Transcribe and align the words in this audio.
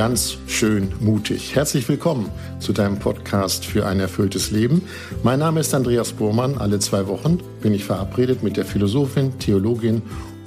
ganz 0.00 0.38
schön 0.46 0.94
mutig. 1.00 1.54
Herzlich 1.54 1.86
willkommen 1.86 2.30
zu 2.58 2.72
deinem 2.72 2.98
Podcast 2.98 3.66
für 3.66 3.84
ein 3.84 4.00
erfülltes 4.00 4.50
Leben. 4.50 4.80
Mein 5.22 5.40
Name 5.40 5.60
ist 5.60 5.74
Andreas 5.74 6.12
Bohrmann. 6.12 6.56
Alle 6.56 6.78
zwei 6.78 7.06
Wochen 7.06 7.38
bin 7.60 7.74
ich 7.74 7.84
verabredet 7.84 8.42
mit 8.42 8.56
der 8.56 8.64
Philosophin, 8.64 9.38
Theologin 9.38 10.00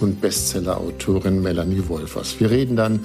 und 0.04 0.22
Bestsellerautorin 0.22 1.42
Melanie 1.42 1.84
Wolfers. 1.88 2.40
Wir 2.40 2.52
reden 2.52 2.76
dann 2.76 3.00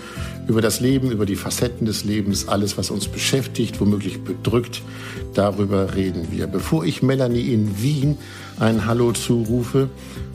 über 0.48 0.60
das 0.60 0.80
Leben, 0.80 1.10
über 1.10 1.24
die 1.24 1.36
Facetten 1.36 1.86
des 1.86 2.04
Lebens, 2.04 2.48
alles, 2.48 2.76
was 2.76 2.90
uns 2.90 3.08
beschäftigt, 3.08 3.80
womöglich 3.80 4.22
bedrückt. 4.22 4.82
Darüber 5.34 5.95
reden 5.95 6.28
wir. 6.30 6.46
Bevor 6.46 6.84
ich 6.84 7.02
Melanie 7.02 7.52
in 7.52 7.80
Wien 7.80 8.18
ein 8.59 8.87
Hallo 8.87 9.12
zurufe, 9.12 9.88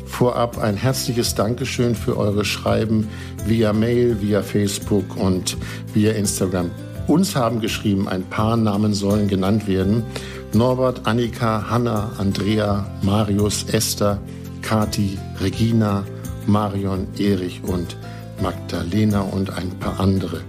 vorab 0.06 0.58
ein 0.58 0.78
herzliches 0.78 1.36
Dankeschön 1.36 1.96
für 1.96 2.18
eure 2.18 2.46
Schreiben 2.46 3.10
via 3.46 3.74
Mail, 3.74 4.22
via 4.22 4.42
Facebook 4.42 5.18
und 5.18 5.58
via 5.94 6.14
Instagram. 6.14 6.72
Uns 7.08 7.36
haben 7.36 7.60
geschrieben, 7.60 8.08
ein 8.08 8.24
paar 8.24 8.56
Namen 8.56 8.94
sollen 8.94 9.28
genannt 9.28 9.68
werden. 9.68 10.04
Norbert, 10.54 11.06
Annika, 11.06 11.70
Hanna, 11.70 12.12
Andrea, 12.18 12.86
Marius, 13.02 13.66
Esther, 13.72 14.22
Kati, 14.62 15.18
Regina, 15.42 16.06
Marion, 16.48 17.08
Erich 17.18 17.62
und 17.64 17.98
Magdalena 18.42 19.22
und 19.22 19.52
ein 19.58 19.70
paar 19.80 20.00
andere. 20.00 20.42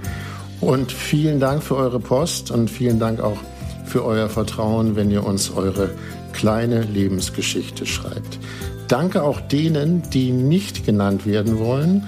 Und 0.61 0.93
vielen 0.93 1.41
Dank 1.41 1.63
für 1.63 1.77
eure 1.77 2.01
Post 2.01 2.51
und 2.51 2.71
vielen 2.71 2.99
Dank 2.99 3.21
auch 3.21 3.39
für 3.85 4.05
euer 4.05 4.29
Vertrauen, 4.29 4.97
wenn 4.97 5.11
ihr 5.11 5.25
uns 5.25 5.51
eure 5.51 5.91
kleine 6.33 6.83
Lebensgeschichte 6.83 7.87
schreibt. 7.87 8.39
Danke 8.89 9.23
auch 9.23 9.41
denen, 9.41 10.03
die 10.11 10.31
nicht 10.31 10.85
genannt 10.85 11.27
werden 11.27 11.59
wollen, 11.59 12.07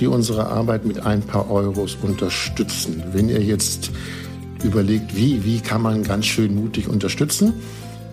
die 0.00 0.06
unsere 0.06 0.46
Arbeit 0.46 0.84
mit 0.84 1.04
ein 1.04 1.22
paar 1.22 1.50
Euros 1.50 1.96
unterstützen. 2.02 3.02
Wenn 3.12 3.28
ihr 3.28 3.42
jetzt 3.42 3.90
überlegt, 4.62 5.16
wie, 5.16 5.44
wie 5.44 5.60
kann 5.60 5.82
man 5.82 6.02
ganz 6.02 6.26
schön 6.26 6.54
mutig 6.54 6.88
unterstützen, 6.88 7.54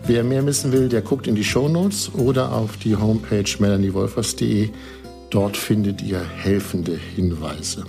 wer 0.05 0.23
mehr 0.23 0.45
wissen 0.45 0.71
will, 0.71 0.89
der 0.89 1.01
guckt 1.01 1.27
in 1.27 1.35
die 1.35 1.43
Show 1.43 1.67
Notes 1.69 2.11
oder 2.13 2.51
auf 2.53 2.77
die 2.77 2.95
Homepage 2.95 3.49
melaniewolfers.de. 3.59 4.69
Dort 5.33 5.57
findet 5.57 6.03
ihr 6.03 6.23
helfende 6.23 6.95
Hinweise. 7.15 7.85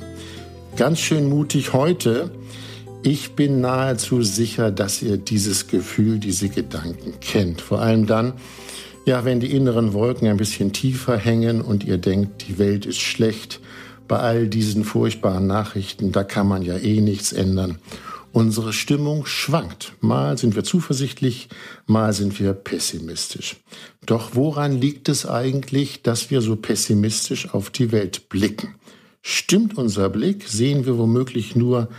Ganz 0.77 0.99
schön 0.99 1.29
mutig 1.29 1.75
heute. 1.75 2.31
Ich 3.03 3.33
bin 3.33 3.61
nahezu 3.61 4.23
sicher, 4.23 4.71
dass 4.71 5.03
ihr 5.03 5.19
dieses 5.19 5.67
Gefühl, 5.67 6.19
diese 6.19 6.49
Gedanken 6.49 7.21
kennt. 7.21 7.61
Vor 7.61 7.83
allem 7.83 8.07
dann, 8.07 8.33
ja, 9.05 9.27
wenn 9.27 9.41
die 9.41 9.55
inneren 9.55 9.93
Wolken 9.93 10.27
ein 10.27 10.39
bisschen 10.39 10.73
tiefer 10.73 11.19
hängen 11.19 11.61
und 11.61 11.85
ihr 11.85 11.99
denkt, 11.99 12.49
die 12.49 12.59
Welt 12.59 12.87
ist 12.87 13.03
schlecht, 13.03 13.61
bei 14.09 14.21
all 14.21 14.49
diesen 14.49 14.83
furchtbaren 14.83 15.47
Nachrichten, 15.47 16.13
da 16.13 16.25
kann 16.25 16.49
man 16.49 16.63
ja 16.63 16.79
eh 16.79 17.03
nichts 17.03 17.35
ändern. 17.35 17.77
Unsere 18.35 18.73
Stimmung 18.73 19.27
schwankt. 19.27 19.93
Mal 20.01 20.37
sind 20.39 20.57
wir 20.57 20.65
zuversichtlich, 20.65 21.49
mal 21.87 22.13
sind 22.13 22.41
wir 22.41 22.53
pessimistisch. 22.53 23.59
Doch 24.07 24.35
woran 24.35 24.73
liegt 24.81 25.09
es 25.09 25.25
eigentlich, 25.25 26.03
dass 26.03 26.33
wir 26.33 26.41
so 26.41 26.57
pessimistisch 26.57 27.55
auf 27.55 27.71
die 27.71 27.93
Welt 27.93 28.29
blicken? 28.29 28.75
Stimmt 29.23 29.79
unser 29.79 30.09
Blick? 30.09 30.49
Sehen 30.49 30.85
wir 30.85 30.99
womöglich 30.99 31.55
nur, 31.55 31.91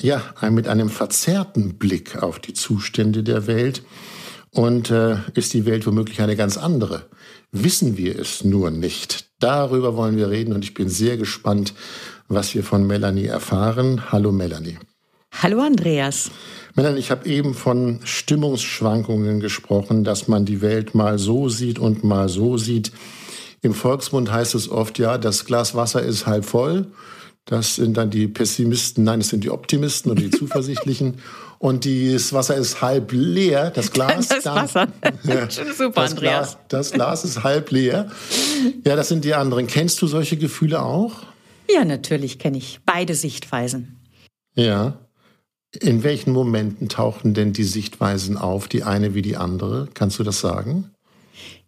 ja, 0.00 0.22
mit 0.50 0.66
einem 0.66 0.88
verzerrten 0.88 1.76
Blick 1.76 2.22
auf 2.22 2.38
die 2.38 2.54
Zustände 2.54 3.22
der 3.22 3.46
Welt? 3.46 3.82
Und 4.52 4.90
äh, 4.90 5.18
ist 5.34 5.52
die 5.52 5.66
Welt 5.66 5.86
womöglich 5.86 6.22
eine 6.22 6.36
ganz 6.36 6.56
andere? 6.56 7.10
Wissen 7.52 7.98
wir 7.98 8.18
es 8.18 8.44
nur 8.44 8.70
nicht? 8.70 9.28
Darüber 9.40 9.94
wollen 9.94 10.16
wir 10.16 10.30
reden 10.30 10.54
und 10.54 10.64
ich 10.64 10.72
bin 10.72 10.88
sehr 10.88 11.18
gespannt, 11.18 11.74
was 12.28 12.54
wir 12.54 12.64
von 12.64 12.86
Melanie 12.86 13.26
erfahren. 13.26 14.10
Hallo 14.10 14.32
Melanie. 14.32 14.78
Hallo 15.42 15.60
Andreas. 15.60 16.30
Melanie, 16.76 16.98
ich 16.98 17.10
habe 17.10 17.28
eben 17.28 17.52
von 17.52 18.00
Stimmungsschwankungen 18.04 19.40
gesprochen, 19.40 20.02
dass 20.02 20.28
man 20.28 20.46
die 20.46 20.62
Welt 20.62 20.94
mal 20.94 21.18
so 21.18 21.50
sieht 21.50 21.78
und 21.78 22.04
mal 22.04 22.30
so 22.30 22.56
sieht. 22.56 22.90
Im 23.60 23.74
Volksmund 23.74 24.32
heißt 24.32 24.54
es 24.54 24.70
oft, 24.70 24.98
ja, 24.98 25.18
das 25.18 25.44
Glas 25.44 25.74
Wasser 25.74 26.02
ist 26.02 26.26
halb 26.26 26.46
voll. 26.46 26.86
Das 27.44 27.76
sind 27.76 27.98
dann 27.98 28.10
die 28.10 28.28
Pessimisten, 28.28 29.04
nein, 29.04 29.20
es 29.20 29.28
sind 29.28 29.44
die 29.44 29.50
Optimisten 29.50 30.10
und 30.10 30.20
die 30.20 30.30
Zuversichtlichen. 30.38 31.20
Und 31.58 31.84
das 31.84 32.32
Wasser 32.32 32.56
ist 32.56 32.80
halb 32.80 33.12
leer, 33.12 33.70
das 33.70 33.92
Glas. 33.92 34.28
Das 34.28 34.44
dann, 34.44 34.56
Wasser. 34.56 34.88
Ja, 35.24 35.50
Super, 35.50 36.02
das 36.02 36.12
Andreas. 36.12 36.18
Glas, 36.18 36.58
das 36.68 36.92
Glas 36.92 37.24
ist 37.24 37.44
halb 37.44 37.70
leer. 37.70 38.10
Ja, 38.84 38.96
das 38.96 39.08
sind 39.08 39.24
die 39.24 39.34
anderen. 39.34 39.66
Kennst 39.66 40.00
du 40.00 40.06
solche 40.06 40.38
Gefühle 40.38 40.82
auch? 40.82 41.12
Ja, 41.70 41.84
natürlich 41.84 42.38
kenne 42.38 42.56
ich 42.56 42.80
beide 42.86 43.14
Sichtweisen. 43.14 44.00
Ja. 44.54 44.98
In 45.80 46.02
welchen 46.02 46.32
Momenten 46.32 46.88
tauchen 46.88 47.34
denn 47.34 47.52
die 47.52 47.64
Sichtweisen 47.64 48.36
auf, 48.36 48.68
die 48.68 48.82
eine 48.82 49.14
wie 49.14 49.22
die 49.22 49.36
andere? 49.36 49.88
Kannst 49.94 50.18
du 50.18 50.22
das 50.22 50.40
sagen? 50.40 50.90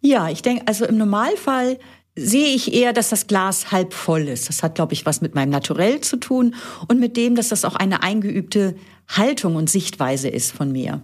Ja, 0.01 0.29
ich 0.29 0.41
denke, 0.41 0.63
also 0.67 0.85
im 0.85 0.97
Normalfall 0.97 1.77
sehe 2.15 2.53
ich 2.53 2.73
eher, 2.73 2.93
dass 2.93 3.09
das 3.09 3.27
Glas 3.27 3.71
halb 3.71 3.93
voll 3.93 4.27
ist. 4.27 4.49
Das 4.49 4.63
hat, 4.63 4.75
glaube 4.75 4.93
ich, 4.93 5.05
was 5.05 5.21
mit 5.21 5.35
meinem 5.35 5.49
Naturell 5.49 6.01
zu 6.01 6.17
tun 6.17 6.55
und 6.87 6.99
mit 6.99 7.17
dem, 7.17 7.35
dass 7.35 7.49
das 7.49 7.65
auch 7.65 7.75
eine 7.75 8.03
eingeübte 8.03 8.75
Haltung 9.07 9.55
und 9.55 9.69
Sichtweise 9.69 10.27
ist 10.27 10.51
von 10.51 10.71
mir. 10.71 11.01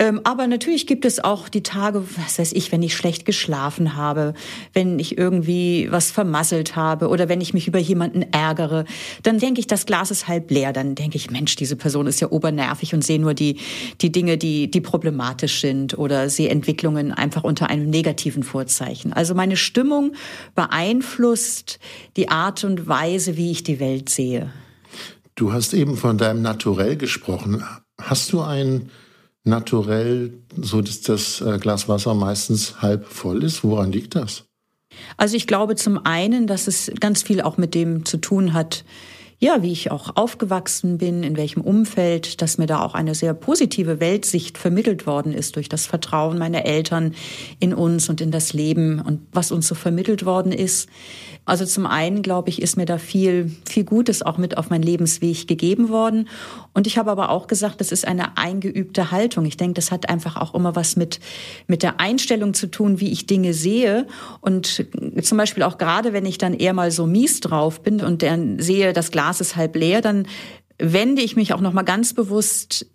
Ähm, 0.00 0.22
aber 0.24 0.46
natürlich 0.46 0.86
gibt 0.86 1.04
es 1.04 1.22
auch 1.22 1.50
die 1.50 1.62
Tage, 1.62 2.02
was 2.16 2.38
weiß 2.38 2.52
ich, 2.54 2.72
wenn 2.72 2.82
ich 2.82 2.96
schlecht 2.96 3.26
geschlafen 3.26 3.96
habe, 3.96 4.32
wenn 4.72 4.98
ich 4.98 5.18
irgendwie 5.18 5.88
was 5.90 6.10
vermasselt 6.10 6.74
habe 6.74 7.08
oder 7.08 7.28
wenn 7.28 7.42
ich 7.42 7.52
mich 7.52 7.68
über 7.68 7.78
jemanden 7.78 8.22
ärgere, 8.32 8.86
dann 9.22 9.38
denke 9.38 9.60
ich, 9.60 9.66
das 9.66 9.84
Glas 9.84 10.10
ist 10.10 10.26
halb 10.26 10.50
leer. 10.50 10.72
Dann 10.72 10.94
denke 10.94 11.18
ich, 11.18 11.30
Mensch, 11.30 11.54
diese 11.54 11.76
Person 11.76 12.06
ist 12.06 12.18
ja 12.18 12.30
obernervig 12.32 12.94
und 12.94 13.04
sehe 13.04 13.20
nur 13.20 13.34
die, 13.34 13.58
die 14.00 14.10
Dinge, 14.10 14.38
die, 14.38 14.70
die 14.70 14.80
problematisch 14.80 15.60
sind 15.60 15.98
oder 15.98 16.30
sehe 16.30 16.48
Entwicklungen 16.48 17.12
einfach 17.12 17.44
unter 17.44 17.68
einem 17.68 17.90
negativen 17.90 18.42
Vorzeichen. 18.42 19.12
Also 19.12 19.34
meine 19.34 19.58
Stimmung 19.58 20.14
beeinflusst 20.54 21.78
die 22.16 22.30
Art 22.30 22.64
und 22.64 22.88
Weise, 22.88 23.36
wie 23.36 23.50
ich 23.50 23.64
die 23.64 23.80
Welt 23.80 24.08
sehe. 24.08 24.50
Du 25.34 25.52
hast 25.52 25.74
eben 25.74 25.98
von 25.98 26.16
deinem 26.16 26.40
Naturell 26.40 26.96
gesprochen. 26.96 27.62
Hast 28.00 28.32
du 28.32 28.40
ein 28.40 28.88
naturell, 29.44 30.34
so 30.56 30.80
dass 30.80 31.00
das 31.00 31.40
äh, 31.40 31.58
Glas 31.58 31.88
Wasser 31.88 32.14
meistens 32.14 32.82
halb 32.82 33.06
voll 33.06 33.42
ist? 33.44 33.64
Woran 33.64 33.92
liegt 33.92 34.14
das? 34.14 34.44
Also 35.16 35.36
ich 35.36 35.46
glaube 35.46 35.76
zum 35.76 36.04
einen, 36.04 36.46
dass 36.46 36.66
es 36.66 36.90
ganz 37.00 37.22
viel 37.22 37.40
auch 37.40 37.56
mit 37.56 37.74
dem 37.74 38.04
zu 38.04 38.18
tun 38.18 38.52
hat, 38.52 38.84
ja, 39.42 39.62
wie 39.62 39.72
ich 39.72 39.90
auch 39.90 40.16
aufgewachsen 40.16 40.98
bin, 40.98 41.22
in 41.22 41.36
welchem 41.38 41.62
Umfeld, 41.62 42.42
dass 42.42 42.58
mir 42.58 42.66
da 42.66 42.84
auch 42.84 42.94
eine 42.94 43.14
sehr 43.14 43.32
positive 43.32 43.98
Weltsicht 43.98 44.58
vermittelt 44.58 45.06
worden 45.06 45.32
ist 45.32 45.56
durch 45.56 45.70
das 45.70 45.86
Vertrauen 45.86 46.36
meiner 46.36 46.66
Eltern 46.66 47.14
in 47.58 47.72
uns 47.72 48.10
und 48.10 48.20
in 48.20 48.30
das 48.30 48.52
Leben 48.52 49.00
und 49.00 49.22
was 49.32 49.50
uns 49.50 49.66
so 49.66 49.74
vermittelt 49.74 50.26
worden 50.26 50.52
ist. 50.52 50.90
Also 51.44 51.64
zum 51.64 51.86
einen, 51.86 52.22
glaube 52.22 52.48
ich, 52.48 52.62
ist 52.62 52.76
mir 52.76 52.86
da 52.86 52.98
viel, 52.98 53.50
viel 53.68 53.84
Gutes 53.84 54.22
auch 54.22 54.38
mit 54.38 54.56
auf 54.56 54.70
meinen 54.70 54.82
Lebensweg 54.82 55.48
gegeben 55.48 55.88
worden. 55.88 56.28
Und 56.74 56.86
ich 56.86 56.98
habe 56.98 57.10
aber 57.10 57.30
auch 57.30 57.46
gesagt, 57.46 57.80
das 57.80 57.92
ist 57.92 58.06
eine 58.06 58.36
eingeübte 58.36 59.10
Haltung. 59.10 59.44
Ich 59.46 59.56
denke, 59.56 59.74
das 59.74 59.90
hat 59.90 60.08
einfach 60.08 60.36
auch 60.36 60.54
immer 60.54 60.76
was 60.76 60.96
mit, 60.96 61.18
mit 61.66 61.82
der 61.82 61.98
Einstellung 61.98 62.54
zu 62.54 62.68
tun, 62.68 63.00
wie 63.00 63.10
ich 63.10 63.26
Dinge 63.26 63.54
sehe. 63.54 64.06
Und 64.40 64.86
zum 65.22 65.38
Beispiel 65.38 65.62
auch 65.62 65.78
gerade, 65.78 66.12
wenn 66.12 66.26
ich 66.26 66.38
dann 66.38 66.54
eher 66.54 66.72
mal 66.72 66.90
so 66.90 67.06
mies 67.06 67.40
drauf 67.40 67.82
bin 67.82 68.00
und 68.00 68.22
dann 68.22 68.60
sehe, 68.60 68.92
das 68.92 69.10
Glas 69.10 69.40
ist 69.40 69.56
halb 69.56 69.74
leer, 69.76 70.02
dann 70.02 70.26
wende 70.78 71.22
ich 71.22 71.36
mich 71.36 71.52
auch 71.52 71.60
noch 71.60 71.72
mal 71.72 71.82
ganz 71.82 72.14
bewusst 72.14 72.86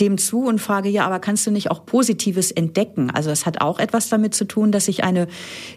dem 0.00 0.18
zu 0.18 0.44
und 0.44 0.60
frage, 0.60 0.88
ja, 0.88 1.06
aber 1.06 1.18
kannst 1.18 1.46
du 1.46 1.50
nicht 1.50 1.70
auch 1.70 1.84
Positives 1.86 2.50
entdecken? 2.50 3.10
Also 3.10 3.30
es 3.30 3.46
hat 3.46 3.60
auch 3.60 3.78
etwas 3.78 4.08
damit 4.08 4.34
zu 4.34 4.44
tun, 4.44 4.72
dass 4.72 4.88
ich 4.88 5.04
eine 5.04 5.28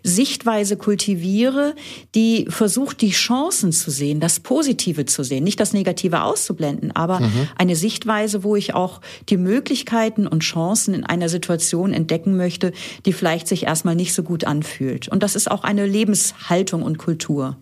Sichtweise 0.04 0.78
kultiviere, 0.78 1.75
die 2.16 2.46
versucht, 2.50 3.02
die 3.02 3.12
Chancen 3.12 3.72
zu 3.72 3.92
sehen, 3.92 4.20
das 4.20 4.40
Positive 4.40 5.06
zu 5.06 5.24
sehen, 5.24 5.44
nicht 5.44 5.60
das 5.60 5.74
Negative 5.74 6.24
auszublenden, 6.24 6.96
aber 6.96 7.20
mhm. 7.20 7.48
eine 7.58 7.75
Sichtweise, 7.75 8.44
wo 8.44 8.56
ich 8.56 8.74
auch 8.74 9.02
die 9.30 9.38
Möglichkeiten 9.38 10.28
und 10.28 10.42
Chancen 10.42 10.94
in 10.94 11.06
einer 11.06 11.30
Situation 11.30 11.94
entdecken 11.94 12.38
möchte, 12.38 12.72
die 13.06 13.14
vielleicht 13.14 13.48
sich 13.48 13.64
erstmal 13.64 13.96
nicht 13.96 14.14
so 14.14 14.24
gut 14.24 14.46
anfühlt. 14.46 15.08
Und 15.08 15.24
das 15.24 15.36
ist 15.36 15.50
auch 15.50 15.64
eine 15.64 15.86
Lebenshaltung 15.86 16.84
und 16.84 16.98
Kultur. 16.98 17.58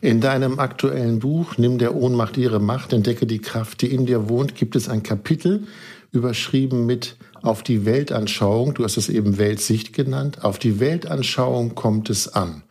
In 0.00 0.20
deinem 0.20 0.58
aktuellen 0.58 1.18
Buch 1.18 1.58
Nimm 1.58 1.78
der 1.78 1.94
Ohnmacht 1.94 2.36
ihre 2.36 2.60
Macht, 2.60 2.92
entdecke 2.92 3.26
die 3.26 3.40
Kraft, 3.40 3.82
die 3.82 3.92
in 3.92 4.06
dir 4.06 4.28
wohnt, 4.28 4.54
gibt 4.54 4.76
es 4.76 4.88
ein 4.88 5.02
Kapitel 5.02 5.66
überschrieben 6.12 6.86
mit 6.86 7.16
auf 7.42 7.62
die 7.62 7.84
Weltanschauung, 7.84 8.74
du 8.74 8.84
hast 8.84 8.96
es 8.96 9.08
eben 9.08 9.38
Weltsicht 9.38 9.92
genannt, 9.92 10.44
auf 10.44 10.58
die 10.58 10.80
Weltanschauung 10.80 11.74
kommt 11.74 12.10
es 12.10 12.28
an. 12.28 12.62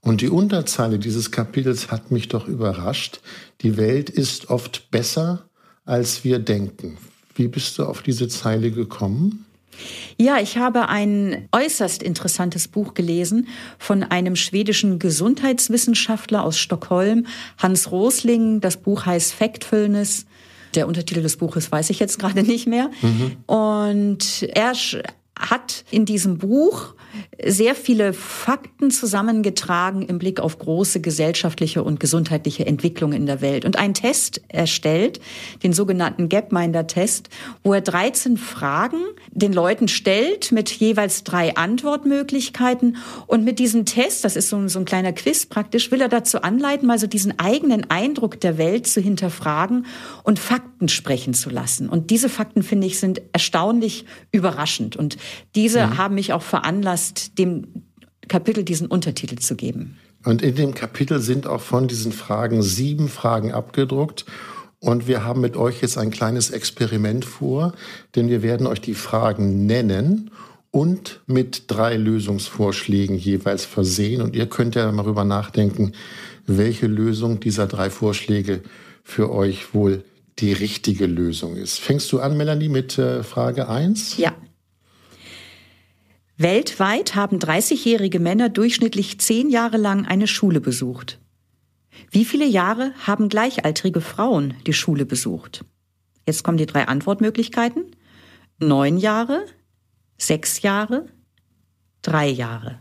Und 0.00 0.22
die 0.22 0.30
Unterzeile 0.30 0.98
dieses 0.98 1.30
Kapitels 1.30 1.90
hat 1.90 2.10
mich 2.10 2.28
doch 2.28 2.48
überrascht. 2.48 3.20
Die 3.60 3.76
Welt 3.76 4.08
ist 4.08 4.48
oft 4.48 4.90
besser, 4.90 5.44
als 5.84 6.24
wir 6.24 6.38
denken. 6.38 6.96
Wie 7.34 7.48
bist 7.48 7.78
du 7.78 7.84
auf 7.84 8.00
diese 8.02 8.28
Zeile 8.28 8.70
gekommen? 8.70 9.44
Ja, 10.16 10.38
ich 10.38 10.56
habe 10.56 10.88
ein 10.88 11.48
äußerst 11.52 12.02
interessantes 12.02 12.68
Buch 12.68 12.94
gelesen 12.94 13.48
von 13.78 14.02
einem 14.02 14.36
schwedischen 14.36 14.98
Gesundheitswissenschaftler 14.98 16.44
aus 16.44 16.58
Stockholm, 16.58 17.26
Hans 17.58 17.90
Rosling. 17.90 18.60
Das 18.60 18.76
Buch 18.76 19.06
heißt 19.06 19.32
Factfulness. 19.32 20.26
Der 20.74 20.86
Untertitel 20.86 21.22
des 21.22 21.36
Buches 21.36 21.72
weiß 21.72 21.90
ich 21.90 21.98
jetzt 21.98 22.18
gerade 22.18 22.42
nicht 22.44 22.66
mehr. 22.66 22.90
Mhm. 23.02 23.36
Und 23.46 24.42
er 24.54 24.74
hat 25.40 25.84
in 25.90 26.04
diesem 26.04 26.38
Buch 26.38 26.94
sehr 27.44 27.74
viele 27.74 28.12
Fakten 28.12 28.90
zusammengetragen 28.90 30.02
im 30.02 30.18
Blick 30.18 30.40
auf 30.40 30.58
große 30.58 31.00
gesellschaftliche 31.00 31.82
und 31.82 31.98
gesundheitliche 31.98 32.66
Entwicklungen 32.66 33.14
in 33.14 33.26
der 33.26 33.40
Welt. 33.40 33.64
Und 33.64 33.78
einen 33.78 33.94
Test 33.94 34.42
erstellt, 34.48 35.20
den 35.62 35.72
sogenannten 35.72 36.28
Gapminder-Test, 36.28 37.28
wo 37.64 37.72
er 37.72 37.80
13 37.80 38.36
Fragen 38.36 39.00
den 39.30 39.52
Leuten 39.52 39.88
stellt 39.88 40.52
mit 40.52 40.70
jeweils 40.70 41.24
drei 41.24 41.56
Antwortmöglichkeiten. 41.56 42.96
Und 43.26 43.44
mit 43.44 43.58
diesem 43.58 43.86
Test, 43.86 44.24
das 44.24 44.36
ist 44.36 44.48
so 44.48 44.56
ein, 44.56 44.68
so 44.68 44.78
ein 44.78 44.84
kleiner 44.84 45.12
Quiz 45.12 45.46
praktisch, 45.46 45.90
will 45.90 46.00
er 46.00 46.08
dazu 46.08 46.42
anleiten, 46.42 46.86
mal 46.86 46.98
so 46.98 47.06
diesen 47.06 47.38
eigenen 47.38 47.90
Eindruck 47.90 48.40
der 48.40 48.58
Welt 48.58 48.86
zu 48.86 49.00
hinterfragen 49.00 49.86
und 50.24 50.38
Fakten 50.38 50.88
sprechen 50.88 51.34
zu 51.34 51.50
lassen. 51.50 51.88
Und 51.88 52.10
diese 52.10 52.28
Fakten, 52.28 52.62
finde 52.62 52.86
ich, 52.86 52.98
sind 52.98 53.22
erstaunlich 53.32 54.04
überraschend. 54.30 54.96
Und 54.96 55.16
diese 55.54 55.86
mhm. 55.86 55.98
haben 55.98 56.14
mich 56.14 56.32
auch 56.32 56.42
veranlasst, 56.42 57.38
dem 57.38 57.66
Kapitel 58.28 58.64
diesen 58.64 58.86
Untertitel 58.86 59.36
zu 59.36 59.56
geben. 59.56 59.96
Und 60.24 60.42
in 60.42 60.54
dem 60.54 60.74
Kapitel 60.74 61.20
sind 61.20 61.46
auch 61.46 61.60
von 61.60 61.88
diesen 61.88 62.12
Fragen 62.12 62.62
sieben 62.62 63.08
Fragen 63.08 63.52
abgedruckt. 63.52 64.26
Und 64.78 65.06
wir 65.06 65.24
haben 65.24 65.40
mit 65.40 65.56
euch 65.56 65.82
jetzt 65.82 65.98
ein 65.98 66.10
kleines 66.10 66.50
Experiment 66.50 67.24
vor, 67.24 67.74
denn 68.14 68.28
wir 68.28 68.42
werden 68.42 68.66
euch 68.66 68.80
die 68.80 68.94
Fragen 68.94 69.66
nennen 69.66 70.30
und 70.70 71.20
mit 71.26 71.64
drei 71.66 71.96
Lösungsvorschlägen 71.96 73.16
jeweils 73.18 73.64
versehen. 73.64 74.22
Und 74.22 74.36
ihr 74.36 74.46
könnt 74.46 74.74
ja 74.74 74.90
mal 74.92 75.02
darüber 75.02 75.24
nachdenken, 75.24 75.92
welche 76.46 76.86
Lösung 76.86 77.40
dieser 77.40 77.66
drei 77.66 77.90
Vorschläge 77.90 78.62
für 79.02 79.30
euch 79.32 79.74
wohl 79.74 80.04
die 80.38 80.52
richtige 80.52 81.06
Lösung 81.06 81.56
ist. 81.56 81.78
Fängst 81.78 82.10
du 82.12 82.20
an, 82.20 82.36
Melanie, 82.36 82.68
mit 82.68 82.98
äh, 82.98 83.22
Frage 83.22 83.68
1? 83.68 84.16
Ja. 84.16 84.32
Weltweit 86.40 87.16
haben 87.16 87.38
30-jährige 87.38 88.18
Männer 88.18 88.48
durchschnittlich 88.48 89.20
zehn 89.20 89.50
Jahre 89.50 89.76
lang 89.76 90.06
eine 90.06 90.26
Schule 90.26 90.62
besucht. 90.62 91.18
Wie 92.10 92.24
viele 92.24 92.46
Jahre 92.46 92.94
haben 93.06 93.28
gleichaltrige 93.28 94.00
Frauen 94.00 94.54
die 94.66 94.72
Schule 94.72 95.04
besucht? 95.04 95.66
Jetzt 96.26 96.42
kommen 96.42 96.56
die 96.56 96.64
drei 96.64 96.88
Antwortmöglichkeiten. 96.88 97.84
Neun 98.58 98.96
Jahre, 98.96 99.44
sechs 100.16 100.62
Jahre, 100.62 101.04
drei 102.00 102.28
Jahre. 102.30 102.80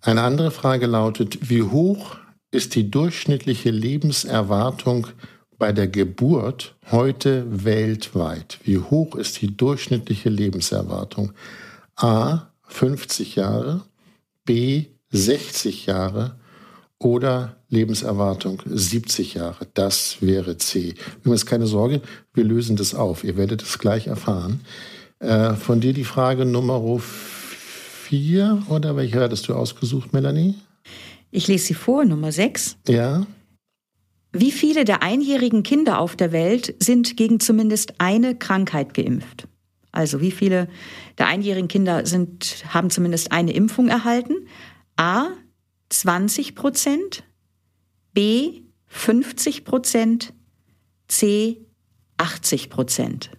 Eine 0.00 0.22
andere 0.22 0.52
Frage 0.52 0.86
lautet, 0.86 1.50
wie 1.50 1.64
hoch 1.64 2.16
ist 2.52 2.76
die 2.76 2.88
durchschnittliche 2.88 3.72
Lebenserwartung 3.72 5.08
bei 5.58 5.72
der 5.72 5.88
Geburt 5.88 6.76
heute 6.92 7.64
weltweit? 7.64 8.60
Wie 8.62 8.78
hoch 8.78 9.16
ist 9.16 9.42
die 9.42 9.56
durchschnittliche 9.56 10.28
Lebenserwartung? 10.28 11.32
A 11.98 12.52
50 12.68 13.36
Jahre, 13.36 13.82
B 14.44 14.86
60 15.10 15.86
Jahre 15.86 16.36
oder 16.98 17.56
Lebenserwartung 17.68 18.62
70 18.64 19.34
Jahre. 19.34 19.66
Das 19.74 20.18
wäre 20.20 20.56
C. 20.58 20.94
Übrigens 21.20 21.46
keine 21.46 21.66
Sorge, 21.66 22.00
wir 22.34 22.44
lösen 22.44 22.76
das 22.76 22.94
auf. 22.94 23.24
Ihr 23.24 23.36
werdet 23.36 23.62
es 23.62 23.78
gleich 23.78 24.06
erfahren. 24.06 24.60
Äh, 25.20 25.54
von 25.54 25.80
dir 25.80 25.92
die 25.92 26.04
Frage 26.04 26.44
Nummer 26.44 27.00
4 27.00 28.62
oder 28.68 28.96
welche 28.96 29.20
hattest 29.20 29.48
du 29.48 29.54
ausgesucht, 29.54 30.12
Melanie? 30.12 30.54
Ich 31.30 31.48
lese 31.48 31.66
sie 31.66 31.74
vor, 31.74 32.04
Nummer 32.04 32.32
6. 32.32 32.76
Ja. 32.88 33.26
Wie 34.32 34.52
viele 34.52 34.84
der 34.84 35.02
einjährigen 35.02 35.62
Kinder 35.62 35.98
auf 35.98 36.16
der 36.16 36.32
Welt 36.32 36.74
sind 36.78 37.16
gegen 37.16 37.40
zumindest 37.40 37.94
eine 37.98 38.36
Krankheit 38.36 38.94
geimpft? 38.94 39.48
Also 39.92 40.20
wie 40.20 40.30
viele 40.30 40.68
der 41.16 41.26
einjährigen 41.26 41.68
Kinder 41.68 42.06
sind, 42.06 42.64
haben 42.68 42.90
zumindest 42.90 43.32
eine 43.32 43.52
Impfung 43.52 43.88
erhalten? 43.88 44.46
A 44.96 45.28
20 45.88 46.54
Prozent, 46.54 47.24
B 48.12 48.62
50 48.86 49.64
Prozent, 49.64 50.32
C 51.08 51.64
80 52.18 52.68
Prozent. 52.68 53.30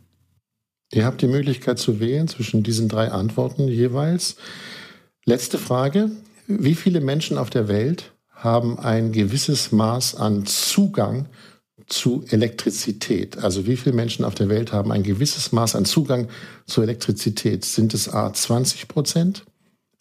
Ihr 0.91 1.05
habt 1.05 1.21
die 1.21 1.27
Möglichkeit 1.27 1.77
zu 1.77 1.99
wählen 1.99 2.27
zwischen 2.27 2.63
diesen 2.63 2.89
drei 2.89 3.11
Antworten 3.11 3.67
jeweils. 3.67 4.37
Letzte 5.25 5.59
Frage. 5.59 6.09
Wie 6.47 6.73
viele 6.73 6.99
Menschen 6.99 7.37
auf 7.37 7.51
der 7.51 7.67
Welt 7.67 8.13
haben 8.31 8.79
ein 8.79 9.11
gewisses 9.11 9.71
Maß 9.71 10.15
an 10.15 10.47
Zugang 10.47 11.27
zu 11.89 12.23
Elektrizität? 12.29 13.37
Also 13.37 13.65
wie 13.65 13.77
viele 13.77 13.95
Menschen 13.95 14.25
auf 14.25 14.35
der 14.35 14.49
Welt 14.49 14.71
haben 14.71 14.91
ein 14.91 15.03
gewisses 15.03 15.51
Maß 15.51 15.75
an 15.75 15.85
Zugang 15.85 16.29
zu 16.65 16.81
Elektrizität? 16.81 17.65
Sind 17.65 17.93
es 17.93 18.09
A 18.09 18.31
20 18.33 18.87
Prozent? 18.87 19.45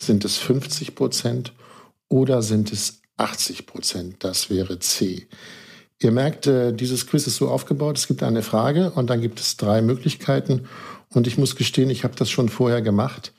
Sind 0.00 0.24
es 0.24 0.36
50 0.36 0.94
Prozent? 0.94 1.52
Oder 2.08 2.42
sind 2.42 2.72
es 2.72 3.00
80 3.16 3.66
Prozent? 3.66 4.16
Das 4.20 4.50
wäre 4.50 4.78
C. 4.78 5.26
Ihr 6.00 6.12
merkt, 6.12 6.46
äh, 6.46 6.72
dieses 6.72 7.06
Quiz 7.06 7.26
ist 7.26 7.36
so 7.36 7.48
aufgebaut, 7.48 7.98
es 7.98 8.06
gibt 8.06 8.22
eine 8.22 8.42
Frage 8.42 8.92
und 8.92 9.10
dann 9.10 9.20
gibt 9.20 9.40
es 9.40 9.56
drei 9.56 9.82
Möglichkeiten. 9.82 10.68
Und 11.10 11.26
ich 11.26 11.38
muss 11.38 11.56
gestehen, 11.56 11.90
ich 11.90 12.04
habe 12.04 12.14
das 12.14 12.30
schon 12.30 12.48
vorher 12.48 12.82
gemacht. 12.82 13.32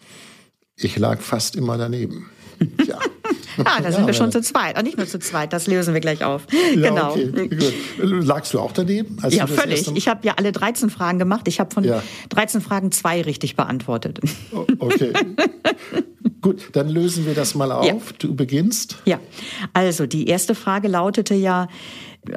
Ich 0.75 0.97
lag 0.97 1.21
fast 1.21 1.55
immer 1.55 1.77
daneben. 1.77 2.29
Ja. 2.85 2.99
Ah, 3.65 3.81
da 3.81 3.91
sind 3.91 4.01
ja, 4.01 4.07
wir 4.07 4.13
schon 4.13 4.31
zu 4.31 4.41
zweit. 4.41 4.77
Und 4.77 4.83
nicht 4.83 4.97
nur 4.97 5.07
zu 5.07 5.19
zweit, 5.19 5.53
das 5.53 5.67
lösen 5.67 5.93
wir 5.93 6.01
gleich 6.01 6.23
auf. 6.23 6.47
Ja, 6.75 6.89
genau. 6.89 7.11
Okay, 7.11 7.47
gut. 7.47 7.73
Lagst 7.97 8.53
du 8.53 8.59
auch 8.59 8.71
daneben? 8.71 9.17
ja, 9.29 9.47
völlig. 9.47 9.87
Ich 9.95 10.07
habe 10.07 10.25
ja 10.25 10.33
alle 10.37 10.51
13 10.51 10.89
Fragen 10.89 11.19
gemacht. 11.19 11.47
Ich 11.47 11.59
habe 11.59 11.73
von 11.73 11.83
ja. 11.83 12.01
13 12.29 12.61
Fragen 12.61 12.91
zwei 12.91 13.21
richtig 13.21 13.55
beantwortet. 13.55 14.19
Oh, 14.51 14.65
okay. 14.79 15.13
gut, 16.41 16.69
dann 16.73 16.89
lösen 16.89 17.25
wir 17.25 17.33
das 17.33 17.55
mal 17.55 17.71
auf. 17.71 17.85
Ja. 17.85 17.95
Du 18.19 18.35
beginnst. 18.35 18.97
Ja, 19.05 19.19
also 19.73 20.05
die 20.05 20.27
erste 20.27 20.55
Frage 20.55 20.87
lautete 20.87 21.35
ja, 21.35 21.67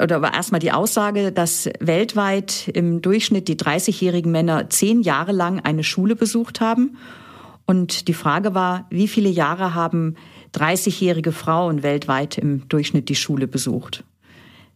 oder 0.00 0.22
war 0.22 0.34
erstmal 0.34 0.60
die 0.60 0.72
Aussage, 0.72 1.32
dass 1.32 1.69
weltweit 1.80 2.69
im 2.72 3.02
Durchschnitt 3.02 3.48
die 3.48 3.56
30-jährigen 3.56 4.30
Männer 4.30 4.70
zehn 4.70 5.02
Jahre 5.02 5.32
lang 5.32 5.60
eine 5.60 5.84
Schule 5.84 6.16
besucht 6.16 6.60
haben. 6.60 6.96
Und 7.67 8.08
die 8.08 8.14
Frage 8.14 8.55
war, 8.55 8.86
wie 8.91 9.08
viele 9.08 9.29
Jahre 9.29 9.74
haben 9.74 10.17
30-jährige 10.55 11.32
Frauen 11.32 11.82
weltweit 11.82 12.39
im 12.39 12.69
Durchschnitt 12.69 13.09
die 13.09 13.15
Schule 13.15 13.47
besucht. 13.47 14.05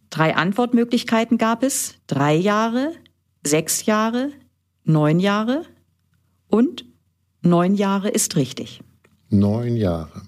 Drei 0.09 0.35
Antwortmöglichkeiten 0.35 1.37
gab 1.37 1.63
es. 1.63 1.95
Drei 2.07 2.35
Jahre, 2.35 2.93
sechs 3.45 3.85
Jahre, 3.85 4.31
neun 4.83 5.19
Jahre 5.19 5.63
und 6.47 6.85
neun 7.41 7.75
Jahre 7.75 8.09
ist 8.09 8.35
richtig. 8.35 8.81
Neun 9.29 9.75
Jahre. 9.75 10.21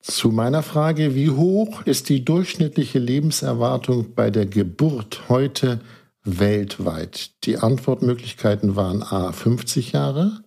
Zu 0.00 0.30
meiner 0.30 0.62
Frage, 0.62 1.14
wie 1.14 1.30
hoch 1.30 1.82
ist 1.82 2.08
die 2.08 2.24
durchschnittliche 2.24 2.98
Lebenserwartung 2.98 4.14
bei 4.14 4.30
der 4.30 4.46
Geburt 4.46 5.28
heute 5.28 5.80
weltweit? 6.24 7.32
Die 7.44 7.58
Antwortmöglichkeiten 7.58 8.76
waren 8.76 9.02
A 9.02 9.32
50 9.32 9.92
Jahre, 9.92 10.42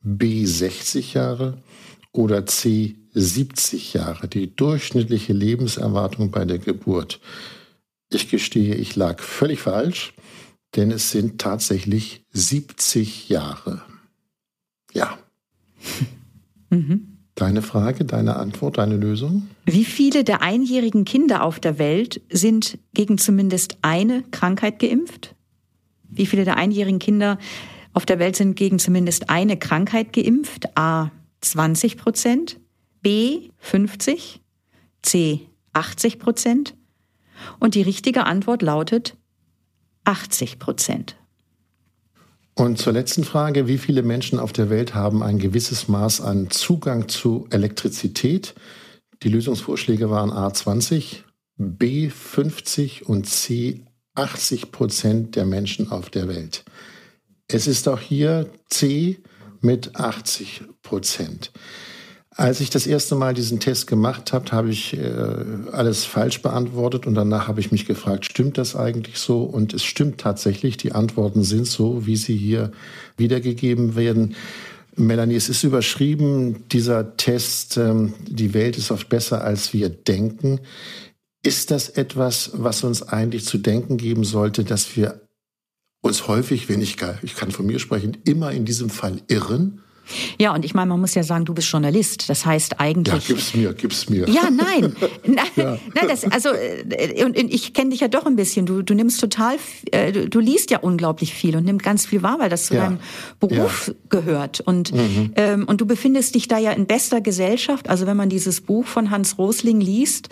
B 0.00 0.44
60 0.44 1.14
Jahre 1.14 1.62
oder 2.12 2.46
C 2.46 2.96
70 3.14 3.94
Jahre, 3.94 4.28
die 4.28 4.54
durchschnittliche 4.54 5.32
Lebenserwartung 5.32 6.30
bei 6.30 6.44
der 6.44 6.58
Geburt. 6.58 7.20
Ich 8.10 8.30
gestehe, 8.30 8.74
ich 8.74 8.96
lag 8.96 9.20
völlig 9.20 9.60
falsch, 9.60 10.14
denn 10.76 10.90
es 10.90 11.10
sind 11.10 11.40
tatsächlich 11.40 12.24
70 12.32 13.28
Jahre. 13.28 13.82
Ja. 14.92 15.18
Mhm. 16.70 17.16
Deine 17.34 17.62
Frage, 17.62 18.04
deine 18.04 18.36
Antwort, 18.36 18.76
deine 18.76 18.98
Lösung? 18.98 19.48
Wie 19.64 19.86
viele 19.86 20.22
der 20.22 20.42
einjährigen 20.42 21.06
Kinder 21.06 21.44
auf 21.44 21.60
der 21.60 21.78
Welt 21.78 22.20
sind 22.30 22.78
gegen 22.92 23.16
zumindest 23.16 23.78
eine 23.80 24.22
Krankheit 24.32 24.78
geimpft? 24.78 25.34
Wie 26.02 26.26
viele 26.26 26.44
der 26.44 26.58
einjährigen 26.58 26.98
Kinder 26.98 27.38
auf 27.94 28.04
der 28.04 28.18
Welt 28.18 28.36
sind 28.36 28.56
gegen 28.56 28.78
zumindest 28.78 29.30
eine 29.30 29.56
Krankheit 29.56 30.12
geimpft? 30.12 30.76
A 30.76 31.10
20 31.40 31.96
Prozent, 31.96 32.58
B 33.02 33.50
50, 33.58 34.40
C 35.02 35.46
80 35.72 36.18
Prozent 36.18 36.74
und 37.60 37.74
die 37.74 37.82
richtige 37.82 38.24
Antwort 38.24 38.62
lautet 38.62 39.16
80 40.04 40.58
Prozent. 40.58 41.16
Und 42.54 42.78
zur 42.78 42.92
letzten 42.92 43.22
Frage, 43.22 43.68
wie 43.68 43.78
viele 43.78 44.02
Menschen 44.02 44.40
auf 44.40 44.52
der 44.52 44.68
Welt 44.68 44.94
haben 44.94 45.22
ein 45.22 45.38
gewisses 45.38 45.86
Maß 45.86 46.20
an 46.20 46.50
Zugang 46.50 47.08
zu 47.08 47.46
Elektrizität? 47.50 48.54
Die 49.22 49.28
Lösungsvorschläge 49.28 50.10
waren 50.10 50.32
A 50.32 50.52
20, 50.52 51.24
B 51.56 52.10
50 52.10 53.06
und 53.06 53.28
C 53.28 53.84
80 54.14 54.72
Prozent 54.72 55.36
der 55.36 55.44
Menschen 55.44 55.92
auf 55.92 56.10
der 56.10 56.26
Welt. 56.26 56.64
Es 57.46 57.68
ist 57.68 57.86
auch 57.88 58.00
hier 58.00 58.50
C 58.68 59.22
mit 59.60 59.94
80 59.94 60.62
Prozent. 60.82 61.52
Als 62.38 62.60
ich 62.60 62.70
das 62.70 62.86
erste 62.86 63.16
Mal 63.16 63.34
diesen 63.34 63.58
Test 63.58 63.88
gemacht 63.88 64.32
habe, 64.32 64.52
habe 64.52 64.70
ich 64.70 64.96
äh, 64.96 65.34
alles 65.72 66.04
falsch 66.04 66.40
beantwortet 66.40 67.04
und 67.04 67.16
danach 67.16 67.48
habe 67.48 67.58
ich 67.58 67.72
mich 67.72 67.84
gefragt, 67.84 68.26
stimmt 68.26 68.58
das 68.58 68.76
eigentlich 68.76 69.18
so? 69.18 69.42
Und 69.42 69.74
es 69.74 69.82
stimmt 69.82 70.20
tatsächlich, 70.20 70.76
die 70.76 70.92
Antworten 70.92 71.42
sind 71.42 71.66
so, 71.66 72.06
wie 72.06 72.14
sie 72.14 72.36
hier 72.36 72.70
wiedergegeben 73.16 73.96
werden. 73.96 74.36
Melanie, 74.94 75.34
es 75.34 75.48
ist 75.48 75.64
überschrieben, 75.64 76.68
dieser 76.68 77.16
Test, 77.16 77.76
ähm, 77.76 78.14
die 78.28 78.54
Welt 78.54 78.78
ist 78.78 78.92
oft 78.92 79.08
besser, 79.08 79.42
als 79.42 79.72
wir 79.72 79.88
denken. 79.88 80.60
Ist 81.42 81.72
das 81.72 81.88
etwas, 81.88 82.52
was 82.54 82.84
uns 82.84 83.02
eigentlich 83.02 83.46
zu 83.46 83.58
denken 83.58 83.96
geben 83.96 84.22
sollte, 84.22 84.62
dass 84.62 84.96
wir 84.96 85.22
uns 86.02 86.28
häufig, 86.28 86.68
wenn 86.68 86.82
ich, 86.82 86.98
ich 87.22 87.34
kann 87.34 87.50
von 87.50 87.66
mir 87.66 87.80
sprechen, 87.80 88.16
immer 88.24 88.52
in 88.52 88.64
diesem 88.64 88.90
Fall 88.90 89.22
irren? 89.26 89.82
Ja, 90.38 90.54
und 90.54 90.64
ich 90.64 90.74
meine, 90.74 90.88
man 90.88 91.00
muss 91.00 91.14
ja 91.14 91.22
sagen, 91.22 91.44
du 91.44 91.54
bist 91.54 91.70
Journalist. 91.70 92.28
Das 92.28 92.46
heißt 92.46 92.80
eigentlich. 92.80 93.28
Ja, 93.28 93.34
gib's 93.34 93.54
mir, 93.54 93.72
gib's 93.74 94.08
mir. 94.08 94.28
Ja, 94.28 94.50
nein. 94.50 94.94
nein, 95.26 95.46
ja. 95.56 95.78
nein 95.94 96.08
das, 96.08 96.24
also, 96.24 96.50
äh, 96.50 97.24
und 97.24 97.36
ich 97.36 97.72
kenne 97.74 97.90
dich 97.90 98.00
ja 98.00 98.08
doch 98.08 98.26
ein 98.26 98.36
bisschen. 98.36 98.66
Du, 98.66 98.82
du 98.82 98.94
nimmst 98.94 99.20
total, 99.20 99.56
äh, 99.90 100.12
du, 100.12 100.28
du 100.28 100.40
liest 100.40 100.70
ja 100.70 100.78
unglaublich 100.78 101.34
viel 101.34 101.56
und 101.56 101.64
nimmst 101.64 101.84
ganz 101.84 102.06
viel 102.06 102.22
wahr, 102.22 102.38
weil 102.38 102.50
das 102.50 102.66
zu 102.66 102.74
ja. 102.74 102.84
deinem 102.84 102.98
Beruf 103.40 103.88
ja. 103.88 103.94
gehört. 104.08 104.60
Und, 104.60 104.92
mhm. 104.92 105.32
ähm, 105.36 105.64
und 105.66 105.80
du 105.80 105.86
befindest 105.86 106.34
dich 106.34 106.48
da 106.48 106.58
ja 106.58 106.72
in 106.72 106.86
bester 106.86 107.20
Gesellschaft. 107.20 107.88
Also, 107.88 108.06
wenn 108.06 108.16
man 108.16 108.28
dieses 108.28 108.60
Buch 108.60 108.86
von 108.86 109.10
Hans 109.10 109.38
Rosling 109.38 109.80
liest, 109.80 110.28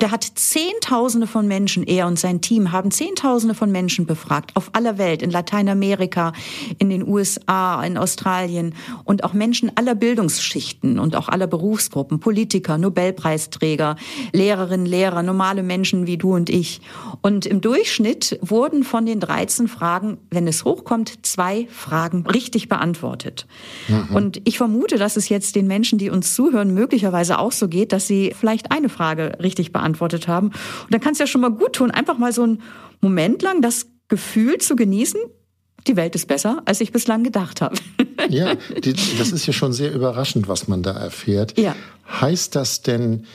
der 0.00 0.10
hat 0.10 0.24
Zehntausende 0.24 1.26
von 1.26 1.46
Menschen, 1.46 1.84
er 1.84 2.06
und 2.06 2.18
sein 2.18 2.40
Team 2.40 2.72
haben 2.72 2.90
Zehntausende 2.90 3.54
von 3.54 3.70
Menschen 3.70 4.06
befragt, 4.06 4.52
auf 4.54 4.70
aller 4.72 4.98
Welt, 4.98 5.22
in 5.22 5.30
Lateinamerika, 5.30 6.32
in 6.78 6.90
den 6.90 7.06
USA, 7.06 7.82
in 7.82 7.96
Australien. 7.96 8.74
Und 9.04 9.19
und 9.20 9.24
auch 9.24 9.32
Menschen 9.34 9.70
aller 9.74 9.94
Bildungsschichten 9.94 10.98
und 10.98 11.14
auch 11.14 11.28
aller 11.28 11.46
Berufsgruppen, 11.46 12.20
Politiker, 12.20 12.78
Nobelpreisträger, 12.78 13.96
Lehrerinnen, 14.32 14.86
Lehrer, 14.86 15.22
normale 15.22 15.62
Menschen 15.62 16.06
wie 16.06 16.16
du 16.16 16.34
und 16.34 16.48
ich. 16.48 16.80
Und 17.20 17.44
im 17.44 17.60
Durchschnitt 17.60 18.38
wurden 18.40 18.82
von 18.82 19.04
den 19.04 19.20
13 19.20 19.68
Fragen, 19.68 20.18
wenn 20.30 20.46
es 20.48 20.64
hochkommt, 20.64 21.26
zwei 21.26 21.66
Fragen 21.70 22.26
richtig 22.26 22.68
beantwortet. 22.68 23.46
Mhm. 23.88 24.16
Und 24.16 24.42
ich 24.44 24.56
vermute, 24.56 24.96
dass 24.96 25.16
es 25.16 25.28
jetzt 25.28 25.54
den 25.54 25.66
Menschen, 25.66 25.98
die 25.98 26.08
uns 26.08 26.34
zuhören, 26.34 26.72
möglicherweise 26.72 27.38
auch 27.38 27.52
so 27.52 27.68
geht, 27.68 27.92
dass 27.92 28.06
sie 28.06 28.32
vielleicht 28.38 28.72
eine 28.72 28.88
Frage 28.88 29.38
richtig 29.42 29.72
beantwortet 29.72 30.28
haben. 30.28 30.48
Und 30.48 30.94
dann 30.94 31.00
kann 31.00 31.12
es 31.12 31.18
ja 31.18 31.26
schon 31.26 31.42
mal 31.42 31.50
gut 31.50 31.74
tun, 31.74 31.90
einfach 31.90 32.16
mal 32.16 32.32
so 32.32 32.42
einen 32.42 32.62
Moment 33.02 33.42
lang 33.42 33.60
das 33.60 33.86
Gefühl 34.08 34.58
zu 34.58 34.76
genießen, 34.76 35.20
die 35.86 35.96
Welt 35.96 36.14
ist 36.14 36.26
besser, 36.26 36.62
als 36.64 36.80
ich 36.80 36.92
bislang 36.92 37.24
gedacht 37.24 37.60
habe. 37.60 37.76
ja, 38.28 38.54
die, 38.54 38.94
das 39.18 39.32
ist 39.32 39.46
ja 39.46 39.52
schon 39.52 39.72
sehr 39.72 39.92
überraschend, 39.92 40.48
was 40.48 40.68
man 40.68 40.82
da 40.82 40.92
erfährt. 40.92 41.58
Ja. 41.58 41.74
Heißt 42.20 42.54
das 42.54 42.82
denn, 42.82 43.26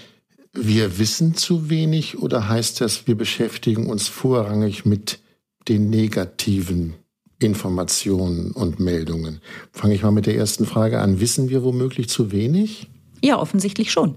wir 0.54 1.00
wissen 1.00 1.36
zu 1.36 1.70
wenig 1.70 2.18
oder 2.20 2.48
heißt 2.48 2.82
das, 2.82 3.08
wir 3.08 3.16
beschäftigen 3.16 3.88
uns 3.90 4.08
vorrangig 4.08 4.86
mit 4.86 5.20
den 5.68 5.90
negativen 5.90 6.96
Informationen 7.40 8.52
und 8.52 8.80
Meldungen? 8.80 9.42
Fange 9.72 9.96
ich 9.96 10.04
mal 10.04 10.12
mit 10.12 10.26
der 10.26 10.36
ersten 10.36 10.66
Frage 10.66 11.00
an. 11.00 11.20
Wissen 11.20 11.50
wir 11.50 11.64
womöglich 11.64 12.10
zu 12.10 12.32
wenig? 12.32 12.88
Ja, 13.24 13.40
offensichtlich 13.40 13.92
schon. 13.92 14.16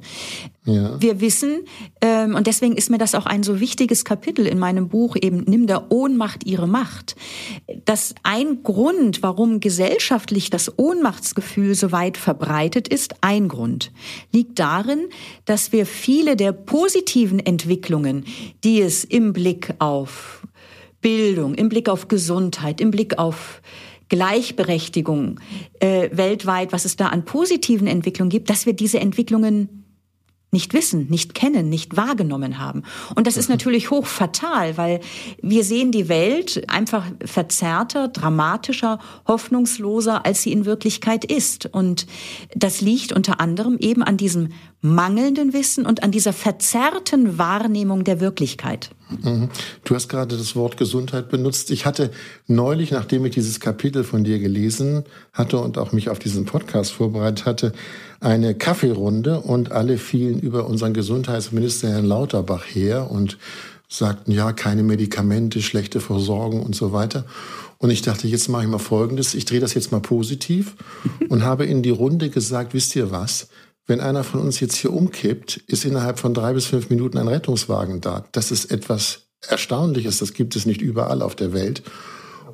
Ja. 0.64 1.00
Wir 1.00 1.20
wissen, 1.20 1.64
ähm, 2.00 2.34
und 2.34 2.46
deswegen 2.46 2.76
ist 2.76 2.90
mir 2.90 2.98
das 2.98 3.14
auch 3.14 3.24
ein 3.24 3.42
so 3.42 3.58
wichtiges 3.58 4.04
Kapitel 4.04 4.46
in 4.46 4.58
meinem 4.58 4.88
Buch, 4.88 5.16
eben 5.20 5.44
Nimm 5.46 5.66
der 5.66 5.90
Ohnmacht 5.90 6.44
ihre 6.44 6.68
Macht, 6.68 7.16
dass 7.84 8.14
ein 8.22 8.62
Grund, 8.62 9.22
warum 9.22 9.60
gesellschaftlich 9.60 10.50
das 10.50 10.78
Ohnmachtsgefühl 10.78 11.74
so 11.74 11.90
weit 11.90 12.18
verbreitet 12.18 12.88
ist, 12.88 13.14
ein 13.22 13.48
Grund, 13.48 13.92
liegt 14.32 14.58
darin, 14.58 15.06
dass 15.46 15.72
wir 15.72 15.86
viele 15.86 16.36
der 16.36 16.52
positiven 16.52 17.38
Entwicklungen, 17.38 18.24
die 18.62 18.82
es 18.82 19.04
im 19.04 19.32
Blick 19.32 19.72
auf 19.78 20.46
Bildung, 21.00 21.54
im 21.54 21.68
Blick 21.68 21.88
auf 21.88 22.08
Gesundheit, 22.08 22.80
im 22.80 22.90
Blick 22.90 23.18
auf 23.18 23.62
Gleichberechtigung 24.08 25.40
äh, 25.80 26.08
weltweit, 26.12 26.72
was 26.72 26.84
es 26.84 26.96
da 26.96 27.08
an 27.08 27.24
positiven 27.24 27.86
Entwicklungen 27.86 28.30
gibt, 28.30 28.50
dass 28.50 28.66
wir 28.66 28.72
diese 28.72 29.00
Entwicklungen 29.00 29.78
nicht 30.50 30.72
wissen, 30.72 31.08
nicht 31.10 31.34
kennen, 31.34 31.68
nicht 31.68 31.96
wahrgenommen 31.96 32.58
haben. 32.58 32.82
Und 33.14 33.26
das 33.26 33.36
ist 33.36 33.48
mhm. 33.48 33.54
natürlich 33.54 33.90
hoch 33.90 34.06
fatal, 34.06 34.78
weil 34.78 35.00
wir 35.42 35.62
sehen 35.62 35.92
die 35.92 36.08
Welt 36.08 36.64
einfach 36.70 37.04
verzerrter, 37.24 38.08
dramatischer, 38.08 38.98
hoffnungsloser, 39.26 40.24
als 40.24 40.42
sie 40.42 40.52
in 40.52 40.64
Wirklichkeit 40.64 41.24
ist. 41.26 41.66
Und 41.66 42.06
das 42.54 42.80
liegt 42.80 43.12
unter 43.12 43.40
anderem 43.40 43.76
eben 43.78 44.02
an 44.02 44.16
diesem 44.16 44.48
mangelnden 44.80 45.52
Wissen 45.52 45.86
und 45.86 46.02
an 46.02 46.12
dieser 46.12 46.32
verzerrten 46.32 47.36
Wahrnehmung 47.38 48.04
der 48.04 48.20
Wirklichkeit. 48.20 48.90
Mhm. 49.22 49.48
Du 49.84 49.94
hast 49.94 50.08
gerade 50.08 50.36
das 50.36 50.54
Wort 50.54 50.76
Gesundheit 50.76 51.28
benutzt. 51.30 51.70
Ich 51.70 51.86
hatte 51.86 52.10
neulich, 52.46 52.90
nachdem 52.90 53.24
ich 53.24 53.34
dieses 53.34 53.58
Kapitel 53.58 54.04
von 54.04 54.22
dir 54.22 54.38
gelesen 54.38 55.04
hatte 55.32 55.58
und 55.58 55.78
auch 55.78 55.92
mich 55.92 56.10
auf 56.10 56.18
diesen 56.18 56.44
Podcast 56.44 56.92
vorbereitet 56.92 57.46
hatte, 57.46 57.72
eine 58.20 58.54
Kaffeerunde 58.54 59.40
und 59.40 59.72
alle 59.72 59.98
fielen 59.98 60.38
über 60.40 60.66
unseren 60.66 60.94
Gesundheitsminister 60.94 61.88
Herrn 61.88 62.04
Lauterbach 62.04 62.64
her 62.64 63.10
und 63.10 63.38
sagten, 63.88 64.32
ja, 64.32 64.52
keine 64.52 64.82
Medikamente, 64.82 65.62
schlechte 65.62 66.00
Versorgung 66.00 66.62
und 66.62 66.74
so 66.74 66.92
weiter. 66.92 67.24
Und 67.78 67.90
ich 67.90 68.02
dachte, 68.02 68.28
jetzt 68.28 68.48
mache 68.48 68.64
ich 68.64 68.68
mal 68.68 68.78
Folgendes, 68.78 69.34
ich 69.34 69.44
drehe 69.44 69.60
das 69.60 69.74
jetzt 69.74 69.92
mal 69.92 70.00
positiv 70.00 70.74
und 71.28 71.42
habe 71.42 71.64
in 71.64 71.82
die 71.82 71.90
Runde 71.90 72.28
gesagt, 72.28 72.74
wisst 72.74 72.94
ihr 72.96 73.10
was? 73.10 73.48
Wenn 73.88 74.00
einer 74.00 74.22
von 74.22 74.40
uns 74.40 74.60
jetzt 74.60 74.76
hier 74.76 74.92
umkippt, 74.92 75.56
ist 75.66 75.86
innerhalb 75.86 76.18
von 76.18 76.34
drei 76.34 76.52
bis 76.52 76.66
fünf 76.66 76.90
Minuten 76.90 77.16
ein 77.16 77.26
Rettungswagen 77.26 78.02
da. 78.02 78.26
Das 78.32 78.50
ist 78.50 78.70
etwas 78.70 79.30
Erstaunliches, 79.48 80.18
das 80.18 80.34
gibt 80.34 80.54
es 80.56 80.66
nicht 80.66 80.82
überall 80.82 81.22
auf 81.22 81.34
der 81.34 81.54
Welt. 81.54 81.82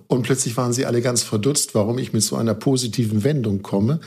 Und 0.06 0.22
plötzlich 0.22 0.56
waren 0.56 0.72
sie 0.72 0.86
alle 0.86 1.00
ganz 1.00 1.22
verdutzt, 1.22 1.74
warum 1.74 1.98
ich 1.98 2.12
mit 2.12 2.22
so 2.22 2.36
einer 2.36 2.54
positiven 2.54 3.24
Wendung 3.24 3.62
komme. 3.62 4.00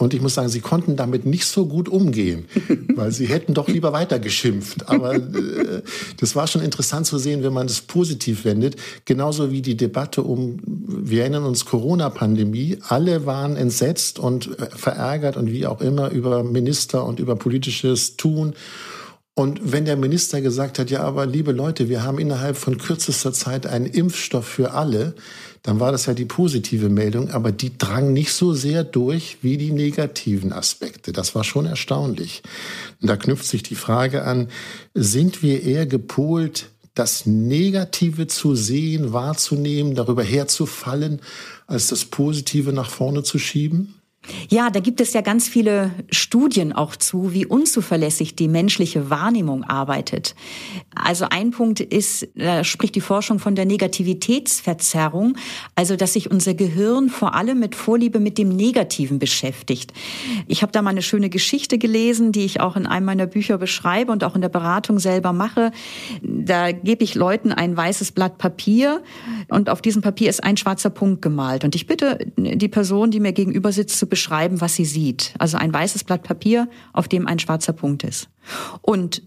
Und 0.00 0.14
ich 0.14 0.22
muss 0.22 0.34
sagen, 0.34 0.48
sie 0.48 0.60
konnten 0.60 0.96
damit 0.96 1.26
nicht 1.26 1.44
so 1.44 1.66
gut 1.66 1.88
umgehen, 1.88 2.46
weil 2.94 3.12
sie 3.12 3.26
hätten 3.26 3.52
doch 3.52 3.68
lieber 3.68 3.92
weiter 3.92 4.18
geschimpft. 4.18 4.88
Aber 4.88 5.14
äh, 5.14 5.82
das 6.18 6.34
war 6.34 6.46
schon 6.46 6.62
interessant 6.62 7.06
zu 7.06 7.18
sehen, 7.18 7.42
wenn 7.42 7.52
man 7.52 7.66
das 7.66 7.82
positiv 7.82 8.46
wendet. 8.46 8.76
Genauso 9.04 9.50
wie 9.50 9.60
die 9.60 9.76
Debatte 9.76 10.22
um, 10.22 10.58
wir 10.64 11.20
erinnern 11.22 11.44
uns, 11.44 11.66
Corona-Pandemie. 11.66 12.78
Alle 12.88 13.26
waren 13.26 13.56
entsetzt 13.56 14.18
und 14.18 14.58
äh, 14.58 14.70
verärgert 14.74 15.36
und 15.36 15.52
wie 15.52 15.66
auch 15.66 15.82
immer 15.82 16.10
über 16.10 16.44
Minister 16.44 17.04
und 17.04 17.20
über 17.20 17.36
politisches 17.36 18.16
Tun. 18.16 18.54
Und 19.40 19.72
wenn 19.72 19.86
der 19.86 19.96
Minister 19.96 20.42
gesagt 20.42 20.78
hat, 20.78 20.90
ja, 20.90 21.00
aber 21.00 21.24
liebe 21.24 21.52
Leute, 21.52 21.88
wir 21.88 22.02
haben 22.02 22.18
innerhalb 22.18 22.58
von 22.58 22.76
kürzester 22.76 23.32
Zeit 23.32 23.66
einen 23.66 23.86
Impfstoff 23.86 24.44
für 24.44 24.72
alle, 24.72 25.14
dann 25.62 25.80
war 25.80 25.92
das 25.92 26.04
ja 26.04 26.12
die 26.12 26.26
positive 26.26 26.90
Meldung, 26.90 27.30
aber 27.30 27.50
die 27.50 27.78
drang 27.78 28.12
nicht 28.12 28.34
so 28.34 28.52
sehr 28.52 28.84
durch 28.84 29.38
wie 29.40 29.56
die 29.56 29.72
negativen 29.72 30.52
Aspekte. 30.52 31.12
Das 31.12 31.34
war 31.34 31.42
schon 31.42 31.64
erstaunlich. 31.64 32.42
Und 33.00 33.08
da 33.08 33.16
knüpft 33.16 33.46
sich 33.46 33.62
die 33.62 33.76
Frage 33.76 34.24
an, 34.24 34.48
sind 34.92 35.42
wir 35.42 35.62
eher 35.62 35.86
gepolt, 35.86 36.68
das 36.92 37.24
Negative 37.24 38.26
zu 38.26 38.54
sehen, 38.54 39.14
wahrzunehmen, 39.14 39.94
darüber 39.94 40.22
herzufallen, 40.22 41.22
als 41.66 41.86
das 41.86 42.04
Positive 42.04 42.74
nach 42.74 42.90
vorne 42.90 43.22
zu 43.22 43.38
schieben? 43.38 43.99
Ja, 44.48 44.68
da 44.68 44.80
gibt 44.80 45.00
es 45.00 45.12
ja 45.14 45.22
ganz 45.22 45.48
viele 45.48 45.92
Studien 46.10 46.72
auch 46.72 46.94
zu, 46.94 47.32
wie 47.32 47.46
unzuverlässig 47.46 48.36
die 48.36 48.48
menschliche 48.48 49.08
Wahrnehmung 49.08 49.64
arbeitet. 49.64 50.34
Also 50.94 51.26
ein 51.30 51.52
Punkt 51.52 51.80
ist, 51.80 52.28
da 52.34 52.62
spricht 52.62 52.94
die 52.96 53.00
Forschung 53.00 53.38
von 53.38 53.54
der 53.54 53.64
Negativitätsverzerrung, 53.64 55.36
also 55.74 55.96
dass 55.96 56.12
sich 56.12 56.30
unser 56.30 56.52
Gehirn 56.54 57.08
vor 57.08 57.34
allem 57.34 57.60
mit 57.60 57.74
Vorliebe 57.74 58.20
mit 58.20 58.36
dem 58.36 58.50
Negativen 58.50 59.18
beschäftigt. 59.18 59.92
Ich 60.48 60.62
habe 60.62 60.72
da 60.72 60.82
mal 60.82 60.90
eine 60.90 61.02
schöne 61.02 61.30
Geschichte 61.30 61.78
gelesen, 61.78 62.32
die 62.32 62.44
ich 62.44 62.60
auch 62.60 62.76
in 62.76 62.86
einem 62.86 63.06
meiner 63.06 63.26
Bücher 63.26 63.56
beschreibe 63.56 64.12
und 64.12 64.22
auch 64.22 64.34
in 64.34 64.42
der 64.42 64.48
Beratung 64.50 64.98
selber 64.98 65.32
mache. 65.32 65.72
Da 66.22 66.72
gebe 66.72 67.04
ich 67.04 67.14
Leuten 67.14 67.52
ein 67.52 67.74
weißes 67.74 68.12
Blatt 68.12 68.36
Papier 68.36 69.02
und 69.48 69.70
auf 69.70 69.80
diesem 69.80 70.02
Papier 70.02 70.28
ist 70.28 70.44
ein 70.44 70.58
schwarzer 70.58 70.90
Punkt 70.90 71.22
gemalt. 71.22 71.64
Und 71.64 71.74
ich 71.74 71.86
bitte 71.86 72.18
die 72.36 72.68
Person, 72.68 73.10
die 73.10 73.20
mir 73.20 73.32
gegenüber 73.32 73.72
sitzt, 73.72 73.98
zu 73.98 74.09
beschreiben, 74.10 74.60
was 74.60 74.74
sie 74.74 74.84
sieht. 74.84 75.34
Also 75.38 75.56
ein 75.56 75.72
weißes 75.72 76.04
Blatt 76.04 76.22
Papier, 76.22 76.68
auf 76.92 77.08
dem 77.08 77.26
ein 77.26 77.38
schwarzer 77.38 77.72
Punkt 77.72 78.04
ist. 78.04 78.28
Und 78.82 79.22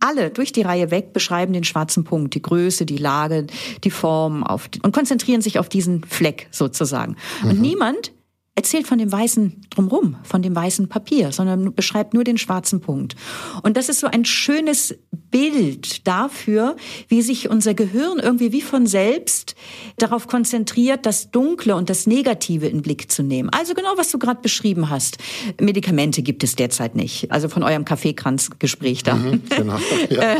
alle 0.00 0.30
durch 0.30 0.52
die 0.52 0.62
Reihe 0.62 0.90
weg 0.90 1.12
beschreiben 1.12 1.52
den 1.52 1.64
schwarzen 1.64 2.04
Punkt, 2.04 2.34
die 2.34 2.42
Größe, 2.42 2.84
die 2.84 2.98
Lage, 2.98 3.46
die 3.84 3.90
Form 3.90 4.44
auf, 4.44 4.68
und 4.82 4.92
konzentrieren 4.92 5.40
sich 5.40 5.58
auf 5.58 5.68
diesen 5.68 6.04
Fleck 6.04 6.48
sozusagen. 6.50 7.16
Mhm. 7.42 7.50
Und 7.50 7.60
niemand 7.60 8.12
erzählt 8.56 8.86
von 8.86 8.98
dem 8.98 9.10
weißen 9.10 9.66
drumrum, 9.70 10.16
von 10.22 10.40
dem 10.42 10.54
weißen 10.54 10.88
Papier, 10.88 11.32
sondern 11.32 11.74
beschreibt 11.74 12.14
nur 12.14 12.22
den 12.22 12.38
schwarzen 12.38 12.80
Punkt. 12.80 13.16
Und 13.62 13.76
das 13.76 13.88
ist 13.88 14.00
so 14.00 14.06
ein 14.06 14.24
schönes 14.24 14.94
Bild 15.10 16.06
dafür, 16.06 16.76
wie 17.08 17.22
sich 17.22 17.50
unser 17.50 17.74
Gehirn 17.74 18.20
irgendwie 18.20 18.52
wie 18.52 18.62
von 18.62 18.86
selbst 18.86 19.56
darauf 19.96 20.28
konzentriert, 20.28 21.04
das 21.04 21.32
Dunkle 21.32 21.74
und 21.74 21.90
das 21.90 22.06
Negative 22.06 22.68
in 22.68 22.82
Blick 22.82 23.10
zu 23.10 23.24
nehmen. 23.24 23.48
Also 23.50 23.74
genau, 23.74 23.94
was 23.96 24.10
du 24.12 24.18
gerade 24.20 24.40
beschrieben 24.40 24.88
hast. 24.88 25.18
Medikamente 25.60 26.22
gibt 26.22 26.44
es 26.44 26.54
derzeit 26.54 26.94
nicht. 26.94 27.32
Also 27.32 27.48
von 27.48 27.64
eurem 27.64 27.84
Kaffeekranzgespräch 27.84 29.02
da. 29.02 29.16
Mhm, 29.16 29.42
genau, 29.48 29.78
ja. 30.10 30.36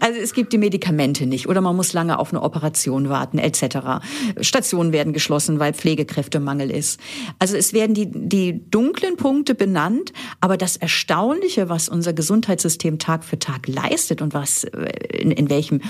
Also 0.00 0.18
es 0.20 0.32
gibt 0.32 0.52
die 0.52 0.58
Medikamente 0.58 1.26
nicht 1.26 1.48
oder 1.48 1.60
man 1.60 1.76
muss 1.76 1.92
lange 1.92 2.18
auf 2.18 2.32
eine 2.32 2.42
Operation 2.42 3.08
warten 3.08 3.38
etc. 3.38 4.04
Stationen 4.40 4.92
werden 4.92 5.12
geschlossen, 5.12 5.58
weil 5.58 5.74
Pflegekräftemangel 5.74 6.70
ist. 6.70 7.00
Also 7.38 7.56
es 7.56 7.72
werden 7.72 7.94
die, 7.94 8.10
die 8.10 8.70
dunklen 8.70 9.16
Punkte 9.16 9.54
benannt, 9.54 10.12
aber 10.40 10.56
das 10.56 10.76
Erstaunliche, 10.76 11.68
was 11.68 11.88
unser 11.88 12.12
Gesundheitssystem 12.12 12.98
Tag 12.98 13.24
für 13.24 13.38
Tag 13.38 13.68
leistet 13.68 14.22
und 14.22 14.34
was 14.34 14.64
äh, 14.64 14.90
in, 15.12 15.30
in 15.30 15.50
welchem 15.50 15.80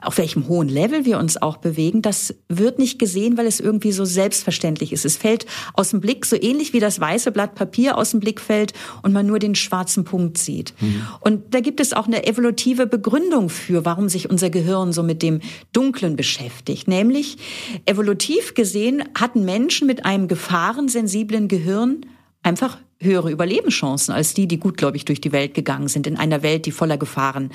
auf 0.00 0.18
welchem 0.18 0.48
hohen 0.48 0.68
Level 0.68 1.04
wir 1.04 1.18
uns 1.18 1.40
auch 1.40 1.58
bewegen, 1.58 2.02
das 2.02 2.34
wird 2.48 2.78
nicht 2.78 2.98
gesehen, 2.98 3.36
weil 3.36 3.46
es 3.46 3.60
irgendwie 3.60 3.92
so 3.92 4.04
selbstverständlich 4.04 4.92
ist. 4.92 5.04
Es 5.04 5.16
fällt 5.16 5.46
aus 5.74 5.90
dem 5.90 6.00
Blick 6.00 6.24
so 6.24 6.36
ähnlich 6.40 6.72
wie 6.72 6.80
das 6.80 7.00
weiße 7.00 7.32
Blatt 7.32 7.54
Papier 7.54 7.98
aus 7.98 8.12
dem 8.12 8.20
Blick 8.20 8.40
fällt 8.40 8.72
und 9.02 9.12
man 9.12 9.26
nur 9.26 9.38
den 9.38 9.54
schwarzen 9.54 10.04
Punkt 10.04 10.38
sieht. 10.38 10.74
Mhm. 10.80 11.06
Und 11.20 11.54
da 11.54 11.60
gibt 11.60 11.80
es 11.80 11.92
auch 11.92 12.06
eine 12.06 12.26
evolutive 12.26 12.86
Begründung 12.86 13.49
für, 13.50 13.84
warum 13.84 14.08
sich 14.08 14.30
unser 14.30 14.48
Gehirn 14.50 14.92
so 14.92 15.02
mit 15.02 15.22
dem 15.22 15.40
Dunklen 15.72 16.16
beschäftigt. 16.16 16.88
Nämlich, 16.88 17.36
evolutiv 17.84 18.54
gesehen 18.54 19.04
hatten 19.18 19.44
Menschen 19.44 19.86
mit 19.86 20.06
einem 20.06 20.28
gefahrensensiblen 20.28 21.48
Gehirn 21.48 22.06
einfach 22.42 22.78
höhere 23.00 23.30
Überlebenschancen 23.30 24.14
als 24.14 24.34
die, 24.34 24.46
die 24.46 24.60
gutgläubig 24.60 25.04
durch 25.04 25.20
die 25.20 25.32
Welt 25.32 25.54
gegangen 25.54 25.88
sind, 25.88 26.06
in 26.06 26.16
einer 26.16 26.42
Welt, 26.42 26.66
die 26.66 26.72
voller 26.72 26.98
Gefahren 26.98 27.50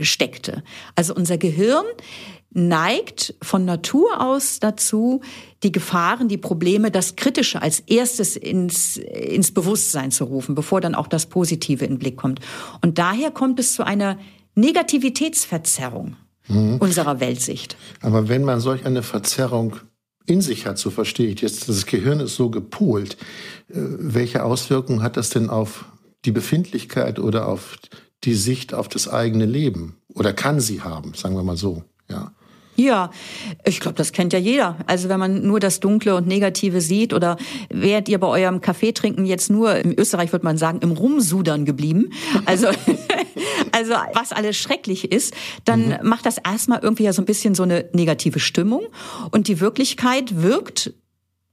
steckte. 0.00 0.62
Also 0.94 1.14
unser 1.14 1.38
Gehirn 1.38 1.84
neigt 2.52 3.34
von 3.40 3.64
Natur 3.64 4.20
aus 4.20 4.58
dazu, 4.58 5.20
die 5.62 5.72
Gefahren, 5.72 6.28
die 6.28 6.36
Probleme, 6.36 6.90
das 6.90 7.16
Kritische 7.16 7.62
als 7.62 7.80
erstes 7.80 8.36
ins, 8.36 8.96
ins 8.96 9.52
Bewusstsein 9.52 10.10
zu 10.10 10.24
rufen, 10.24 10.54
bevor 10.54 10.80
dann 10.80 10.94
auch 10.94 11.06
das 11.06 11.26
Positive 11.26 11.84
in 11.84 11.92
den 11.92 11.98
Blick 11.98 12.16
kommt. 12.16 12.40
Und 12.82 12.98
daher 12.98 13.30
kommt 13.30 13.60
es 13.60 13.74
zu 13.74 13.84
einer 13.84 14.18
Negativitätsverzerrung 14.60 16.16
mhm. 16.48 16.76
unserer 16.76 17.20
Weltsicht. 17.20 17.76
Aber 18.00 18.28
wenn 18.28 18.44
man 18.44 18.60
solch 18.60 18.84
eine 18.86 19.02
Verzerrung 19.02 19.76
in 20.26 20.40
sich 20.40 20.66
hat, 20.66 20.78
so 20.78 20.90
verstehe 20.90 21.28
ich 21.28 21.40
jetzt, 21.40 21.68
das 21.68 21.86
Gehirn 21.86 22.20
ist 22.20 22.36
so 22.36 22.50
gepolt, 22.50 23.16
äh, 23.68 23.74
welche 23.74 24.44
Auswirkungen 24.44 25.02
hat 25.02 25.16
das 25.16 25.30
denn 25.30 25.50
auf 25.50 25.86
die 26.24 26.32
Befindlichkeit 26.32 27.18
oder 27.18 27.48
auf 27.48 27.78
die 28.24 28.34
Sicht 28.34 28.74
auf 28.74 28.88
das 28.88 29.08
eigene 29.08 29.46
Leben? 29.46 29.96
Oder 30.14 30.32
kann 30.32 30.60
sie 30.60 30.82
haben, 30.82 31.14
sagen 31.14 31.34
wir 31.34 31.42
mal 31.42 31.56
so, 31.56 31.84
ja. 32.08 32.32
Ja, 32.80 33.10
ich 33.66 33.78
glaube, 33.78 33.96
das 33.98 34.12
kennt 34.12 34.32
ja 34.32 34.38
jeder. 34.38 34.78
Also 34.86 35.10
wenn 35.10 35.20
man 35.20 35.42
nur 35.42 35.60
das 35.60 35.80
Dunkle 35.80 36.14
und 36.14 36.26
Negative 36.26 36.80
sieht 36.80 37.12
oder 37.12 37.36
wärt 37.68 38.08
ihr 38.08 38.18
bei 38.18 38.26
eurem 38.26 38.62
Kaffeetrinken 38.62 39.26
jetzt 39.26 39.50
nur, 39.50 39.76
in 39.76 39.92
Österreich 39.98 40.32
würde 40.32 40.46
man 40.46 40.56
sagen, 40.56 40.78
im 40.80 40.92
Rumsudern 40.92 41.66
geblieben, 41.66 42.10
also, 42.46 42.68
also 43.72 43.92
was 44.14 44.32
alles 44.32 44.56
schrecklich 44.56 45.12
ist, 45.12 45.34
dann 45.66 45.88
mhm. 45.88 46.08
macht 46.08 46.24
das 46.24 46.38
erstmal 46.38 46.78
irgendwie 46.82 47.02
ja 47.02 47.12
so 47.12 47.20
ein 47.20 47.26
bisschen 47.26 47.54
so 47.54 47.64
eine 47.64 47.84
negative 47.92 48.40
Stimmung 48.40 48.86
und 49.30 49.48
die 49.48 49.60
Wirklichkeit 49.60 50.42
wirkt 50.42 50.94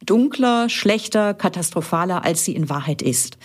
dunkler, 0.06 0.70
schlechter, 0.70 1.34
katastrophaler, 1.34 2.24
als 2.24 2.46
sie 2.46 2.54
in 2.56 2.70
Wahrheit 2.70 3.02
ist. 3.02 3.38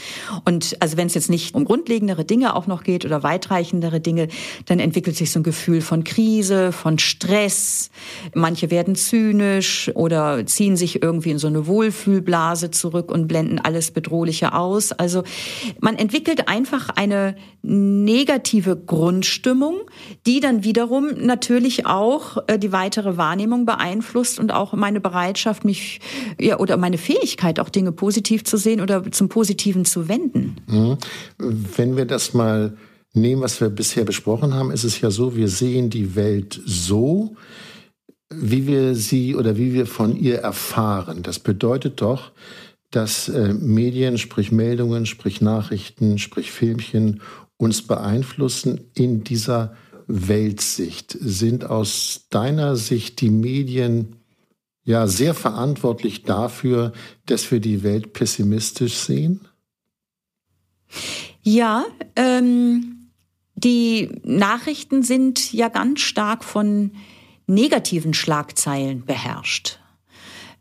Und 0.44 0.76
also 0.80 0.98
wenn 0.98 1.06
es 1.06 1.14
jetzt 1.14 1.30
nicht 1.30 1.54
um 1.54 1.64
grundlegendere 1.64 2.24
Dinge 2.24 2.54
auch 2.54 2.66
noch 2.66 2.84
geht 2.84 3.06
oder 3.06 3.22
weitreichendere 3.22 4.00
Dinge, 4.00 4.28
dann 4.66 4.78
entwickelt 4.78 5.16
sich 5.16 5.30
so 5.30 5.40
ein 5.40 5.44
Gefühl 5.44 5.80
von 5.80 6.04
Krise, 6.04 6.72
von 6.72 6.98
Stress. 6.98 7.90
Manche 8.34 8.70
werden 8.70 8.96
zynisch 8.96 9.90
oder 9.94 10.44
ziehen 10.44 10.76
sich 10.76 11.02
irgendwie 11.02 11.30
in 11.30 11.38
so 11.38 11.46
eine 11.46 11.66
Wohlfühlblase 11.66 12.70
zurück 12.70 13.10
und 13.10 13.28
blenden 13.28 13.58
alles 13.58 13.90
Bedrohliche 13.90 14.52
aus. 14.52 14.92
Also 14.92 15.22
man 15.80 15.96
entwickelt 15.96 16.48
einfach 16.48 16.90
eine 16.90 17.34
negative 17.62 18.76
Grundstimmung, 18.76 19.80
die 20.26 20.40
dann 20.40 20.64
wiederum 20.64 21.08
natürlich 21.16 21.86
auch 21.86 22.38
äh, 22.48 22.58
die 22.58 22.72
weitere 22.72 23.16
Wahrnehmung 23.16 23.64
beeinflusst 23.64 24.38
und 24.38 24.52
auch 24.52 24.72
meine 24.72 25.00
Bereitschaft, 25.00 25.64
mich 25.64 26.00
ja, 26.42 26.58
oder 26.58 26.76
meine 26.76 26.98
Fähigkeit, 26.98 27.60
auch 27.60 27.68
Dinge 27.68 27.92
positiv 27.92 28.44
zu 28.44 28.56
sehen 28.56 28.80
oder 28.80 29.10
zum 29.12 29.28
Positiven 29.28 29.84
zu 29.84 30.08
wenden. 30.08 30.56
Mhm. 30.66 30.98
Wenn 31.38 31.96
wir 31.96 32.04
das 32.04 32.34
mal 32.34 32.76
nehmen, 33.14 33.42
was 33.42 33.60
wir 33.60 33.68
bisher 33.68 34.04
besprochen 34.04 34.54
haben, 34.54 34.70
ist 34.70 34.84
es 34.84 35.00
ja 35.00 35.10
so, 35.10 35.36
wir 35.36 35.48
sehen 35.48 35.90
die 35.90 36.14
Welt 36.16 36.60
so, 36.64 37.36
wie 38.30 38.66
wir 38.66 38.94
sie 38.94 39.36
oder 39.36 39.56
wie 39.56 39.74
wir 39.74 39.86
von 39.86 40.16
ihr 40.16 40.38
erfahren. 40.38 41.22
Das 41.22 41.38
bedeutet 41.38 42.00
doch, 42.00 42.32
dass 42.90 43.28
äh, 43.28 43.54
Medien, 43.54 44.18
sprich 44.18 44.52
Meldungen, 44.52 45.06
sprich 45.06 45.40
Nachrichten, 45.40 46.18
sprich 46.18 46.50
Filmchen 46.50 47.20
uns 47.56 47.82
beeinflussen 47.86 48.80
in 48.94 49.24
dieser 49.24 49.74
Weltsicht. 50.06 51.16
Sind 51.20 51.64
aus 51.64 52.26
deiner 52.30 52.76
Sicht 52.76 53.20
die 53.20 53.30
Medien 53.30 54.16
ja 54.84 55.06
sehr 55.06 55.34
verantwortlich 55.34 56.22
dafür, 56.22 56.92
dass 57.26 57.50
wir 57.50 57.60
die 57.60 57.82
Welt 57.82 58.12
pessimistisch 58.12 58.94
sehen? 58.94 59.46
Ja, 61.42 61.84
ähm, 62.16 63.10
die 63.54 64.20
Nachrichten 64.24 65.02
sind 65.02 65.52
ja 65.52 65.68
ganz 65.68 66.00
stark 66.00 66.44
von 66.44 66.92
negativen 67.46 68.14
Schlagzeilen 68.14 69.04
beherrscht. 69.04 69.78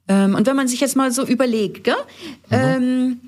Ähm, 0.07 0.35
und 0.35 0.47
wenn 0.47 0.55
man 0.55 0.67
sich 0.67 0.81
jetzt 0.81 0.95
mal 0.95 1.11
so 1.11 1.25
überlegt, 1.25 1.83
gell? 1.83 1.95
Mhm. 2.49 2.55
Ähm, 2.55 3.21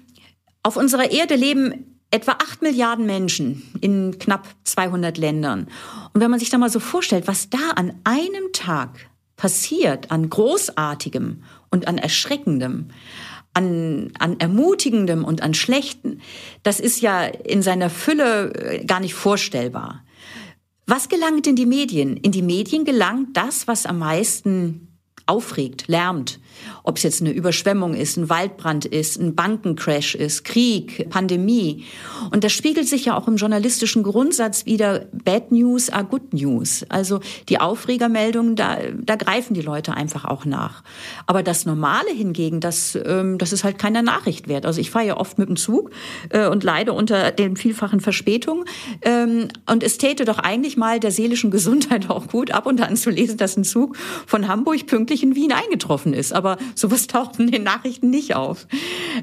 auf 0.63 0.77
unserer 0.77 1.11
Erde 1.11 1.35
leben 1.35 1.99
etwa 2.09 2.33
acht 2.33 2.61
Milliarden 2.61 3.05
Menschen 3.05 3.63
in 3.81 4.17
knapp 4.19 4.47
200 4.63 5.17
Ländern. 5.17 5.67
Und 6.13 6.21
wenn 6.21 6.29
man 6.29 6.39
sich 6.39 6.49
da 6.49 6.57
mal 6.57 6.69
so 6.69 6.79
vorstellt, 6.79 7.27
was 7.27 7.49
da 7.49 7.71
an 7.75 7.93
einem 8.03 8.53
Tag 8.53 9.09
passiert 9.35 10.11
an 10.11 10.29
Großartigem 10.29 11.43
und 11.69 11.87
an 11.87 11.97
Erschreckendem, 11.97 12.89
an, 13.53 14.11
an 14.19 14.39
Ermutigendem 14.39 15.23
und 15.23 15.41
an 15.41 15.53
Schlechten, 15.53 16.21
das 16.63 16.79
ist 16.79 17.01
ja 17.01 17.23
in 17.23 17.61
seiner 17.61 17.89
Fülle 17.89 18.53
äh, 18.53 18.85
gar 18.85 18.99
nicht 18.99 19.13
vorstellbar. 19.13 20.03
Was 20.85 21.07
gelangt 21.07 21.47
in 21.47 21.55
die 21.55 21.65
Medien? 21.65 22.17
In 22.17 22.31
die 22.31 22.41
Medien 22.41 22.83
gelangt 22.83 23.37
das, 23.37 23.67
was 23.67 23.85
am 23.85 23.99
meisten 23.99 24.87
aufregt, 25.25 25.87
lärmt, 25.87 26.39
ob 26.83 26.97
es 26.97 27.03
jetzt 27.03 27.21
eine 27.21 27.31
Überschwemmung 27.31 27.93
ist, 27.93 28.17
ein 28.17 28.29
Waldbrand 28.29 28.85
ist, 28.85 29.19
ein 29.19 29.35
Bankencrash 29.35 30.15
ist, 30.15 30.43
Krieg, 30.43 31.09
Pandemie. 31.09 31.85
Und 32.31 32.43
das 32.43 32.51
spiegelt 32.51 32.87
sich 32.87 33.05
ja 33.05 33.17
auch 33.17 33.27
im 33.27 33.35
journalistischen 33.35 34.03
Grundsatz 34.03 34.65
wieder, 34.65 35.05
Bad 35.11 35.51
News 35.51 35.89
are 35.89 36.05
Good 36.05 36.33
News. 36.33 36.85
Also 36.89 37.19
die 37.49 37.59
Aufregermeldungen, 37.59 38.55
da, 38.55 38.77
da 38.93 39.15
greifen 39.15 39.53
die 39.53 39.61
Leute 39.61 39.93
einfach 39.93 40.25
auch 40.25 40.45
nach. 40.45 40.83
Aber 41.27 41.43
das 41.43 41.65
Normale 41.65 42.11
hingegen, 42.11 42.59
das, 42.59 42.97
ähm, 43.05 43.37
das 43.37 43.53
ist 43.53 43.63
halt 43.63 43.77
keiner 43.77 44.01
Nachricht 44.01 44.47
wert. 44.47 44.65
Also 44.65 44.81
ich 44.81 44.91
fahre 44.91 45.05
ja 45.05 45.17
oft 45.17 45.37
mit 45.37 45.49
dem 45.49 45.55
Zug 45.55 45.91
äh, 46.29 46.47
und 46.47 46.63
leide 46.63 46.93
unter 46.93 47.31
den 47.31 47.55
vielfachen 47.55 47.99
Verspätungen. 47.99 48.65
Ähm, 49.01 49.47
und 49.69 49.83
es 49.83 49.97
täte 49.97 50.25
doch 50.25 50.39
eigentlich 50.39 50.77
mal 50.77 50.99
der 50.99 51.11
seelischen 51.11 51.51
Gesundheit 51.51 52.09
auch 52.09 52.27
gut, 52.27 52.51
ab 52.51 52.65
und 52.65 52.81
an 52.81 52.95
zu 52.95 53.09
lesen, 53.09 53.37
dass 53.37 53.57
ein 53.57 53.63
Zug 53.63 53.95
von 54.25 54.47
Hamburg 54.47 54.85
pünktlich 54.87 55.23
in 55.23 55.35
Wien 55.35 55.51
eingetroffen 55.51 56.13
ist. 56.13 56.33
Aber 56.33 56.52
sowas 56.75 57.07
taucht 57.07 57.39
in 57.39 57.51
den 57.51 57.63
Nachrichten 57.63 58.09
nicht 58.09 58.35
auf. 58.35 58.67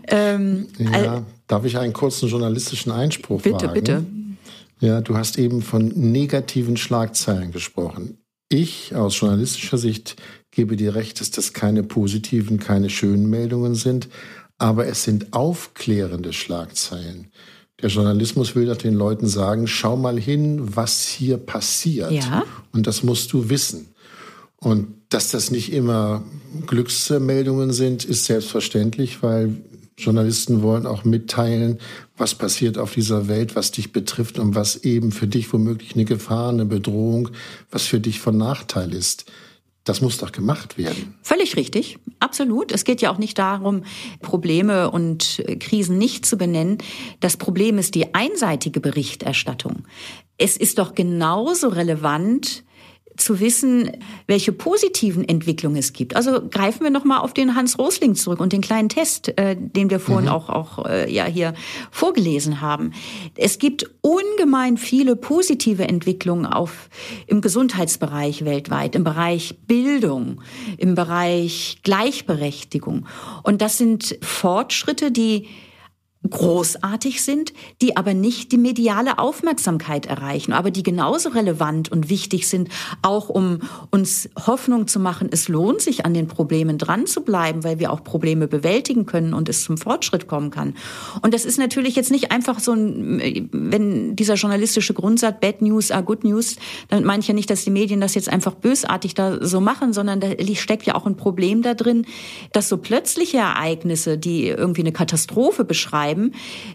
Ähm, 0.09 0.69
ja, 0.79 1.25
darf 1.47 1.65
ich 1.65 1.79
einen 1.79 1.93
kurzen 1.93 2.29
journalistischen 2.29 2.93
Einspruch 2.93 3.43
bitte, 3.43 3.67
wagen? 3.67 3.75
Bitte, 3.75 4.01
bitte. 4.01 4.87
Ja, 4.87 5.01
du 5.01 5.17
hast 5.17 5.39
eben 5.39 5.63
von 5.63 5.89
negativen 5.89 6.77
Schlagzeilen 6.77 7.53
gesprochen. 7.53 8.19
Ich 8.49 8.95
aus 8.95 9.21
journalistischer 9.21 9.79
Sicht 9.79 10.17
gebe 10.51 10.77
dir 10.77 10.95
recht, 10.95 11.21
dass 11.21 11.31
das 11.31 11.53
keine 11.53 11.83
positiven, 11.83 12.59
keine 12.59 12.91
schönen 12.91 13.29
Meldungen 13.31 13.75
sind, 13.75 14.09
aber 14.59 14.87
es 14.87 15.05
sind 15.05 15.33
aufklärende 15.33 16.33
Schlagzeilen. 16.33 17.29
Der 17.81 17.89
Journalismus 17.89 18.55
will 18.55 18.67
doch 18.67 18.77
den 18.77 18.95
Leuten 18.95 19.27
sagen, 19.27 19.67
schau 19.67 19.97
mal 19.97 20.19
hin, 20.19 20.77
was 20.77 21.07
hier 21.07 21.39
passiert. 21.39 22.13
Ja. 22.13 22.45
Und 22.73 22.87
das 22.87 23.03
musst 23.03 23.33
du 23.33 23.49
wissen. 23.49 23.87
Und 24.63 24.89
dass 25.09 25.31
das 25.31 25.51
nicht 25.51 25.73
immer 25.73 26.23
Glücksmeldungen 26.67 27.73
sind, 27.73 28.05
ist 28.05 28.27
selbstverständlich, 28.27 29.23
weil 29.23 29.57
Journalisten 29.97 30.63
wollen 30.63 30.87
auch 30.87 31.05
mitteilen, 31.05 31.79
was 32.17 32.35
passiert 32.35 32.79
auf 32.79 32.95
dieser 32.95 33.29
Welt, 33.29 33.57
was 33.57 33.71
dich 33.71 33.93
betrifft 33.93 34.39
und 34.39 34.55
was 34.55 34.77
eben 34.85 35.13
für 35.13 35.27
dich 35.27 35.53
womöglich 35.53 35.95
eine 35.95 36.05
Gefahr, 36.05 36.51
eine 36.51 36.65
Bedrohung, 36.67 37.31
was 37.71 37.87
für 37.87 38.01
dich 38.01 38.21
von 38.21 38.37
Nachteil 38.37 38.95
ist. 38.95 39.31
Das 39.85 40.03
muss 40.03 40.19
doch 40.19 40.31
gemacht 40.31 40.77
werden. 40.77 41.15
Völlig 41.23 41.57
richtig, 41.57 41.99
absolut. 42.19 42.71
Es 42.71 42.85
geht 42.85 43.01
ja 43.01 43.11
auch 43.11 43.19
nicht 43.19 43.39
darum, 43.39 43.85
Probleme 44.21 44.91
und 44.91 45.43
Krisen 45.59 45.97
nicht 45.97 46.27
zu 46.27 46.37
benennen. 46.37 46.79
Das 47.21 47.39
Problem 47.39 47.79
ist 47.79 47.95
die 47.95 48.15
einseitige 48.15 48.81
Berichterstattung. 48.81 49.85
Es 50.37 50.57
ist 50.59 50.79
doch 50.79 50.95
genauso 50.95 51.69
relevant, 51.69 52.63
zu 53.21 53.41
wissen, 53.41 53.91
welche 54.27 54.53
positiven 54.53 55.29
Entwicklungen 55.29 55.77
es 55.77 55.93
gibt. 55.93 56.17
Also 56.17 56.49
greifen 56.49 56.83
wir 56.83 56.91
noch 56.91 57.05
mal 57.05 57.19
auf 57.19 57.35
den 57.35 57.55
Hans 57.55 57.79
Rosling 57.79 58.15
zurück 58.15 58.41
und 58.41 58.53
den 58.53 58.61
kleinen 58.61 58.89
Test, 58.89 59.37
äh, 59.39 59.57
den 59.57 59.91
wir 59.91 60.01
vorhin 60.01 60.27
mhm. 60.27 60.35
auch 60.35 60.49
auch 60.49 60.87
äh, 60.87 61.13
ja 61.13 61.25
hier 61.27 61.55
vorgelesen 61.91 62.61
haben. 62.61 62.93
Es 63.37 63.59
gibt 63.59 63.91
ungemein 64.01 64.77
viele 64.77 65.17
positive 65.17 65.87
Entwicklungen 65.87 66.47
auf 66.47 66.89
im 67.27 67.41
Gesundheitsbereich 67.41 68.45
weltweit, 68.45 68.95
im 68.95 69.05
Bereich 69.05 69.59
Bildung, 69.67 70.43
im 70.79 70.95
Bereich 70.95 71.79
Gleichberechtigung 71.83 73.07
und 73.43 73.63
das 73.63 73.79
sind 73.79 74.19
Fortschritte, 74.23 75.11
die 75.11 75.47
großartig 76.29 77.23
sind, 77.23 77.55
die 77.81 77.97
aber 77.97 78.13
nicht 78.13 78.53
die 78.53 78.59
mediale 78.59 79.19
Aufmerksamkeit 79.19 80.05
erreichen, 80.05 80.53
aber 80.53 80.71
die 80.71 80.83
genauso 80.83 81.31
relevant 81.31 81.91
und 81.91 82.11
wichtig 82.11 82.47
sind, 82.47 82.69
auch 83.01 83.31
um 83.31 83.61
uns 83.91 84.29
Hoffnung 84.37 84.87
zu 84.87 85.01
machen, 85.01 85.29
es 85.31 85.49
lohnt 85.49 85.81
sich 85.81 86.05
an 86.05 86.13
den 86.13 86.29
Problemen 86.29 86.77
dran 86.77 87.07
zu 87.07 87.23
bleiben, 87.23 87.65
weil 87.65 87.79
wir 87.79 87.91
auch 87.91 88.05
Probleme 88.05 88.49
bewältigen 88.49 89.07
können 89.07 89.33
und 89.33 89.49
es 89.49 89.65
zum 89.65 89.79
Fortschritt 89.79 90.27
kommen 90.27 90.51
kann. 90.51 90.75
Und 91.23 91.33
das 91.33 91.47
ist 91.47 91.59
natürlich 91.59 91.97
jetzt 91.97 92.11
nicht 92.11 92.31
einfach 92.31 92.61
so 92.61 92.73
ein, 92.73 93.49
wenn 93.53 94.15
dieser 94.15 94.35
journalistische 94.35 94.93
Grundsatz 94.93 95.41
Bad 95.41 95.63
News 95.63 95.91
are 95.91 96.03
Good 96.03 96.25
News, 96.25 96.57
dann 96.89 97.05
meine 97.05 97.21
ich 97.21 97.29
ja 97.29 97.35
nicht, 97.35 97.49
dass 97.49 97.65
die 97.65 97.71
Medien 97.71 98.01
das 98.01 98.15
jetzt 98.15 98.29
einfach 98.29 98.55
bösartig 98.55 99.15
da 99.15 99.43
so 99.43 99.61
machen, 99.63 99.95
sondern 99.95 100.21
da 100.21 100.29
steckt 100.55 100.85
ja 100.85 100.97
auch 100.97 101.07
ein 101.07 101.17
Problem 101.17 101.63
da 101.63 101.73
drin, 101.73 102.05
dass 102.53 102.69
so 102.69 102.77
plötzliche 102.77 103.39
Ereignisse, 103.39 104.19
die 104.19 104.49
irgendwie 104.49 104.83
eine 104.83 104.93
Katastrophe 104.93 105.65
beschreiben, 105.65 106.10
schreiben, 106.11 106.33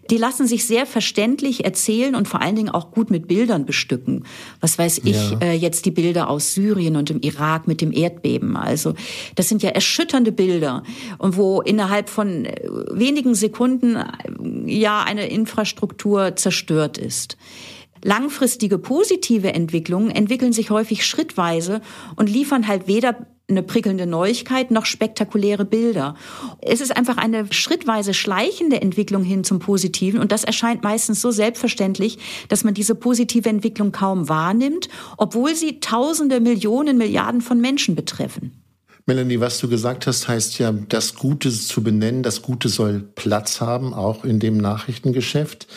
die 0.09 0.17
lassen 0.17 0.47
sich 0.47 0.65
sehr 0.65 0.85
verständlich 0.85 1.65
erzählen 1.65 2.15
und 2.15 2.27
vor 2.27 2.41
allen 2.41 2.55
Dingen 2.55 2.69
auch 2.69 2.91
gut 2.91 3.09
mit 3.09 3.27
Bildern 3.27 3.65
bestücken. 3.65 4.25
Was 4.61 4.77
weiß 4.77 5.01
ich, 5.03 5.31
ja. 5.31 5.39
äh, 5.39 5.53
jetzt 5.53 5.85
die 5.85 5.91
Bilder 5.91 6.29
aus 6.29 6.53
Syrien 6.53 6.95
und 6.95 7.09
im 7.09 7.19
Irak 7.21 7.67
mit 7.67 7.81
dem 7.81 7.91
Erdbeben. 7.91 8.55
Also 8.55 8.93
das 9.35 9.49
sind 9.49 9.63
ja 9.63 9.69
erschütternde 9.71 10.31
Bilder 10.31 10.83
und 11.17 11.37
wo 11.37 11.61
innerhalb 11.61 12.09
von 12.09 12.45
äh, 12.45 12.61
wenigen 12.91 13.35
Sekunden 13.35 13.95
äh, 13.95 14.05
ja 14.65 15.03
eine 15.03 15.27
Infrastruktur 15.27 16.35
zerstört 16.35 16.97
ist. 16.97 17.37
Langfristige 18.03 18.77
positive 18.77 19.53
Entwicklungen 19.53 20.11
entwickeln 20.11 20.53
sich 20.53 20.69
häufig 20.69 21.05
schrittweise 21.05 21.81
und 22.15 22.29
liefern 22.29 22.67
halt 22.67 22.87
weder 22.87 23.25
eine 23.47 23.63
prickelnde 23.63 24.05
Neuigkeit 24.07 24.71
noch 24.71 24.85
spektakuläre 24.85 25.65
Bilder. 25.65 26.15
Es 26.61 26.81
ist 26.81 26.95
einfach 26.95 27.17
eine 27.17 27.51
schrittweise 27.51 28.13
schleichende 28.13 28.81
Entwicklung 28.81 29.23
hin 29.23 29.43
zum 29.43 29.59
Positiven 29.59 30.19
und 30.19 30.31
das 30.31 30.43
erscheint 30.43 30.83
meistens 30.83 31.21
so 31.21 31.31
selbstverständlich, 31.31 32.17
dass 32.49 32.63
man 32.63 32.73
diese 32.73 32.95
positive 32.95 33.47
Entwicklung 33.47 33.91
kaum 33.91 34.29
wahrnimmt, 34.29 34.89
obwohl 35.17 35.55
sie 35.55 35.79
Tausende, 35.79 36.39
Millionen, 36.39 36.97
Milliarden 36.97 37.41
von 37.41 37.61
Menschen 37.61 37.95
betreffen. 37.95 38.63
Melanie, 39.07 39.39
was 39.39 39.59
du 39.59 39.69
gesagt 39.69 40.07
hast, 40.07 40.27
heißt 40.27 40.57
ja, 40.57 40.71
das 40.71 41.13
Gute 41.13 41.51
zu 41.51 41.83
benennen, 41.83 42.23
das 42.23 42.41
Gute 42.41 42.69
soll 42.69 43.01
Platz 43.13 43.61
haben, 43.61 43.93
auch 43.93 44.25
in 44.25 44.39
dem 44.39 44.57
Nachrichtengeschäft. 44.57 45.67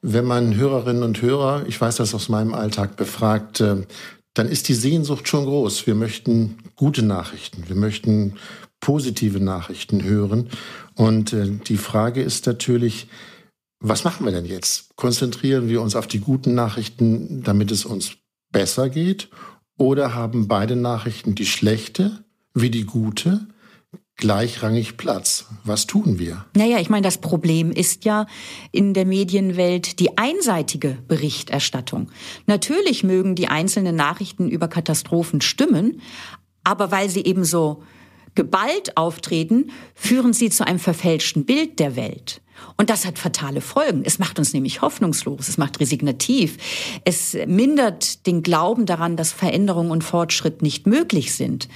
Wenn 0.00 0.24
man 0.24 0.56
Hörerinnen 0.56 1.04
und 1.04 1.22
Hörer, 1.22 1.64
ich 1.68 1.80
weiß 1.80 1.96
das 1.96 2.12
aus 2.12 2.28
meinem 2.28 2.54
Alltag, 2.54 2.96
befragt, 2.96 3.60
äh, 3.60 3.82
dann 4.34 4.48
ist 4.48 4.68
die 4.68 4.74
Sehnsucht 4.74 5.28
schon 5.28 5.44
groß. 5.44 5.86
Wir 5.86 5.94
möchten 5.94 6.58
gute 6.76 7.02
Nachrichten, 7.02 7.64
wir 7.68 7.76
möchten 7.76 8.34
positive 8.80 9.40
Nachrichten 9.40 10.02
hören. 10.02 10.48
Und 10.94 11.32
äh, 11.32 11.48
die 11.66 11.76
Frage 11.76 12.22
ist 12.22 12.46
natürlich, 12.46 13.08
was 13.80 14.04
machen 14.04 14.24
wir 14.24 14.32
denn 14.32 14.44
jetzt? 14.44 14.94
Konzentrieren 14.96 15.68
wir 15.68 15.82
uns 15.82 15.96
auf 15.96 16.06
die 16.06 16.20
guten 16.20 16.54
Nachrichten, 16.54 17.42
damit 17.42 17.70
es 17.70 17.84
uns 17.84 18.12
besser 18.50 18.88
geht? 18.88 19.28
Oder 19.78 20.14
haben 20.14 20.48
beide 20.48 20.76
Nachrichten, 20.76 21.34
die 21.34 21.46
schlechte 21.46 22.24
wie 22.54 22.70
die 22.70 22.84
gute, 22.84 23.46
gleichrangig 24.22 24.96
Platz. 24.96 25.46
Was 25.64 25.88
tun 25.88 26.20
wir? 26.20 26.46
Naja, 26.54 26.78
ich 26.78 26.88
meine, 26.88 27.02
das 27.02 27.18
Problem 27.18 27.72
ist 27.72 28.04
ja 28.04 28.28
in 28.70 28.94
der 28.94 29.04
Medienwelt 29.04 29.98
die 29.98 30.16
einseitige 30.16 30.96
Berichterstattung. 31.08 32.08
Natürlich 32.46 33.02
mögen 33.02 33.34
die 33.34 33.48
einzelnen 33.48 33.96
Nachrichten 33.96 34.48
über 34.48 34.68
Katastrophen 34.68 35.40
stimmen, 35.40 36.00
aber 36.62 36.92
weil 36.92 37.10
sie 37.10 37.24
eben 37.24 37.44
so 37.44 37.82
geballt 38.36 38.96
auftreten, 38.96 39.72
führen 39.96 40.32
sie 40.32 40.50
zu 40.50 40.64
einem 40.64 40.78
verfälschten 40.78 41.44
Bild 41.44 41.80
der 41.80 41.96
Welt. 41.96 42.42
Und 42.76 42.90
das 42.90 43.04
hat 43.04 43.18
fatale 43.18 43.60
Folgen. 43.60 44.02
Es 44.04 44.20
macht 44.20 44.38
uns 44.38 44.52
nämlich 44.52 44.82
hoffnungslos, 44.82 45.48
es 45.48 45.58
macht 45.58 45.80
resignativ, 45.80 46.58
es 47.04 47.36
mindert 47.48 48.24
den 48.28 48.44
Glauben 48.44 48.86
daran, 48.86 49.16
dass 49.16 49.32
Veränderung 49.32 49.90
und 49.90 50.04
Fortschritt 50.04 50.62
nicht 50.62 50.86
möglich 50.86 51.34
sind. 51.34 51.68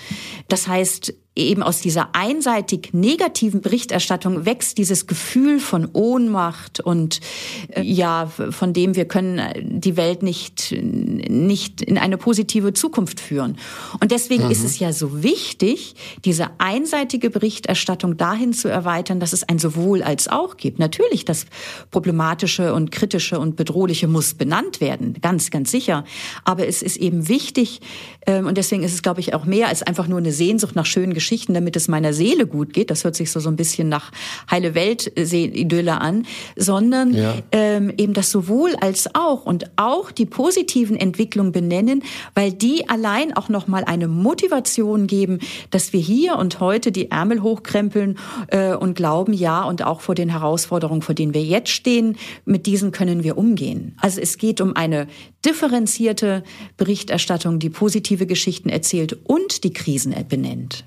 Das 0.47 0.69
heißt, 0.69 1.13
eben 1.37 1.63
aus 1.63 1.81
dieser 1.81 2.09
einseitig 2.15 2.91
negativen 2.93 3.61
Berichterstattung 3.61 4.47
wächst 4.47 4.79
dieses 4.79 5.07
Gefühl 5.07 5.61
von 5.61 5.89
Ohnmacht 5.93 6.81
und 6.81 7.21
äh, 7.69 7.83
ja, 7.83 8.27
von 8.27 8.73
dem 8.73 8.97
wir 8.97 9.05
können 9.05 9.43
die 9.63 9.97
Welt 9.97 10.23
nicht, 10.23 10.75
nicht 10.83 11.83
in 11.83 11.99
eine 11.99 12.17
positive 12.17 12.73
Zukunft 12.73 13.21
führen. 13.21 13.59
Und 14.01 14.11
deswegen 14.11 14.47
mhm. 14.47 14.51
ist 14.51 14.65
es 14.65 14.79
ja 14.79 14.93
so 14.93 15.23
wichtig, 15.23 15.95
diese 16.25 16.49
einseitige 16.59 17.29
Berichterstattung 17.31 18.17
dahin 18.17 18.55
zu 18.55 18.69
erweitern, 18.69 19.21
dass 19.21 19.33
es 19.33 19.45
ein 19.45 19.59
sowohl 19.59 20.03
als 20.03 20.29
auch 20.29 20.57
gibt. 20.57 20.79
Natürlich, 20.79 21.25
das 21.27 21.47
Problematische 21.91 22.73
und 22.73 22.91
Kritische 22.91 23.39
und 23.39 23.57
Bedrohliche 23.57 24.09
muss 24.09 24.35
benannt 24.35 24.81
werden, 24.81 25.15
ganz, 25.21 25.51
ganz 25.51 25.71
sicher. 25.71 26.05
Aber 26.45 26.67
es 26.67 26.83
ist 26.83 26.97
eben 26.97 27.29
wichtig, 27.29 27.81
ähm, 28.27 28.47
und 28.47 28.57
deswegen 28.57 28.83
ist 28.83 28.95
es, 28.95 29.03
glaube 29.03 29.21
ich, 29.21 29.35
auch 29.35 29.45
mehr 29.45 29.69
als 29.69 29.83
einfach 29.83 30.09
nur 30.09 30.19
eine 30.19 30.33
Sehnsucht 30.33 30.75
nach 30.75 30.87
schönen 30.87 31.13
Geschichten, 31.13 31.26
Geschichten, 31.27 31.55
damit 31.55 31.75
es 31.75 31.89
meiner 31.89 32.13
Seele 32.13 32.47
gut 32.47 32.73
geht. 32.73 32.89
Das 32.89 33.03
hört 33.03 33.17
sich 33.17 33.33
so 33.33 33.41
so 33.41 33.49
ein 33.49 33.57
bisschen 33.57 33.89
nach 33.89 34.13
heile 34.49 34.77
Welt 34.77 35.11
Idylle 35.17 36.01
an, 36.01 36.25
sondern 36.55 37.13
ja. 37.15 37.35
ähm, 37.51 37.93
eben 37.97 38.13
das 38.13 38.31
sowohl 38.31 38.77
als 38.77 39.13
auch 39.15 39.45
und 39.45 39.73
auch 39.75 40.13
die 40.13 40.25
positiven 40.25 40.97
Entwicklungen 40.97 41.51
benennen, 41.51 42.05
weil 42.35 42.53
die 42.53 42.89
allein 42.89 43.37
auch 43.37 43.49
noch 43.49 43.67
mal 43.67 43.83
eine 43.83 44.07
Motivation 44.07 45.09
geben, 45.09 45.41
dass 45.71 45.93
wir 45.93 45.99
hier 45.99 46.37
und 46.37 46.61
heute 46.61 46.93
die 46.93 47.11
Ärmel 47.11 47.43
hochkrempeln 47.43 48.19
äh, 48.49 48.75
und 48.75 48.95
glauben, 48.95 49.33
ja 49.33 49.65
und 49.65 49.83
auch 49.83 50.01
vor 50.01 50.15
den 50.15 50.29
Herausforderungen, 50.29 51.03
vor 51.03 51.17
denen 51.17 51.35
wir 51.35 51.43
jetzt 51.43 51.71
stehen, 51.71 52.17
mit 52.45 52.67
diesen 52.67 52.93
können 52.93 53.25
wir 53.25 53.37
umgehen. 53.37 53.97
Also 54.01 54.21
es 54.21 54.39
geht 54.39 54.61
um 54.61 54.77
eine 54.77 55.09
differenzierte 55.45 56.45
Berichterstattung, 56.77 57.59
die 57.59 57.71
positive 57.71 58.27
Geschichten 58.27 58.69
erzählt 58.69 59.19
und 59.25 59.65
die 59.65 59.73
Krisen 59.73 60.15
benennt 60.29 60.85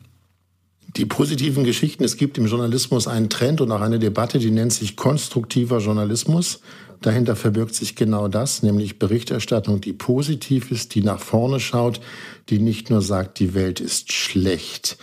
die 0.96 1.06
positiven 1.06 1.64
Geschichten. 1.64 2.04
Es 2.04 2.18
gibt 2.18 2.38
im 2.38 2.48
Journalismus 2.48 3.08
einen 3.08 3.30
Trend 3.30 3.62
und 3.62 3.72
auch 3.72 3.82
eine 3.82 4.00
Debatte, 4.00 4.40
die 4.40 4.52
nennt 4.52 4.74
sich 4.74 4.96
konstruktiver 4.96 5.80
Journalismus. 5.80 6.62
Dahinter 7.02 7.36
verbirgt 7.36 7.76
sich 7.76 7.96
genau 7.96 8.28
das, 8.28 8.62
nämlich 8.62 9.00
Berichterstattung, 9.00 9.80
die 9.80 9.94
positiv 9.94 10.72
ist, 10.72 10.96
die 10.96 11.02
nach 11.02 11.20
vorne 11.20 11.60
schaut, 11.60 12.02
die 12.50 12.60
nicht 12.60 12.90
nur 12.90 13.02
sagt, 13.02 13.40
die 13.40 13.54
Welt 13.54 13.80
ist 13.80 14.12
schlecht. 14.12 14.98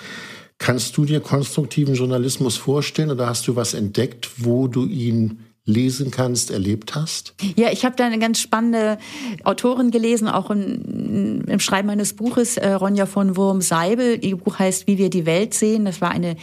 Kannst 0.59 0.97
du 0.97 1.05
dir 1.05 1.21
konstruktiven 1.21 1.95
Journalismus 1.95 2.57
vorstellen 2.57 3.11
oder 3.11 3.29
hast 3.29 3.47
du 3.47 3.57
was 3.57 3.75
entdeckt, 3.75 4.31
wo 4.39 4.69
du 4.69 4.87
ihn 4.87 5.46
lesen 5.67 6.13
kannst, 6.13 6.53
erlebt 6.53 6.95
hast? 6.95 7.35
Ja, 7.57 7.71
ich 7.71 7.85
habe 7.85 7.97
da 7.97 8.07
eine 8.07 8.21
ganz 8.21 8.41
spannende 8.41 8.99
Autorin 9.43 9.91
gelesen, 9.91 10.29
auch 10.29 10.51
in, 10.51 11.43
im 11.47 11.61
Schreiben 11.61 11.89
meines 11.89 12.15
Buches, 12.15 12.57
äh, 12.57 12.71
Ronja 12.71 13.05
von 13.07 13.37
Wurm-Seibel. 13.37 14.25
Ihr 14.25 14.37
Buch 14.37 14.59
heißt 14.61 14.87
Wie 14.87 14.97
wir 14.97 15.11
die 15.11 15.27
Welt 15.27 15.55
sehen. 15.55 15.85
Das 15.85 16.01
war 16.01 16.13
eine 16.13 16.37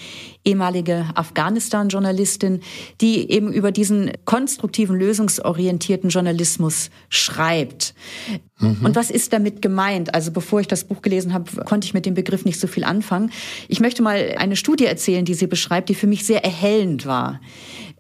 ehemalige 0.44 1.06
Afghanistan-Journalistin, 1.16 2.60
die 3.00 3.32
eben 3.32 3.52
über 3.54 3.72
diesen 3.72 4.12
konstruktiven, 4.26 5.00
lösungsorientierten 5.00 6.10
Journalismus 6.10 6.90
schreibt. 7.08 7.96
Mhm. 8.60 8.86
Und 8.86 8.96
was 8.96 9.10
ist 9.10 9.32
damit 9.32 9.62
gemeint? 9.62 10.14
Also 10.14 10.32
bevor 10.32 10.60
ich 10.60 10.68
das 10.68 10.84
Buch 10.84 11.02
gelesen 11.02 11.34
habe, 11.34 11.64
konnte 11.64 11.86
ich 11.86 11.94
mit 11.94 12.06
dem 12.06 12.14
Begriff 12.14 12.44
nicht 12.44 12.60
so 12.60 12.68
viel 12.68 12.84
anfangen. 12.84 13.32
Ich 13.70 13.80
möchte 13.80 14.02
mal 14.02 14.36
eine 14.38 14.58
Studie 14.58 14.86
erzählen, 14.86 15.24
die 15.24 15.34
sie 15.34 15.48
beschreibt, 15.48 15.88
die 15.88 15.96
für 15.96 16.08
mich 16.08 16.26
sehr 16.26 16.44
erhellend 16.44 17.06
war. 17.06 17.40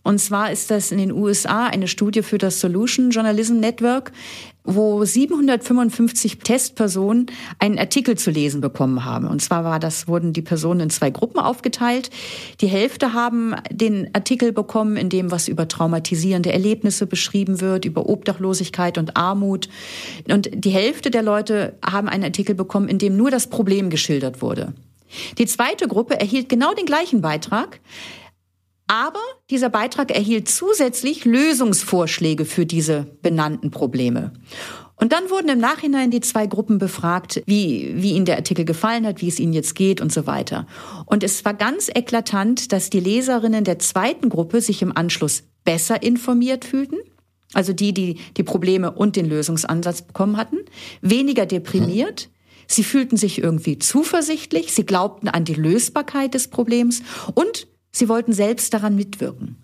Und 0.03 0.19
zwar 0.19 0.51
ist 0.51 0.69
das 0.69 0.91
in 0.91 0.97
den 0.97 1.11
USA 1.11 1.67
eine 1.67 1.87
Studie 1.87 2.23
für 2.23 2.37
das 2.37 2.59
Solution 2.59 3.09
Journalism 3.09 3.59
Network. 3.59 4.11
wo 4.65 5.03
755 5.03 6.39
Testpersonen 6.39 7.25
einen 7.59 7.77
Artikel 7.77 8.17
zu 8.17 8.31
lesen 8.31 8.61
bekommen 8.61 9.03
haben. 9.03 9.27
Und 9.27 9.41
zwar 9.41 9.65
war 9.65 9.77
das, 9.77 10.07
wurden 10.07 10.31
die 10.31 10.41
Personen 10.41 10.79
in 10.79 10.89
zwei 10.89 11.09
Gruppen 11.09 11.41
aufgeteilt. 11.41 12.09
Die 12.61 12.67
Hälfte 12.67 13.11
haben 13.11 13.55
den 13.69 14.09
Artikel 14.13 14.53
bekommen, 14.53 14.95
in 14.95 15.09
dem 15.09 15.31
was 15.31 15.49
über 15.49 15.67
traumatisierende 15.67 16.53
Erlebnisse 16.53 17.07
beschrieben 17.07 17.59
wird, 17.59 17.83
über 17.83 18.07
Obdachlosigkeit 18.07 18.97
und 18.97 19.17
Armut. 19.17 19.67
Und 20.29 20.49
die 20.53 20.69
Hälfte 20.69 21.11
der 21.11 21.23
Leute 21.23 21.77
haben 21.85 22.07
einen 22.07 22.23
Artikel 22.23 22.55
bekommen, 22.55 22.87
in 22.87 22.99
dem 22.99 23.17
nur 23.17 23.31
das 23.31 23.47
Problem 23.47 23.89
geschildert 23.89 24.41
wurde. 24.41 24.73
Die 25.37 25.45
zweite 25.45 25.89
Gruppe 25.89 26.19
erhielt 26.19 26.47
genau 26.49 26.73
den 26.73 26.85
gleichen 26.85 27.21
Beitrag, 27.21 27.81
aber 28.87 29.19
dieser 29.49 29.69
Beitrag 29.69 30.11
erhielt 30.11 30.49
zusätzlich 30.49 31.25
Lösungsvorschläge 31.25 32.45
für 32.45 32.65
diese 32.65 33.07
benannten 33.21 33.71
Probleme. 33.71 34.33
Und 34.95 35.11
dann 35.11 35.29
wurden 35.29 35.49
im 35.49 35.59
Nachhinein 35.59 36.11
die 36.11 36.21
zwei 36.21 36.45
Gruppen 36.45 36.77
befragt, 36.77 37.41
wie, 37.45 37.91
wie 37.95 38.11
ihnen 38.11 38.25
der 38.25 38.37
Artikel 38.37 38.63
gefallen 38.63 39.05
hat, 39.05 39.21
wie 39.21 39.27
es 39.27 39.39
ihnen 39.39 39.53
jetzt 39.53 39.75
geht 39.75 39.99
und 39.99 40.13
so 40.13 40.27
weiter. 40.27 40.67
Und 41.05 41.23
es 41.23 41.43
war 41.43 41.53
ganz 41.53 41.89
eklatant, 41.93 42.71
dass 42.71 42.89
die 42.89 42.99
Leserinnen 42.99 43.63
der 43.63 43.79
zweiten 43.79 44.29
Gruppe 44.29 44.61
sich 44.61 44.81
im 44.81 44.95
Anschluss 44.95 45.43
besser 45.65 46.03
informiert 46.03 46.63
fühlten. 46.63 46.97
Also 47.53 47.73
die, 47.73 47.93
die 47.93 48.19
die 48.37 48.43
Probleme 48.43 48.91
und 48.91 49.15
den 49.15 49.27
Lösungsansatz 49.27 50.03
bekommen 50.03 50.37
hatten, 50.37 50.57
weniger 51.01 51.45
deprimiert, 51.45 52.29
Sie 52.67 52.83
fühlten 52.83 53.17
sich 53.17 53.39
irgendwie 53.39 53.77
zuversichtlich, 53.77 54.73
sie 54.73 54.85
glaubten 54.85 55.27
an 55.27 55.43
die 55.43 55.53
Lösbarkeit 55.53 56.33
des 56.33 56.47
Problems 56.47 57.03
und 57.35 57.67
sie 57.93 58.09
wollten 58.09 58.33
selbst 58.33 58.73
daran 58.73 58.95
mitwirken. 58.95 59.57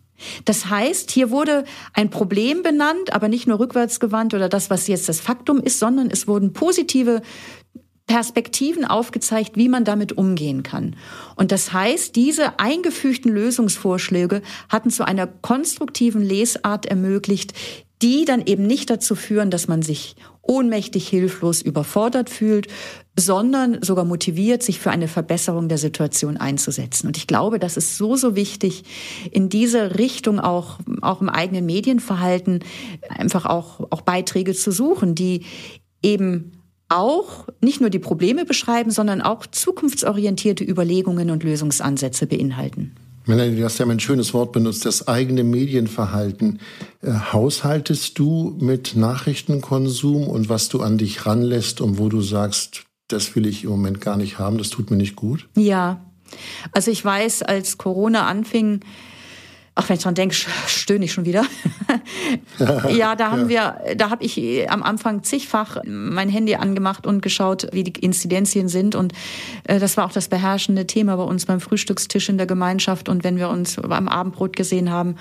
Das 0.46 0.70
heißt, 0.70 1.12
hier 1.12 1.32
wurde 1.32 1.64
ein 1.94 2.10
Problem 2.10 2.62
benannt, 2.62 3.14
aber 3.14 3.28
nicht 3.28 3.48
nur 3.48 3.60
rückwärtsgewandt 3.60 4.34
oder 4.34 4.50
das, 4.50 4.70
was 4.70 4.88
jetzt 4.88 5.10
das 5.10 5.20
Faktum 5.20 5.62
ist, 5.62 5.80
sondern 5.80 6.10
es 6.12 6.28
wurden 6.28 6.54
positive 6.54 7.22
Perspektiven 8.10 8.86
aufgezeigt, 8.86 9.56
wie 9.56 9.70
man 9.70 9.86
damit 9.86 10.18
umgehen 10.18 10.64
kann. 10.64 10.96
Und 11.36 11.52
das 11.52 11.74
heißt, 11.74 12.16
diese 12.16 12.60
eingefügten 12.60 13.32
Lösungsvorschläge 13.32 14.42
hatten 14.68 14.90
zu 14.90 15.06
einer 15.08 15.28
konstruktiven 15.28 16.24
Lesart 16.24 16.88
ermöglicht, 16.88 17.54
die 18.02 18.26
dann 18.26 18.46
eben 18.46 18.66
nicht 18.66 18.90
dazu 18.90 19.16
führen, 19.16 19.52
dass 19.52 19.68
man 19.68 19.82
sich 19.82 20.16
ohnmächtig, 20.42 21.08
hilflos, 21.08 21.62
überfordert 21.62 22.30
fühlt, 22.30 22.68
sondern 23.18 23.82
sogar 23.84 24.06
motiviert, 24.06 24.64
sich 24.64 24.80
für 24.80 24.90
eine 24.90 25.08
Verbesserung 25.08 25.68
der 25.70 25.78
Situation 25.78 26.38
einzusetzen. 26.38 27.08
Und 27.08 27.18
ich 27.18 27.28
glaube, 27.28 27.60
das 27.60 27.78
ist 27.78 27.98
so, 27.98 28.16
so 28.16 28.36
wichtig, 28.36 28.84
in 29.32 29.50
diese 29.50 30.00
Richtung 30.00 30.40
auch, 30.40 30.80
auch 31.02 31.22
im 31.22 31.30
eigenen 31.30 31.66
Medienverhalten 31.66 32.64
einfach 33.10 33.46
auch, 33.46 33.92
auch 33.92 34.02
Beiträge 34.02 34.54
zu 34.54 34.72
suchen, 34.72 35.14
die 35.14 35.46
eben 36.02 36.54
auch 36.88 37.48
nicht 37.62 37.82
nur 37.82 37.92
die 37.92 38.00
Probleme 38.00 38.46
beschreiben, 38.46 38.90
sondern 38.90 39.22
auch 39.22 39.46
zukunftsorientierte 39.46 40.64
Überlegungen 40.64 41.30
und 41.30 41.44
Lösungsansätze 41.44 42.26
beinhalten. 42.26 42.96
Melanie, 43.30 43.58
du 43.58 43.64
hast 43.64 43.78
ja 43.78 43.86
ein 43.86 44.00
schönes 44.00 44.34
Wort 44.34 44.54
benutzt, 44.54 44.88
das 44.88 45.08
eigene 45.08 45.44
Medienverhalten. 45.44 46.60
Äh, 47.04 47.12
haushaltest 47.32 48.18
du 48.18 48.58
mit 48.60 48.96
Nachrichtenkonsum 48.96 50.28
und 50.28 50.50
was 50.50 50.68
du 50.68 50.82
an 50.82 50.98
dich 50.98 51.28
ranlässt 51.28 51.80
und 51.80 52.00
wo 52.00 52.10
du 52.10 52.22
sagst, 52.22 52.86
das 53.08 53.36
will 53.36 53.46
ich 53.46 53.66
im 53.66 53.70
Moment 53.70 54.02
gar 54.02 54.18
nicht 54.18 54.40
haben, 54.40 54.58
das 54.58 54.72
tut 54.72 54.90
mir 54.90 54.98
nicht 54.98 55.16
gut? 55.16 55.48
Ja. 55.56 56.04
Also 56.72 56.90
ich 56.90 57.06
weiß, 57.06 57.44
als 57.44 57.78
Corona 57.78 58.26
anfing, 58.26 58.80
Ach, 59.80 59.88
wenn 59.88 59.96
ich 59.96 60.04
dran 60.04 60.14
denke, 60.14 60.36
stöhne 60.68 61.06
ich 61.06 61.14
schon 61.14 61.24
wieder. 61.24 61.46
ja, 62.90 63.16
da 63.16 63.32
haben 63.32 63.50
ja. 63.50 63.78
wir, 63.88 63.96
da 63.96 64.10
habe 64.10 64.26
ich 64.26 64.38
äh, 64.38 64.68
am 64.68 64.84
Anfang 64.84 65.24
zigfach 65.24 65.78
mein 65.86 66.28
Handy 66.28 66.56
angemacht 66.56 67.08
und 67.08 67.22
geschaut, 67.22 67.70
wie 67.72 67.86
die 67.86 67.98
Inzidenzien 67.98 68.68
sind. 68.68 68.94
Und 68.94 69.14
äh, 69.64 69.80
das 69.80 69.96
war 69.96 70.06
auch 70.06 70.12
das 70.12 70.28
beherrschende 70.28 70.86
Thema 70.86 71.16
bei 71.16 71.24
uns 71.24 71.46
beim 71.46 71.62
Frühstückstisch 71.62 72.28
in 72.28 72.38
der 72.38 72.46
Gemeinschaft. 72.46 73.08
Und 73.08 73.24
wenn 73.24 73.38
wir 73.38 73.48
uns 73.48 73.78
beim 73.78 74.10
Abendbrot 74.10 74.58
gesehen 74.58 74.92
haben, 74.92 75.16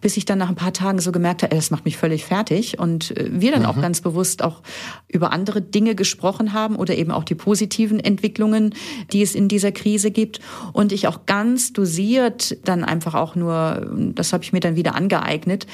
bis 0.00 0.16
ich 0.16 0.24
dann 0.24 0.38
nach 0.38 0.48
ein 0.48 0.54
paar 0.54 0.72
Tagen 0.72 1.00
so 1.00 1.10
gemerkt 1.10 1.42
habe, 1.42 1.50
ey, 1.50 1.58
das 1.58 1.72
macht 1.72 1.84
mich 1.84 1.96
völlig 1.96 2.24
fertig. 2.24 2.78
Und 2.78 3.16
äh, 3.16 3.28
wir 3.32 3.50
dann 3.50 3.62
mhm. 3.62 3.66
auch 3.66 3.80
ganz 3.80 4.00
bewusst 4.00 4.44
auch 4.44 4.62
über 5.08 5.32
andere 5.32 5.60
Dinge 5.60 5.96
gesprochen 5.96 6.52
haben 6.52 6.76
oder 6.76 6.94
eben 6.94 7.10
auch 7.10 7.24
die 7.24 7.34
positiven 7.34 7.98
Entwicklungen, 7.98 8.76
die 9.12 9.22
es 9.22 9.34
in 9.34 9.48
dieser 9.48 9.72
Krise 9.72 10.12
gibt. 10.12 10.38
Und 10.72 10.92
ich 10.92 11.08
auch 11.08 11.26
ganz 11.26 11.72
dosiert 11.72 12.56
dann 12.64 12.84
einfach 12.84 13.14
auch 13.14 13.34
nur 13.34 13.90
das 14.12 14.32
habe 14.32 14.44
ich 14.44 14.52
mir 14.52 14.60
dann 14.60 14.76
wieder 14.76 14.94
angeeignet. 14.94 15.66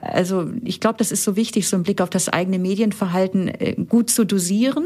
Also 0.00 0.50
ich 0.64 0.80
glaube, 0.80 0.98
das 0.98 1.12
ist 1.12 1.24
so 1.24 1.36
wichtig, 1.36 1.68
so 1.68 1.76
einen 1.76 1.84
Blick 1.84 2.00
auf 2.00 2.10
das 2.10 2.28
eigene 2.28 2.58
Medienverhalten 2.58 3.48
äh, 3.48 3.74
gut 3.88 4.10
zu 4.10 4.24
dosieren 4.24 4.84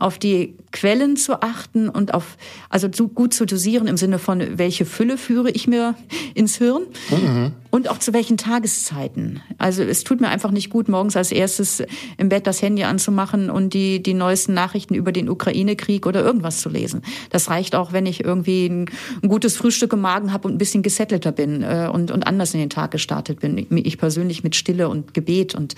auf 0.00 0.18
die 0.18 0.54
Quellen 0.72 1.16
zu 1.16 1.42
achten 1.42 1.88
und 1.88 2.14
auf, 2.14 2.38
also 2.70 2.88
gut 2.88 3.34
zu 3.34 3.44
dosieren 3.44 3.86
im 3.86 3.98
Sinne 3.98 4.18
von, 4.18 4.58
welche 4.58 4.86
Fülle 4.86 5.18
führe 5.18 5.50
ich 5.50 5.68
mir 5.68 5.94
ins 6.34 6.56
Hirn 6.56 6.84
mhm. 7.10 7.52
Und 7.70 7.88
auch 7.90 7.98
zu 7.98 8.12
welchen 8.12 8.36
Tageszeiten. 8.36 9.40
Also 9.58 9.82
es 9.82 10.02
tut 10.02 10.20
mir 10.20 10.28
einfach 10.28 10.50
nicht 10.50 10.70
gut, 10.70 10.88
morgens 10.88 11.16
als 11.16 11.30
erstes 11.30 11.82
im 12.16 12.28
Bett 12.28 12.46
das 12.46 12.62
Handy 12.62 12.84
anzumachen 12.84 13.50
und 13.50 13.74
die, 13.74 14.02
die 14.02 14.14
neuesten 14.14 14.54
Nachrichten 14.54 14.94
über 14.94 15.12
den 15.12 15.28
Ukraine-Krieg 15.28 16.06
oder 16.06 16.22
irgendwas 16.24 16.60
zu 16.60 16.68
lesen. 16.68 17.02
Das 17.28 17.50
reicht 17.50 17.74
auch, 17.74 17.92
wenn 17.92 18.06
ich 18.06 18.24
irgendwie 18.24 18.66
ein, 18.66 18.86
ein 19.22 19.28
gutes 19.28 19.56
Frühstück 19.56 19.92
im 19.92 20.00
Magen 20.00 20.32
habe 20.32 20.48
und 20.48 20.54
ein 20.54 20.58
bisschen 20.58 20.82
gesettelter 20.82 21.32
bin 21.32 21.62
äh, 21.62 21.88
und, 21.92 22.10
und 22.10 22.26
anders 22.26 22.54
in 22.54 22.60
den 22.60 22.70
Tag 22.70 22.90
gestartet 22.90 23.40
bin. 23.40 23.66
Ich 23.70 23.98
persönlich 23.98 24.42
mit 24.42 24.56
Stille 24.56 24.88
und 24.88 25.14
Gebet 25.14 25.54
und 25.54 25.74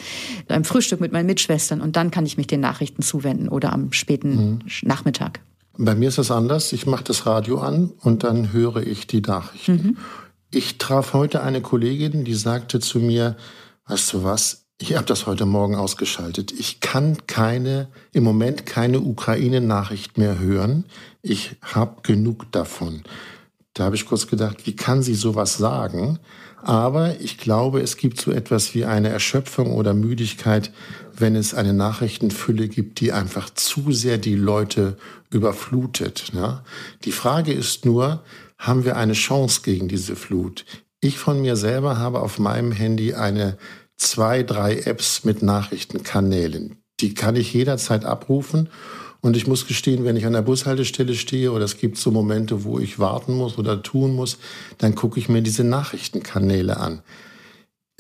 einem 0.49 0.65
Frühstück 0.65 1.01
mit 1.01 1.13
meinen 1.13 1.27
Mitschwestern 1.27 1.81
und 1.81 1.97
dann 1.97 2.11
kann 2.11 2.25
ich 2.25 2.37
mich 2.37 2.47
den 2.47 2.61
Nachrichten 2.61 3.03
zuwenden 3.03 3.49
oder 3.49 3.73
am 3.73 3.93
späten 3.93 4.13
späten 4.13 4.35
mhm. 4.35 4.59
Nachmittag. 4.83 5.41
Bei 5.79 5.95
mir 5.95 6.09
ist 6.09 6.19
es 6.19 6.31
anders. 6.31 6.73
Ich 6.73 6.87
mache 6.87 7.05
das 7.05 7.25
Radio 7.25 7.59
an 7.59 7.93
und 8.01 8.25
dann 8.25 8.53
höre 8.53 8.87
ich 8.87 9.07
die 9.07 9.23
Nachrichten. 9.23 9.73
Mhm. 9.73 9.97
Ich 10.55 10.77
traf 10.77 11.15
heute 11.15 11.43
eine 11.43 11.63
Kollegin, 11.63 12.25
die 12.25 12.35
sagte 12.35 12.79
zu 12.79 12.99
mir, 12.99 13.39
weißt 13.87 14.13
du 14.13 14.23
was, 14.23 14.67
ich 14.79 14.95
habe 14.95 15.07
das 15.07 15.25
heute 15.25 15.47
Morgen 15.47 15.77
ausgeschaltet. 15.77 16.53
Ich 16.53 16.81
kann 16.81 17.17
keine, 17.27 17.89
im 18.13 18.23
Moment 18.25 18.67
keine 18.67 19.01
Ukraine-Nachricht 19.01 20.19
mehr 20.19 20.39
hören. 20.39 20.85
Ich 21.23 21.57
habe 21.63 22.03
genug 22.03 22.53
davon. 22.53 23.03
Da 23.73 23.85
habe 23.85 23.97
ich 23.97 24.05
kurz 24.05 24.27
gedacht, 24.27 24.67
wie 24.67 24.77
kann 24.77 25.03
sie 25.03 25.15
sowas 25.15 25.57
sagen? 25.57 26.19
Aber 26.61 27.19
ich 27.19 27.39
glaube, 27.39 27.81
es 27.81 27.97
gibt 27.97 28.21
so 28.21 28.31
etwas 28.31 28.75
wie 28.75 28.85
eine 28.85 29.09
Erschöpfung 29.09 29.73
oder 29.73 29.95
Müdigkeit, 29.95 30.71
wenn 31.17 31.35
es 31.35 31.55
eine 31.55 31.73
Nachrichtenfülle 31.73 32.69
gibt, 32.69 33.01
die 33.01 33.13
einfach 33.13 33.49
zu 33.49 33.91
sehr 33.93 34.19
die 34.19 34.37
Leute 34.37 34.99
überflutet. 35.31 36.35
Ne? 36.35 36.61
Die 37.05 37.13
Frage 37.13 37.55
ist 37.55 37.87
nur, 37.87 38.23
haben 38.63 38.85
wir 38.85 38.97
eine 38.97 39.15
Chance 39.15 39.63
gegen 39.65 39.89
diese 39.89 40.15
Flut? 40.15 40.65
Ich 41.01 41.19
von 41.19 41.41
mir 41.41 41.57
selber 41.57 41.99
habe 41.99 42.21
auf 42.21 42.39
meinem 42.39 42.71
Handy 42.71 43.15
eine 43.15 43.59
zwei, 43.97 44.45
drei 44.45 44.79
Apps 44.79 45.25
mit 45.25 45.43
Nachrichtenkanälen. 45.43 46.77
Die 47.01 47.13
kann 47.13 47.35
ich 47.35 47.53
jederzeit 47.53 48.05
abrufen 48.05 48.69
und 49.21 49.37
ich 49.37 49.49
muss 49.49 49.67
gestehen, 49.67 50.05
wenn 50.05 50.17
ich 50.17 50.27
an 50.27 50.33
der 50.33 50.43
Bushaltestelle 50.43 51.17
stehe 51.17 51.51
oder 51.51 51.65
es 51.65 51.79
gibt 51.79 51.99
so 51.99 52.13
Momente, 52.13 52.63
wo 52.63 52.79
ich 52.79 53.01
warten 53.01 53.35
muss 53.35 53.59
oder 53.59 53.83
tun 53.83 54.15
muss, 54.15 54.39
dann 54.79 54.95
gucke 54.95 55.19
ich 55.19 55.29
mir 55.29 55.43
diese 55.43 55.65
Nachrichtenkanäle 55.65 56.77
an. 56.77 57.03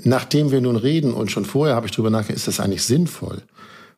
Nachdem 0.04 0.52
wir 0.52 0.60
nun 0.60 0.76
reden 0.76 1.12
und 1.12 1.32
schon 1.32 1.44
vorher 1.44 1.74
habe 1.74 1.86
ich 1.86 1.92
darüber 1.92 2.10
nachgedacht, 2.10 2.36
ist 2.36 2.48
das 2.48 2.60
eigentlich 2.60 2.84
sinnvoll? 2.84 3.42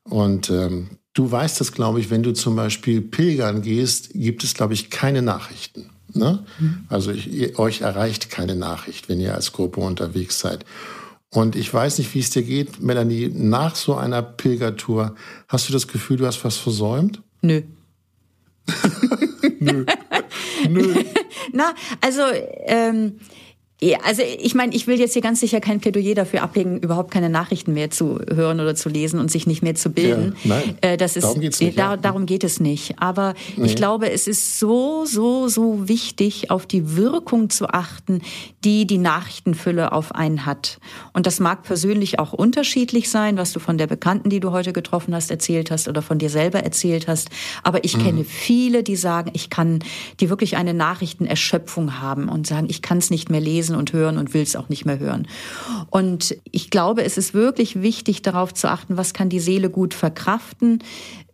Und 0.03 0.49
ähm, 0.49 0.99
du 1.13 1.31
weißt 1.31 1.61
das, 1.61 1.73
glaube 1.73 2.01
ich, 2.01 2.09
wenn 2.09 2.23
du 2.23 2.33
zum 2.33 2.57
Beispiel 2.57 3.03
pilgern 3.03 3.61
gehst, 3.61 4.11
gibt 4.15 4.45
es, 4.45 4.55
glaube 4.55 4.73
ich, 4.73 4.89
keine 4.89 5.21
Nachrichten. 5.21 5.91
Ne? 6.15 6.45
Mhm. 6.59 6.85
Also 6.89 7.11
ich, 7.11 7.59
euch 7.59 7.81
erreicht 7.81 8.31
keine 8.31 8.55
Nachricht, 8.55 9.09
wenn 9.09 9.21
ihr 9.21 9.35
als 9.35 9.53
Gruppe 9.53 9.81
unterwegs 9.81 10.39
seid. 10.41 10.65
Und 11.31 11.57
ich 11.57 11.73
weiß 11.75 11.99
nicht, 11.99 12.15
wie 12.15 12.21
es 12.21 12.31
dir 12.31 12.43
geht, 12.43 12.81
Melanie, 12.81 13.29
nach 13.29 13.75
so 13.75 13.97
einer 13.97 14.23
Pilgertour, 14.23 15.17
hast 15.49 15.69
du 15.69 15.73
das 15.73 15.89
Gefühl, 15.89 16.19
du 16.19 16.27
hast 16.27 16.45
was 16.45 16.57
versäumt? 16.57 17.23
Nö. 17.43 17.63
Nö. 19.59 19.85
Nö. 20.69 20.95
Na, 21.53 21.75
also 22.01 22.23
ähm, 22.67 23.19
also 24.03 24.23
ich 24.23 24.55
meine, 24.55 24.75
ich 24.75 24.87
will 24.87 25.01
jetzt 25.01 25.15
hier 25.15 25.23
ganz 25.23 25.41
sicher 25.41 25.61
kein 25.61 25.81
Plädoyer 25.81 26.15
dafür 26.15 26.43
ablegen, 26.43 26.79
überhaupt 26.79 27.11
keine 27.11 27.29
Nachrichten 27.29 27.75
mehr 27.75 27.91
zu 27.91 28.21
hören 28.33 28.61
oder 28.61 28.77
zu 28.77 28.89
lesen 28.89 29.19
und 29.19 29.31
sich 29.31 29.47
nicht 29.47 29.63
mehr 29.63 29.75
zu 29.75 29.91
bilden. 29.91 30.37
Ja, 30.45 30.55
nein, 30.55 30.79
äh, 30.81 30.97
das 30.97 31.17
ist, 31.17 31.25
darum, 31.25 31.41
geht's 31.41 31.61
nicht, 31.61 31.77
da, 31.77 31.91
ja. 31.91 31.97
darum 31.97 32.25
geht 32.25 32.45
es 32.45 32.61
nicht. 32.61 32.99
Aber 33.01 33.35
nee. 33.57 33.67
ich 33.67 33.77
glaube, 33.77 34.11
es 34.11 34.29
ist 34.29 34.61
so, 34.61 35.05
so, 35.07 35.49
so 35.49 35.89
wichtig, 35.89 36.51
auf 36.51 36.67
die 36.67 36.97
Wirkung 36.97 37.51
zu 37.51 37.69
achten, 37.69 38.23
die 38.65 38.87
die 38.87 38.99
Nachrichtenfülle 38.99 39.93
auf 39.93 40.15
einen 40.15 40.47
hat. 40.47 40.79
Und 41.13 41.27
das 41.27 41.41
mag 41.41 41.65
persönlich 41.65 42.21
auch 42.21 42.33
unterschiedlich 42.33 43.11
sein, 43.11 43.37
was 43.37 43.53
du 43.53 43.59
von 43.59 43.77
der 43.77 43.89
Bekannten, 43.89 44.31
die 44.31 44.41
du 44.41 44.53
heute 44.53 44.73
getroffen 44.73 45.15
hast, 45.15 45.33
erzählt 45.33 45.73
hast 45.73 45.89
oder 45.89 46.01
von 46.01 46.19
dir 46.19 46.31
selber 46.31 46.61
erzählt 46.61 47.09
hast. 47.09 47.29
Aber 47.65 47.85
ich 47.85 47.97
mhm. 47.97 48.03
kenne 48.03 48.25
viele, 48.25 48.85
die 48.85 48.97
sagen, 48.97 49.31
ich 49.35 49.51
kann, 49.51 49.81
die 50.21 50.31
wirklich 50.31 50.57
eine 50.57 50.75
Nachrichtenerschöpfung 50.75 52.01
haben 52.01 52.29
und 52.29 52.47
sagen, 52.47 52.69
ich 52.71 52.81
kann 52.81 52.99
es 52.99 53.11
nicht 53.11 53.31
mehr 53.31 53.41
lesen 53.41 53.64
lesen 53.65 53.77
und 53.77 53.93
hören 53.93 54.19
und 54.19 54.35
will 54.35 54.43
es 54.43 54.57
auch 54.57 54.69
nicht 54.69 54.85
mehr 54.85 54.99
hören. 54.99 55.27
Und 55.91 56.37
ich 56.51 56.71
glaube, 56.71 57.05
es 57.05 57.17
ist 57.17 57.35
wirklich 57.35 57.81
wichtig, 57.81 58.23
darauf 58.23 58.53
zu 58.53 58.71
achten, 58.71 58.97
was 58.97 59.15
kann 59.15 59.29
die 59.29 59.41
Seele 59.41 59.71
gut 59.71 59.95
verkraften. 59.95 60.83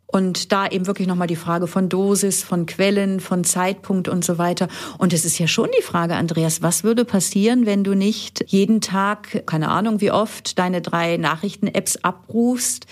Und 0.07 0.51
da 0.51 0.66
eben 0.66 0.88
wirklich 0.88 1.07
nochmal 1.07 1.29
die 1.29 1.37
Frage 1.37 1.69
von 1.69 1.88
Dosis, 1.88 2.43
von 2.43 2.66
Quellen, 2.66 3.21
von 3.21 3.45
Zeitpunkt 3.45 4.09
und 4.09 4.25
so 4.25 4.38
weiter. 4.38 4.66
Und 4.99 5.12
es 5.12 5.25
ist 5.25 5.38
ja 5.38 5.47
schon 5.47 5.69
die 5.79 5.83
Frage, 5.83 6.16
Andreas, 6.16 6.62
was 6.62 6.83
würde 6.83 7.05
passieren, 7.05 7.64
wenn 7.64 7.85
du 7.85 7.95
nicht 7.95 8.45
jeden 8.49 8.81
Tag, 8.81 9.47
keine 9.47 9.69
Ahnung 9.69 10.01
wie 10.01 10.11
oft, 10.11 10.59
deine 10.59 10.81
drei 10.81 11.16
Nachrichten-Apps 11.16 11.99
abrufst? 12.03 12.87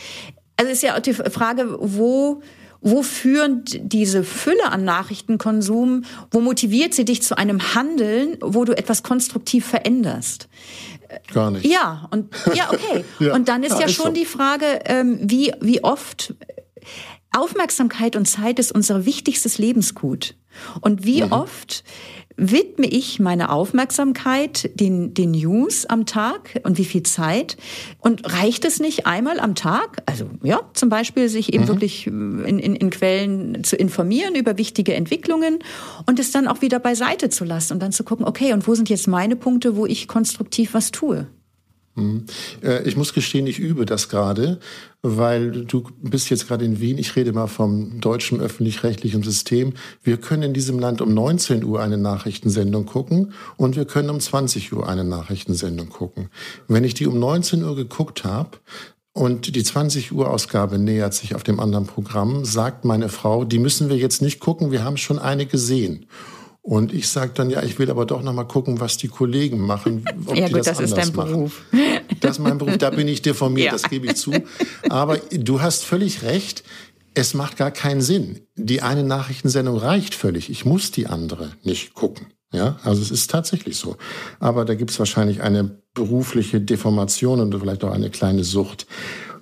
Also 0.56 0.70
ist 0.70 0.82
ja 0.82 0.96
auch 0.96 1.00
die 1.00 1.12
Frage, 1.12 1.76
wo 1.80 2.40
wo 2.80 3.02
führt 3.02 3.78
diese 3.80 4.22
Fülle 4.22 4.70
an 4.70 4.84
Nachrichtenkonsum, 4.84 6.04
wo 6.30 6.40
motiviert 6.40 6.94
sie 6.94 7.04
dich 7.04 7.22
zu 7.22 7.36
einem 7.36 7.74
Handeln, 7.74 8.36
wo 8.40 8.64
du 8.64 8.76
etwas 8.76 9.02
konstruktiv 9.02 9.66
veränderst? 9.66 10.48
Gar 11.32 11.50
nicht. 11.52 11.66
Ja, 11.66 12.06
und 12.10 12.34
ja, 12.54 12.70
okay. 12.70 13.04
ja, 13.18 13.34
und 13.34 13.48
dann 13.48 13.62
ist 13.62 13.72
ja, 13.72 13.80
ja 13.80 13.86
ist 13.86 13.94
schon 13.94 14.06
so. 14.06 14.12
die 14.12 14.26
Frage, 14.26 14.80
ähm, 14.84 15.18
wie, 15.22 15.52
wie 15.60 15.82
oft 15.82 16.34
Aufmerksamkeit 17.36 18.16
und 18.16 18.26
Zeit 18.26 18.58
ist 18.58 18.72
unser 18.72 19.04
wichtigstes 19.04 19.58
Lebensgut. 19.58 20.34
Und 20.80 21.04
wie 21.04 21.22
mhm. 21.22 21.32
oft 21.32 21.84
widme 22.38 22.86
ich 22.86 23.18
meine 23.18 23.50
Aufmerksamkeit 23.50 24.70
den, 24.74 25.12
den 25.12 25.32
News 25.32 25.84
am 25.86 26.06
Tag 26.06 26.60
und 26.62 26.78
wie 26.78 26.84
viel 26.84 27.02
Zeit? 27.02 27.56
Und 27.98 28.32
reicht 28.32 28.64
es 28.64 28.78
nicht 28.78 29.06
einmal 29.06 29.40
am 29.40 29.56
Tag? 29.56 30.02
Also 30.06 30.30
ja, 30.42 30.60
zum 30.72 30.88
Beispiel 30.88 31.28
sich 31.28 31.52
eben 31.52 31.64
mhm. 31.64 31.68
wirklich 31.68 32.06
in, 32.06 32.58
in, 32.58 32.76
in 32.76 32.90
Quellen 32.90 33.64
zu 33.64 33.76
informieren 33.76 34.36
über 34.36 34.56
wichtige 34.56 34.94
Entwicklungen 34.94 35.58
und 36.06 36.20
es 36.20 36.30
dann 36.30 36.46
auch 36.46 36.62
wieder 36.62 36.78
beiseite 36.78 37.28
zu 37.28 37.44
lassen 37.44 37.74
und 37.74 37.82
dann 37.82 37.92
zu 37.92 38.04
gucken, 38.04 38.24
okay, 38.24 38.52
und 38.52 38.66
wo 38.68 38.74
sind 38.74 38.88
jetzt 38.88 39.08
meine 39.08 39.34
Punkte, 39.34 39.76
wo 39.76 39.84
ich 39.84 40.06
konstruktiv 40.06 40.74
was 40.74 40.92
tue? 40.92 41.26
Mhm. 41.98 42.24
Äh, 42.62 42.82
ich 42.88 42.96
muss 42.96 43.12
gestehen, 43.12 43.46
ich 43.46 43.58
übe 43.58 43.86
das 43.86 44.08
gerade, 44.08 44.60
weil 45.02 45.64
du 45.64 45.84
bist 46.02 46.30
jetzt 46.30 46.48
gerade 46.48 46.64
in 46.64 46.80
Wien. 46.80 46.98
Ich 46.98 47.14
rede 47.16 47.32
mal 47.32 47.46
vom 47.46 48.00
deutschen 48.00 48.40
öffentlich-rechtlichen 48.40 49.22
System. 49.22 49.74
Wir 50.02 50.16
können 50.16 50.42
in 50.42 50.54
diesem 50.54 50.78
Land 50.78 51.00
um 51.00 51.12
19 51.12 51.64
Uhr 51.64 51.82
eine 51.82 51.98
Nachrichtensendung 51.98 52.86
gucken 52.86 53.32
und 53.56 53.76
wir 53.76 53.84
können 53.84 54.10
um 54.10 54.20
20 54.20 54.72
Uhr 54.72 54.88
eine 54.88 55.04
Nachrichtensendung 55.04 55.88
gucken. 55.88 56.30
Wenn 56.66 56.84
ich 56.84 56.94
die 56.94 57.06
um 57.06 57.18
19 57.18 57.62
Uhr 57.64 57.76
geguckt 57.76 58.24
habe, 58.24 58.58
und 59.14 59.56
die 59.56 59.64
20 59.64 60.12
Uhr 60.12 60.30
Ausgabe 60.30 60.78
nähert 60.78 61.12
sich 61.12 61.34
auf 61.34 61.42
dem 61.42 61.58
anderen 61.58 61.86
Programm, 61.86 62.44
sagt 62.44 62.84
meine 62.84 63.08
Frau, 63.08 63.44
die 63.44 63.58
müssen 63.58 63.88
wir 63.88 63.96
jetzt 63.96 64.22
nicht 64.22 64.38
gucken, 64.38 64.70
wir 64.70 64.84
haben 64.84 64.96
schon 64.96 65.18
eine 65.18 65.44
gesehen. 65.44 66.06
Und 66.68 66.92
ich 66.92 67.08
sage 67.08 67.30
dann, 67.32 67.48
ja, 67.48 67.62
ich 67.62 67.78
will 67.78 67.90
aber 67.90 68.04
doch 68.04 68.22
noch 68.22 68.34
mal 68.34 68.44
gucken, 68.44 68.78
was 68.78 68.98
die 68.98 69.08
Kollegen 69.08 69.58
machen, 69.58 70.04
ob 70.26 70.36
ja, 70.36 70.48
die 70.48 70.52
gut, 70.52 70.66
das, 70.66 70.76
das 70.76 70.80
ist 70.80 70.96
dein 70.98 71.14
machen. 71.14 71.30
Beruf. 71.30 71.62
Das 72.20 72.32
ist 72.32 72.38
mein 72.40 72.58
Beruf, 72.58 72.76
da 72.76 72.90
bin 72.90 73.08
ich 73.08 73.22
deformiert, 73.22 73.66
ja. 73.66 73.72
das 73.72 73.84
gebe 73.84 74.06
ich 74.06 74.16
zu. 74.16 74.32
Aber 74.90 75.18
du 75.30 75.62
hast 75.62 75.84
völlig 75.84 76.24
recht, 76.24 76.64
es 77.14 77.32
macht 77.32 77.56
gar 77.56 77.70
keinen 77.70 78.02
Sinn. 78.02 78.40
Die 78.56 78.82
eine 78.82 79.02
Nachrichtensendung 79.02 79.78
reicht 79.78 80.14
völlig. 80.14 80.50
Ich 80.50 80.66
muss 80.66 80.90
die 80.90 81.06
andere 81.06 81.52
nicht 81.62 81.94
gucken. 81.94 82.26
Ja, 82.52 82.78
also 82.82 83.00
es 83.00 83.10
ist 83.10 83.30
tatsächlich 83.30 83.76
so. 83.76 83.96
Aber 84.38 84.64
da 84.64 84.74
gibt 84.74 84.90
es 84.90 84.98
wahrscheinlich 84.98 85.42
eine 85.42 85.80
berufliche 85.94 86.60
Deformation 86.60 87.40
und 87.40 87.58
vielleicht 87.58 87.84
auch 87.84 87.92
eine 87.92 88.10
kleine 88.10 88.44
Sucht. 88.44 88.86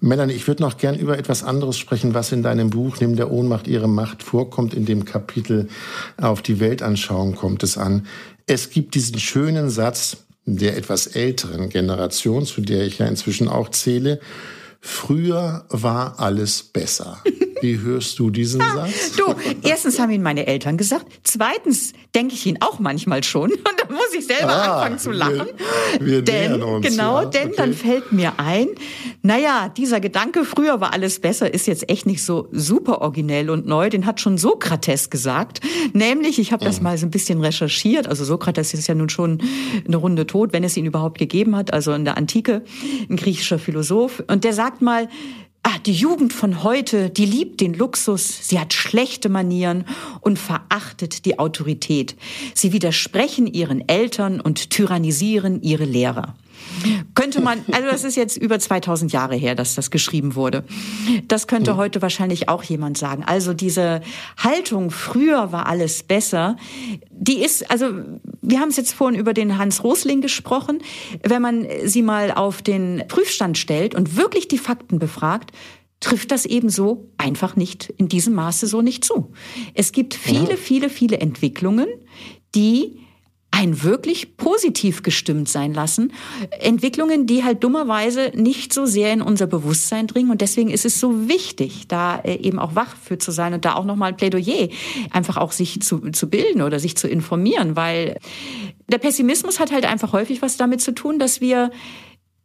Melanie, 0.00 0.34
ich 0.34 0.46
würde 0.46 0.62
noch 0.62 0.78
gern 0.78 0.94
über 0.94 1.18
etwas 1.18 1.42
anderes 1.42 1.78
sprechen, 1.78 2.14
was 2.14 2.32
in 2.32 2.42
deinem 2.42 2.70
Buch 2.70 3.00
Nimm 3.00 3.16
der 3.16 3.30
Ohnmacht 3.30 3.66
ihre 3.66 3.88
Macht 3.88 4.22
vorkommt. 4.22 4.74
In 4.74 4.86
dem 4.86 5.04
Kapitel 5.04 5.68
auf 6.16 6.42
die 6.42 6.60
Weltanschauung 6.60 7.34
kommt 7.34 7.62
es 7.62 7.78
an. 7.78 8.06
Es 8.46 8.70
gibt 8.70 8.94
diesen 8.94 9.18
schönen 9.18 9.70
Satz 9.70 10.18
der 10.44 10.76
etwas 10.76 11.08
älteren 11.08 11.68
Generation, 11.68 12.46
zu 12.46 12.60
der 12.60 12.86
ich 12.86 12.98
ja 12.98 13.06
inzwischen 13.06 13.48
auch 13.48 13.70
zähle. 13.70 14.20
Früher 14.80 15.64
war 15.68 16.20
alles 16.20 16.62
besser. 16.62 17.22
Wie 17.62 17.78
hörst 17.78 18.18
du 18.18 18.30
diesen 18.30 18.60
ah, 18.60 18.86
Satz? 18.86 19.12
Du, 19.16 19.34
erstens 19.62 19.98
haben 19.98 20.10
ihn 20.10 20.22
meine 20.22 20.46
Eltern 20.46 20.76
gesagt. 20.76 21.06
Zweitens 21.22 21.92
denke 22.14 22.34
ich 22.34 22.46
ihn 22.46 22.58
auch 22.60 22.78
manchmal 22.78 23.24
schon. 23.24 23.50
Und 23.50 23.64
dann 23.64 23.96
muss 23.96 24.12
ich 24.16 24.26
selber 24.26 24.52
ah, 24.52 24.74
anfangen 24.76 24.98
zu 24.98 25.10
lachen. 25.10 25.48
Wir, 26.00 26.06
wir 26.06 26.22
denn, 26.22 26.62
uns, 26.62 26.86
genau, 26.86 27.22
ja. 27.22 27.26
denn 27.26 27.48
okay. 27.48 27.56
dann 27.56 27.72
fällt 27.74 28.12
mir 28.12 28.34
ein, 28.38 28.68
naja, 29.22 29.68
dieser 29.68 30.00
Gedanke, 30.00 30.44
früher 30.44 30.80
war 30.80 30.92
alles 30.92 31.20
besser, 31.20 31.52
ist 31.52 31.66
jetzt 31.66 31.88
echt 31.90 32.06
nicht 32.06 32.22
so 32.22 32.48
super 32.52 33.00
originell 33.00 33.50
und 33.50 33.66
neu. 33.66 33.88
Den 33.90 34.06
hat 34.06 34.20
schon 34.20 34.38
Sokrates 34.38 35.10
gesagt. 35.10 35.60
Nämlich, 35.92 36.38
ich 36.38 36.52
habe 36.52 36.64
das 36.64 36.78
mhm. 36.78 36.84
mal 36.84 36.98
so 36.98 37.06
ein 37.06 37.10
bisschen 37.10 37.40
recherchiert. 37.40 38.06
Also 38.06 38.24
Sokrates 38.24 38.74
ist 38.74 38.86
ja 38.86 38.94
nun 38.94 39.08
schon 39.08 39.40
eine 39.86 39.96
Runde 39.96 40.26
tot, 40.26 40.52
wenn 40.52 40.64
es 40.64 40.76
ihn 40.76 40.86
überhaupt 40.86 41.18
gegeben 41.18 41.56
hat. 41.56 41.72
Also 41.72 41.92
in 41.92 42.04
der 42.04 42.16
Antike, 42.16 42.62
ein 43.08 43.16
griechischer 43.16 43.58
Philosoph. 43.58 44.22
Und 44.26 44.44
der 44.44 44.52
sagt 44.52 44.82
mal, 44.82 45.08
Ah, 45.68 45.80
die 45.84 45.94
Jugend 45.94 46.32
von 46.32 46.62
heute, 46.62 47.10
die 47.10 47.26
liebt 47.26 47.60
den 47.60 47.74
Luxus, 47.74 48.48
sie 48.48 48.60
hat 48.60 48.72
schlechte 48.72 49.28
Manieren 49.28 49.84
und 50.20 50.38
verachtet 50.38 51.24
die 51.24 51.40
Autorität. 51.40 52.14
Sie 52.54 52.72
widersprechen 52.72 53.48
ihren 53.48 53.88
Eltern 53.88 54.40
und 54.40 54.70
tyrannisieren 54.70 55.60
ihre 55.62 55.84
Lehrer. 55.84 56.36
Könnte 57.14 57.40
man, 57.40 57.64
also 57.72 57.88
das 57.88 58.04
ist 58.04 58.16
jetzt 58.16 58.36
über 58.36 58.58
2000 58.58 59.12
Jahre 59.12 59.36
her, 59.36 59.54
dass 59.54 59.74
das 59.74 59.90
geschrieben 59.90 60.34
wurde. 60.34 60.64
Das 61.28 61.46
könnte 61.46 61.72
hm. 61.72 61.76
heute 61.78 62.02
wahrscheinlich 62.02 62.48
auch 62.48 62.62
jemand 62.62 62.98
sagen. 62.98 63.24
Also 63.24 63.54
diese 63.54 64.02
Haltung, 64.36 64.90
früher 64.90 65.52
war 65.52 65.66
alles 65.66 66.02
besser, 66.02 66.56
die 67.10 67.38
ist, 67.38 67.70
also 67.70 67.86
wir 68.42 68.60
haben 68.60 68.68
es 68.68 68.76
jetzt 68.76 68.92
vorhin 68.92 69.18
über 69.18 69.34
den 69.34 69.58
Hans 69.58 69.82
Rosling 69.82 70.20
gesprochen. 70.20 70.78
Wenn 71.22 71.42
man 71.42 71.66
sie 71.84 72.02
mal 72.02 72.30
auf 72.30 72.62
den 72.62 73.02
Prüfstand 73.08 73.58
stellt 73.58 73.94
und 73.94 74.16
wirklich 74.16 74.48
die 74.48 74.58
Fakten 74.58 74.98
befragt, 74.98 75.52
trifft 76.00 76.30
das 76.30 76.44
eben 76.44 76.68
so 76.68 77.10
einfach 77.16 77.56
nicht 77.56 77.90
in 77.96 78.08
diesem 78.08 78.34
Maße 78.34 78.66
so 78.66 78.82
nicht 78.82 79.04
zu. 79.04 79.32
Es 79.74 79.92
gibt 79.92 80.14
viele, 80.14 80.56
viele, 80.56 80.90
viele 80.90 81.18
Entwicklungen, 81.18 81.88
die 82.54 83.00
ein 83.56 83.82
wirklich 83.82 84.36
positiv 84.36 85.02
gestimmt 85.02 85.48
sein 85.48 85.72
lassen. 85.72 86.12
Entwicklungen, 86.60 87.26
die 87.26 87.42
halt 87.42 87.64
dummerweise 87.64 88.30
nicht 88.34 88.74
so 88.74 88.84
sehr 88.84 89.14
in 89.14 89.22
unser 89.22 89.46
Bewusstsein 89.46 90.06
dringen. 90.06 90.30
Und 90.30 90.42
deswegen 90.42 90.68
ist 90.68 90.84
es 90.84 91.00
so 91.00 91.26
wichtig, 91.26 91.88
da 91.88 92.18
äh, 92.18 92.34
eben 92.34 92.58
auch 92.58 92.74
wach 92.74 92.94
für 92.96 93.16
zu 93.16 93.30
sein 93.30 93.54
und 93.54 93.64
da 93.64 93.74
auch 93.74 93.86
nochmal 93.86 94.10
ein 94.10 94.16
Plädoyer, 94.18 94.68
einfach 95.10 95.38
auch 95.38 95.52
sich 95.52 95.80
zu, 95.80 96.10
zu 96.10 96.28
bilden 96.28 96.60
oder 96.60 96.78
sich 96.78 96.98
zu 96.98 97.08
informieren, 97.08 97.76
weil 97.76 98.18
der 98.88 98.98
Pessimismus 98.98 99.58
hat 99.58 99.72
halt 99.72 99.86
einfach 99.86 100.12
häufig 100.12 100.42
was 100.42 100.58
damit 100.58 100.82
zu 100.82 100.92
tun, 100.92 101.18
dass 101.18 101.40
wir 101.40 101.70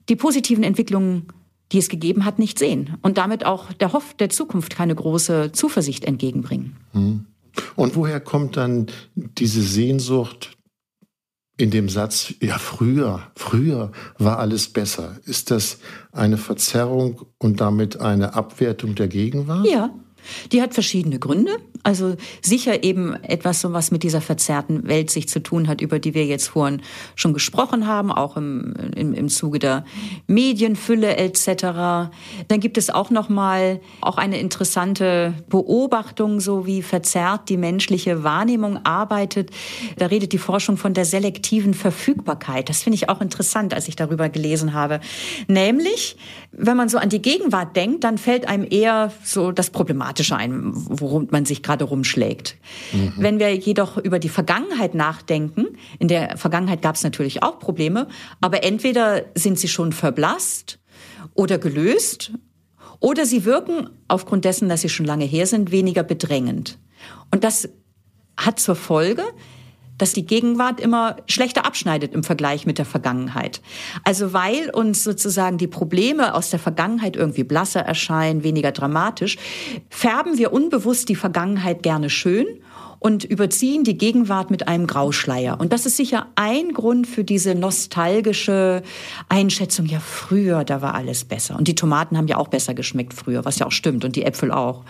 die 0.07 0.15
positiven 0.15 0.63
Entwicklungen 0.63 1.27
die 1.71 1.77
es 1.77 1.87
gegeben 1.87 2.25
hat, 2.25 2.37
nicht 2.37 2.59
sehen 2.59 2.97
und 3.01 3.17
damit 3.17 3.45
auch 3.45 3.71
der 3.71 3.93
Hoff 3.93 4.13
der 4.15 4.29
Zukunft 4.29 4.75
keine 4.75 4.93
große 4.93 5.53
Zuversicht 5.53 6.03
entgegenbringen. 6.03 6.75
Hm. 6.91 7.25
Und 7.77 7.95
woher 7.95 8.19
kommt 8.19 8.57
dann 8.57 8.87
diese 9.15 9.61
Sehnsucht 9.61 10.57
in 11.61 11.69
dem 11.69 11.89
Satz, 11.89 12.33
ja, 12.41 12.57
früher, 12.57 13.21
früher 13.35 13.91
war 14.17 14.39
alles 14.39 14.67
besser. 14.67 15.17
Ist 15.25 15.51
das 15.51 15.77
eine 16.11 16.37
Verzerrung 16.37 17.21
und 17.37 17.61
damit 17.61 18.01
eine 18.01 18.33
Abwertung 18.33 18.95
der 18.95 19.07
Gegenwart? 19.07 19.67
Ja, 19.67 19.91
die 20.51 20.61
hat 20.61 20.73
verschiedene 20.73 21.19
Gründe. 21.19 21.57
Also 21.83 22.15
sicher 22.41 22.83
eben 22.83 23.15
etwas, 23.23 23.61
so 23.61 23.73
was 23.73 23.89
mit 23.89 24.03
dieser 24.03 24.21
verzerrten 24.21 24.87
Weltsicht 24.87 25.29
zu 25.29 25.41
tun 25.41 25.67
hat, 25.67 25.81
über 25.81 25.97
die 25.97 26.13
wir 26.13 26.25
jetzt 26.25 26.49
vorhin 26.49 26.81
schon 27.15 27.33
gesprochen 27.33 27.87
haben, 27.87 28.11
auch 28.11 28.37
im, 28.37 28.73
im, 28.95 29.13
im 29.13 29.29
Zuge 29.29 29.57
der 29.57 29.85
Medienfülle 30.27 31.17
etc. 31.17 32.11
Dann 32.47 32.59
gibt 32.59 32.77
es 32.77 32.91
auch 32.91 33.09
noch 33.09 33.29
mal 33.29 33.79
auch 33.99 34.17
eine 34.17 34.39
interessante 34.39 35.33
Beobachtung, 35.49 36.39
so 36.39 36.67
wie 36.67 36.83
verzerrt 36.83 37.49
die 37.49 37.57
menschliche 37.57 38.23
Wahrnehmung 38.23 38.85
arbeitet. 38.85 39.49
Da 39.97 40.05
redet 40.05 40.33
die 40.33 40.37
Forschung 40.37 40.77
von 40.77 40.93
der 40.93 41.05
selektiven 41.05 41.73
Verfügbarkeit. 41.73 42.69
Das 42.69 42.83
finde 42.83 42.95
ich 42.95 43.09
auch 43.09 43.21
interessant, 43.21 43.73
als 43.73 43.87
ich 43.87 43.95
darüber 43.95 44.29
gelesen 44.29 44.73
habe. 44.73 44.99
Nämlich, 45.47 46.15
wenn 46.51 46.77
man 46.77 46.89
so 46.89 46.99
an 46.99 47.09
die 47.09 47.21
Gegenwart 47.21 47.75
denkt, 47.75 48.03
dann 48.03 48.19
fällt 48.19 48.47
einem 48.47 48.67
eher 48.69 49.11
so 49.23 49.51
das 49.51 49.71
Problematische 49.71 50.10
ein, 50.33 50.71
worum 50.73 51.27
man 51.31 51.45
sich 51.45 51.63
gerade 51.63 51.85
rumschlägt. 51.85 52.57
Mhm. 52.91 53.13
Wenn 53.17 53.39
wir 53.39 53.55
jedoch 53.55 53.97
über 53.97 54.19
die 54.19 54.29
Vergangenheit 54.29 54.95
nachdenken, 54.95 55.67
in 55.99 56.07
der 56.07 56.37
Vergangenheit 56.37 56.81
gab 56.81 56.95
es 56.95 57.03
natürlich 57.03 57.43
auch 57.43 57.59
Probleme, 57.59 58.07
aber 58.39 58.63
entweder 58.63 59.25
sind 59.35 59.59
sie 59.59 59.67
schon 59.67 59.93
verblasst 59.93 60.79
oder 61.33 61.57
gelöst 61.57 62.31
oder 62.99 63.25
sie 63.25 63.45
wirken 63.45 63.89
aufgrund 64.07 64.45
dessen, 64.45 64.69
dass 64.69 64.81
sie 64.81 64.89
schon 64.89 65.05
lange 65.05 65.25
her 65.25 65.47
sind, 65.47 65.71
weniger 65.71 66.03
bedrängend. 66.03 66.77
Und 67.31 67.43
das 67.43 67.69
hat 68.37 68.59
zur 68.59 68.75
Folge, 68.75 69.23
dass 70.01 70.13
die 70.13 70.25
Gegenwart 70.25 70.79
immer 70.79 71.17
schlechter 71.27 71.65
abschneidet 71.65 72.15
im 72.15 72.23
Vergleich 72.23 72.65
mit 72.65 72.79
der 72.79 72.85
Vergangenheit. 72.85 73.61
Also 74.03 74.33
weil 74.33 74.71
uns 74.71 75.03
sozusagen 75.03 75.59
die 75.59 75.67
Probleme 75.67 76.33
aus 76.33 76.49
der 76.49 76.59
Vergangenheit 76.59 77.15
irgendwie 77.15 77.43
blasser 77.43 77.81
erscheinen, 77.81 78.43
weniger 78.43 78.71
dramatisch, 78.71 79.37
färben 79.89 80.39
wir 80.39 80.53
unbewusst 80.53 81.07
die 81.09 81.15
Vergangenheit 81.15 81.83
gerne 81.83 82.09
schön 82.09 82.47
und 83.01 83.23
überziehen 83.23 83.83
die 83.83 83.97
Gegenwart 83.97 84.51
mit 84.51 84.67
einem 84.67 84.85
Grauschleier. 84.85 85.59
Und 85.59 85.73
das 85.73 85.87
ist 85.87 85.97
sicher 85.97 86.27
ein 86.35 86.71
Grund 86.71 87.07
für 87.07 87.23
diese 87.23 87.55
nostalgische 87.55 88.83
Einschätzung, 89.27 89.87
ja 89.87 89.99
früher, 89.99 90.63
da 90.63 90.83
war 90.83 90.93
alles 90.93 91.25
besser. 91.25 91.57
Und 91.57 91.67
die 91.67 91.73
Tomaten 91.73 92.15
haben 92.15 92.27
ja 92.27 92.37
auch 92.37 92.47
besser 92.47 92.75
geschmeckt 92.75 93.15
früher, 93.15 93.43
was 93.43 93.57
ja 93.57 93.65
auch 93.65 93.71
stimmt, 93.71 94.05
und 94.05 94.15
die 94.15 94.23
Äpfel 94.23 94.51
auch. 94.51 94.85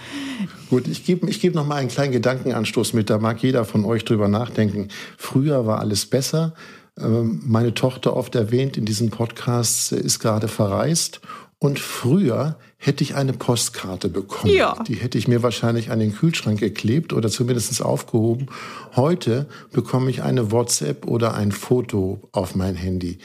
Gut, 0.70 0.90
ich 0.90 1.06
gebe 1.06 1.30
ich 1.30 1.40
geb 1.40 1.56
noch 1.56 1.66
mal 1.66 1.78
einen 1.78 1.88
kleinen 1.88 2.12
Gedankenanstoß 2.12 2.92
mit, 2.92 3.10
da 3.10 3.18
mag 3.18 3.42
jeder 3.42 3.64
von 3.64 3.86
euch 3.86 4.04
drüber 4.04 4.28
nachdenken. 4.28 4.90
Früher 5.18 5.66
war 5.66 5.80
alles 5.80 6.06
besser. 6.06 6.54
Ähm, 7.00 7.42
meine 7.46 7.74
Tochter 7.74 8.18
oft 8.18 8.36
erwähnt 8.36 8.76
in 8.76 8.84
diesen 8.84 9.10
Podcasts, 9.10 9.94
ist 9.94 10.20
gerade 10.20 10.50
verreist 10.50 11.22
und 11.60 11.80
früher 11.80 12.58
hätte 12.84 13.04
ich 13.04 13.14
eine 13.14 13.34
Postkarte 13.34 14.10
bekommen. 14.10 14.52
Ja. 14.52 14.76
Die 14.88 14.96
hätte 14.96 15.20
ich 15.20 15.28
mir 15.28 15.44
wahrscheinlich 15.44 15.92
an 15.92 16.00
den 16.00 16.16
Kühlschrank 16.16 16.60
geklebt 16.60 17.14
oder 17.14 17.30
zumindest 17.30 17.80
aufgehoben. 17.80 18.48
Heute 18.96 19.48
bekomme 19.72 20.10
ich 20.10 20.24
eine 20.24 20.52
WhatsApp 20.52 21.06
oder 21.06 21.36
ein 21.36 21.52
Foto 21.52 22.28
auf 22.32 22.56
mein 22.56 22.74
Handy. 22.74 23.20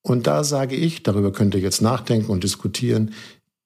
Und 0.00 0.26
da 0.26 0.42
sage 0.42 0.74
ich, 0.74 1.02
darüber 1.02 1.32
könnt 1.32 1.54
ihr 1.54 1.60
jetzt 1.60 1.82
nachdenken 1.82 2.30
und 2.30 2.44
diskutieren, 2.44 3.12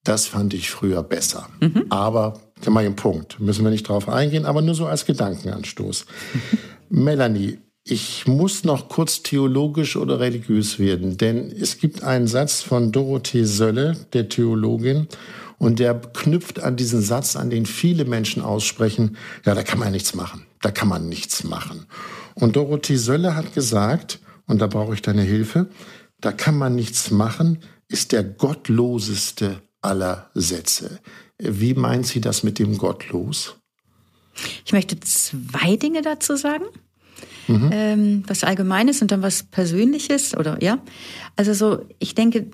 das 0.03 0.26
fand 0.26 0.55
ich 0.55 0.70
früher 0.70 1.05
besser. 1.05 1.49
Mhm. 1.61 1.86
Aber, 1.89 2.41
mal 2.66 2.84
im 2.84 2.97
Punkt, 2.97 3.39
müssen 3.39 3.62
wir 3.62 3.70
nicht 3.70 3.89
drauf 3.89 4.09
eingehen, 4.09 4.45
aber 4.45 4.61
nur 4.61 4.74
so 4.74 4.86
als 4.86 5.07
Gedankenanstoß. 5.07 6.07
Melanie, 6.89 7.59
ich 7.91 8.26
muss 8.26 8.64
noch 8.64 8.89
kurz 8.89 9.22
theologisch 9.22 9.97
oder 9.97 10.20
religiös 10.20 10.78
werden, 10.78 11.16
denn 11.16 11.51
es 11.51 11.78
gibt 11.78 12.03
einen 12.03 12.26
Satz 12.26 12.61
von 12.61 12.93
Dorothee 12.93 13.45
Sölle, 13.45 13.97
der 14.12 14.28
Theologin, 14.28 15.09
und 15.57 15.78
der 15.80 15.95
knüpft 15.95 16.61
an 16.61 16.76
diesen 16.76 17.01
Satz, 17.01 17.34
an 17.34 17.51
den 17.51 17.66
viele 17.66 18.05
Menschen 18.05 18.43
aussprechen, 18.43 19.16
ja, 19.45 19.55
da 19.55 19.62
kann 19.62 19.78
man 19.78 19.91
nichts 19.91 20.14
machen, 20.14 20.45
da 20.61 20.70
kann 20.70 20.89
man 20.89 21.09
nichts 21.09 21.45
machen. 21.45 21.86
Und 22.34 22.57
Dorothee 22.57 22.97
Sölle 22.97 23.34
hat 23.34 23.55
gesagt, 23.55 24.20
und 24.47 24.61
da 24.61 24.66
brauche 24.66 24.95
ich 24.95 25.03
deine 25.03 25.22
Hilfe, 25.22 25.68
da 26.20 26.30
kann 26.30 26.57
man 26.57 26.74
nichts 26.74 27.11
machen, 27.11 27.59
ist 27.89 28.12
der 28.12 28.22
gottloseste 28.22 29.62
aller 29.80 30.30
Sätze. 30.34 31.01
Wie 31.39 31.74
meint 31.74 32.07
sie 32.07 32.20
das 32.20 32.43
mit 32.43 32.59
dem 32.59 32.76
Gottlos? 32.76 33.57
Ich 34.64 34.72
möchte 34.72 35.01
zwei 35.01 35.76
Dinge 35.76 36.03
dazu 36.03 36.36
sagen 36.36 36.66
mhm. 37.47 37.71
ähm, 37.73 38.23
was 38.27 38.45
Allgemeines 38.45 39.03
und 39.03 39.11
dann 39.11 39.23
was 39.23 39.43
Persönliches 39.43 40.37
oder 40.37 40.62
ja. 40.62 40.79
Also 41.37 41.55
so, 41.55 41.85
ich 41.99 42.14
denke, 42.14 42.47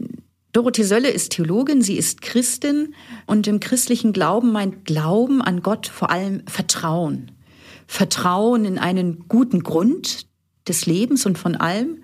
Dorothee 0.53 0.85
Sölle 0.85 1.11
ist 1.11 1.33
Theologin, 1.33 1.83
sie 1.83 1.97
ist 1.97 2.23
Christin 2.23 2.95
und 3.27 3.47
im 3.49 3.59
christlichen 3.59 4.13
Glauben 4.13 4.53
meint 4.53 4.85
Glauben 4.85 5.43
an 5.43 5.63
Gott 5.63 5.89
vor 5.89 6.11
allem 6.11 6.43
Vertrauen. 6.47 7.33
Vertrauen 7.87 8.65
in 8.65 8.79
einen 8.79 9.27
guten 9.29 9.63
Grund 9.63 10.27
des 10.69 10.87
Lebens 10.87 11.27
und 11.27 11.39
von 11.39 11.57
allem 11.57 12.04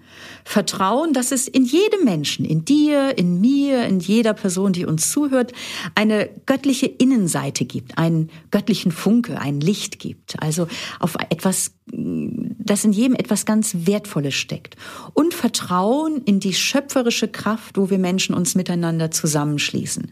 Vertrauen, 0.51 1.12
dass 1.12 1.30
es 1.30 1.46
in 1.46 1.64
jedem 1.64 2.03
Menschen, 2.03 2.44
in 2.44 2.64
dir, 2.64 3.16
in 3.16 3.40
mir, 3.40 3.84
in 3.84 4.01
jeder 4.01 4.34
Person, 4.34 4.72
die 4.72 4.84
uns 4.84 5.12
zuhört, 5.12 5.53
eine 5.94 6.28
göttliche 6.44 6.86
Innenseite 6.86 7.64
gibt, 7.64 7.98
einen 7.98 8.30
göttlichen 8.51 8.90
Funke, 8.90 9.40
ein 9.40 9.61
Licht 9.61 10.01
gibt. 10.01 10.42
Also 10.42 10.66
auf 10.98 11.14
etwas, 11.28 11.70
das 11.86 12.84
in 12.84 12.90
jedem 12.90 13.14
etwas 13.14 13.46
ganz 13.46 13.76
Wertvolles 13.86 14.34
steckt. 14.34 14.74
Und 15.14 15.34
Vertrauen 15.34 16.20
in 16.24 16.40
die 16.40 16.53
schöpferische 16.53 17.28
Kraft, 17.28 17.78
wo 17.78 17.88
wir 17.88 18.01
Menschen 18.01 18.34
uns 18.34 18.57
miteinander 18.57 19.12
zusammenschließen. 19.12 20.11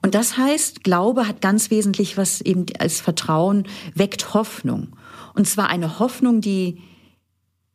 Und 0.00 0.14
das 0.14 0.38
heißt, 0.38 0.84
Glaube 0.84 1.26
hat 1.26 1.40
ganz 1.40 1.72
wesentlich 1.72 2.16
was 2.16 2.40
eben 2.40 2.66
als 2.78 3.00
Vertrauen 3.00 3.66
weckt 3.96 4.32
Hoffnung. 4.32 4.90
Und 5.34 5.48
zwar 5.48 5.70
eine 5.70 5.98
Hoffnung, 5.98 6.40
die 6.40 6.78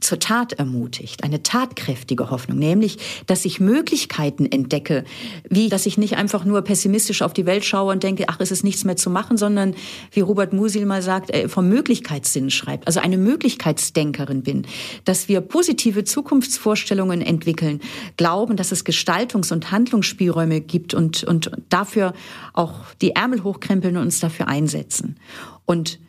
zur 0.01 0.19
Tat 0.19 0.53
ermutigt, 0.53 1.23
eine 1.23 1.43
tatkräftige 1.43 2.29
Hoffnung, 2.29 2.57
nämlich, 2.57 2.97
dass 3.27 3.45
ich 3.45 3.59
Möglichkeiten 3.59 4.45
entdecke, 4.45 5.05
wie, 5.49 5.69
dass 5.69 5.85
ich 5.85 5.97
nicht 5.97 6.17
einfach 6.17 6.43
nur 6.43 6.61
pessimistisch 6.63 7.21
auf 7.21 7.33
die 7.33 7.45
Welt 7.45 7.63
schaue 7.63 7.91
und 7.93 8.03
denke, 8.03 8.25
ach, 8.27 8.39
es 8.39 8.51
ist 8.51 8.63
nichts 8.63 8.83
mehr 8.83 8.97
zu 8.97 9.09
machen, 9.09 9.37
sondern, 9.37 9.75
wie 10.11 10.21
Robert 10.21 10.53
Musil 10.53 10.85
mal 10.85 11.01
sagt, 11.01 11.29
äh, 11.29 11.47
vom 11.47 11.69
Möglichkeitssinn 11.69 12.49
schreibt, 12.49 12.87
also 12.87 12.99
eine 12.99 13.17
Möglichkeitsdenkerin 13.17 14.43
bin, 14.43 14.65
dass 15.05 15.27
wir 15.27 15.41
positive 15.41 16.03
Zukunftsvorstellungen 16.03 17.21
entwickeln, 17.21 17.79
glauben, 18.17 18.57
dass 18.57 18.71
es 18.71 18.85
Gestaltungs- 18.85 19.53
und 19.53 19.71
Handlungsspielräume 19.71 20.61
gibt 20.61 20.93
und, 20.93 21.23
und 21.23 21.51
dafür 21.69 22.13
auch 22.53 22.73
die 23.01 23.11
Ärmel 23.11 23.43
hochkrempeln 23.43 23.97
und 23.97 24.03
uns 24.03 24.19
dafür 24.19 24.47
einsetzen. 24.47 25.19
Und 25.65 25.99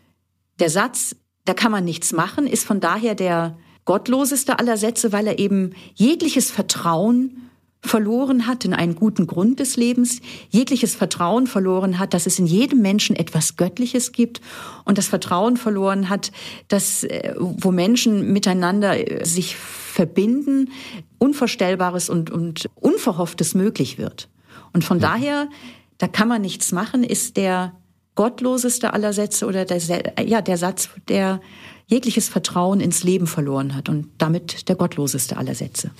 der 0.61 0.70
Satz, 0.70 1.14
da 1.45 1.55
kann 1.55 1.72
man 1.72 1.84
nichts 1.84 2.12
machen, 2.12 2.47
ist 2.47 2.64
von 2.64 2.80
daher 2.80 3.14
der, 3.14 3.57
gottloseste 3.85 4.59
aller 4.59 4.76
Sätze, 4.76 5.12
weil 5.12 5.26
er 5.26 5.39
eben 5.39 5.74
jegliches 5.95 6.51
Vertrauen 6.51 7.43
verloren 7.85 8.47
hat 8.47 8.64
in 8.64 8.74
einen 8.74 8.95
guten 8.95 9.26
Grund 9.26 9.59
des 9.59 9.76
Lebens, 9.76 10.20
jegliches 10.51 10.95
Vertrauen 10.95 11.49
verloren 11.49 11.99
hat, 11.99 12.14
dass 12.14 12.26
es 12.26 12.39
in 12.39 12.47
jedem 12.47 12.80
Menschen 12.80 13.16
etwas 13.16 13.57
Göttliches 13.57 14.12
gibt 14.12 14.41
und 14.85 14.99
das 14.99 15.09
Vertrauen 15.09 15.57
verloren 15.57 16.09
hat, 16.09 16.30
dass 16.68 17.03
äh, 17.03 17.35
wo 17.37 17.72
Menschen 17.72 18.33
miteinander 18.33 18.97
äh, 18.97 19.24
sich 19.24 19.57
verbinden, 19.57 20.70
Unvorstellbares 21.18 22.09
und, 22.09 22.30
und 22.30 22.66
Unverhofftes 22.76 23.55
möglich 23.55 23.99
wird. 23.99 24.28
Und 24.72 24.85
von 24.85 25.01
ja. 25.01 25.09
daher, 25.09 25.49
da 25.99 26.07
kann 26.07 26.28
man 26.28 26.41
nichts 26.41 26.70
machen, 26.70 27.03
ist 27.03 27.37
der 27.37 27.72
gottloseste 28.14 28.93
aller 28.93 29.12
Sätze 29.12 29.47
oder 29.47 29.64
der, 29.64 29.80
ja, 30.24 30.41
der 30.41 30.57
Satz, 30.57 30.89
der 31.09 31.41
jegliches 31.93 32.28
Vertrauen 32.28 32.80
ins 32.80 33.05
Leben 33.05 33.26
verloren 33.26 33.74
hat 33.74 33.88
und 33.88 34.09
damit 34.18 34.68
der 34.68 34.76
gottloseste 34.76 35.36
aller 35.36 35.55
Sätze. 35.55 35.90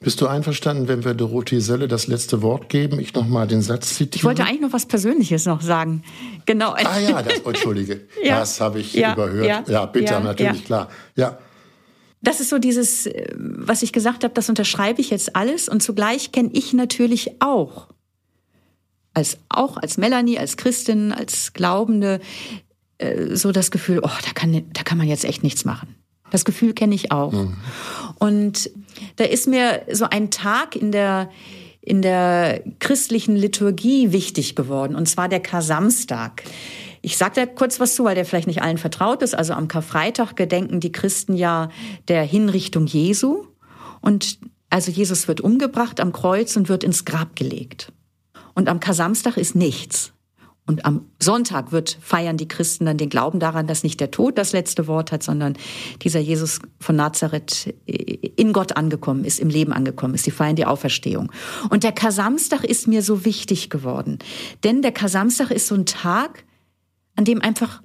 Bist 0.00 0.20
du 0.20 0.26
einverstanden, 0.26 0.88
wenn 0.88 1.04
wir 1.04 1.14
Dorothee 1.14 1.60
Sölle 1.60 1.88
das 1.88 2.06
letzte 2.06 2.42
Wort 2.42 2.68
geben? 2.68 2.98
Ich 2.98 3.14
noch 3.14 3.28
mal 3.28 3.46
den 3.46 3.60
Satz 3.60 3.94
zitiere. 3.94 4.16
Ich 4.16 4.24
wollte 4.24 4.44
eigentlich 4.44 4.62
noch 4.62 4.72
was 4.72 4.86
Persönliches 4.86 5.44
noch 5.44 5.60
sagen. 5.60 6.02
Genau. 6.46 6.72
Ah 6.72 6.98
ja, 6.98 7.22
das, 7.22 7.42
oh, 7.44 7.50
entschuldige, 7.50 8.00
ja. 8.24 8.40
das 8.40 8.60
habe 8.60 8.80
ich 8.80 8.94
ja, 8.94 9.12
überhört. 9.12 9.46
Ja, 9.46 9.62
ja 9.68 9.86
bitte, 9.86 10.20
natürlich, 10.20 10.64
klar. 10.64 10.88
Ja. 11.16 11.38
Das 12.22 12.40
ist 12.40 12.48
so 12.48 12.58
dieses, 12.58 13.06
äh, 13.06 13.32
was 13.36 13.82
ich 13.82 13.92
gesagt 13.92 14.24
habe, 14.24 14.32
das 14.32 14.48
unterschreibe 14.48 15.00
ich 15.00 15.10
jetzt 15.10 15.36
alles 15.36 15.68
und 15.68 15.82
zugleich 15.82 16.32
kenne 16.32 16.50
ich 16.52 16.72
natürlich 16.72 17.42
auch 17.42 17.88
als 19.14 19.36
auch 19.50 19.76
als 19.76 19.98
Melanie, 19.98 20.38
als 20.38 20.56
Christin, 20.56 21.12
als 21.12 21.52
Glaubende 21.52 22.20
äh, 23.02 23.36
so 23.36 23.52
das 23.52 23.70
Gefühl, 23.70 24.00
oh, 24.02 24.08
da 24.24 24.32
kann, 24.32 24.62
da 24.72 24.82
kann 24.82 24.98
man 24.98 25.08
jetzt 25.08 25.24
echt 25.24 25.42
nichts 25.42 25.64
machen. 25.64 25.94
Das 26.30 26.44
Gefühl 26.44 26.72
kenne 26.72 26.94
ich 26.94 27.12
auch. 27.12 27.32
Mhm. 27.32 27.56
Und 28.18 28.70
da 29.16 29.24
ist 29.24 29.46
mir 29.46 29.82
so 29.90 30.06
ein 30.06 30.30
Tag 30.30 30.76
in 30.76 30.92
der, 30.92 31.28
in 31.80 32.00
der 32.00 32.62
christlichen 32.78 33.36
Liturgie 33.36 34.12
wichtig 34.12 34.56
geworden, 34.56 34.94
und 34.94 35.06
zwar 35.08 35.28
der 35.28 35.40
Kar-Samstag. 35.40 36.42
Ich 37.02 37.16
sage 37.16 37.32
da 37.34 37.46
kurz 37.46 37.80
was 37.80 37.96
zu, 37.96 38.04
weil 38.04 38.14
der 38.14 38.24
vielleicht 38.24 38.46
nicht 38.46 38.62
allen 38.62 38.78
vertraut 38.78 39.22
ist. 39.22 39.34
Also 39.34 39.54
am 39.54 39.66
Karfreitag 39.66 40.36
gedenken 40.36 40.78
die 40.78 40.92
Christen 40.92 41.34
ja 41.34 41.68
der 42.06 42.22
Hinrichtung 42.22 42.86
Jesu. 42.86 43.44
Und 44.00 44.38
also 44.70 44.92
Jesus 44.92 45.26
wird 45.26 45.40
umgebracht 45.40 46.00
am 46.00 46.12
Kreuz 46.12 46.56
und 46.56 46.68
wird 46.68 46.84
ins 46.84 47.04
Grab 47.04 47.34
gelegt. 47.34 47.92
Und 48.54 48.68
am 48.68 48.78
Kar-Samstag 48.78 49.36
ist 49.36 49.56
nichts. 49.56 50.12
Und 50.64 50.84
am 50.84 51.06
Sonntag 51.18 51.72
wird 51.72 51.98
feiern 52.00 52.36
die 52.36 52.46
Christen 52.46 52.86
dann 52.86 52.96
den 52.96 53.08
Glauben 53.08 53.40
daran, 53.40 53.66
dass 53.66 53.82
nicht 53.82 53.98
der 53.98 54.12
Tod 54.12 54.38
das 54.38 54.52
letzte 54.52 54.86
Wort 54.86 55.10
hat, 55.10 55.22
sondern 55.22 55.54
dieser 56.02 56.20
Jesus 56.20 56.60
von 56.78 56.94
Nazareth 56.94 57.74
in 57.84 58.52
Gott 58.52 58.76
angekommen 58.76 59.24
ist, 59.24 59.40
im 59.40 59.48
Leben 59.48 59.72
angekommen 59.72 60.14
ist. 60.14 60.24
Sie 60.24 60.30
feiern 60.30 60.54
die 60.54 60.66
Auferstehung. 60.66 61.32
Und 61.70 61.82
der 61.82 61.92
Kasamstag 61.92 62.62
ist 62.62 62.86
mir 62.86 63.02
so 63.02 63.24
wichtig 63.24 63.70
geworden. 63.70 64.18
Denn 64.62 64.82
der 64.82 64.92
Kasamstag 64.92 65.50
ist 65.50 65.66
so 65.66 65.74
ein 65.74 65.86
Tag, 65.86 66.44
an 67.16 67.24
dem 67.24 67.42
einfach 67.42 67.82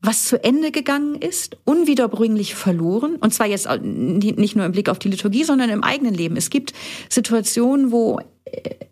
was 0.00 0.26
zu 0.26 0.42
Ende 0.42 0.70
gegangen 0.70 1.16
ist, 1.16 1.56
unwiederbringlich 1.64 2.54
verloren. 2.54 3.16
Und 3.16 3.34
zwar 3.34 3.46
jetzt 3.46 3.68
nicht 3.82 4.54
nur 4.54 4.64
im 4.64 4.72
Blick 4.72 4.88
auf 4.88 5.00
die 5.00 5.08
Liturgie, 5.08 5.44
sondern 5.44 5.70
im 5.70 5.82
eigenen 5.82 6.14
Leben. 6.14 6.36
Es 6.36 6.50
gibt 6.50 6.72
Situationen, 7.08 7.90
wo 7.90 8.20
äh, 8.20 8.24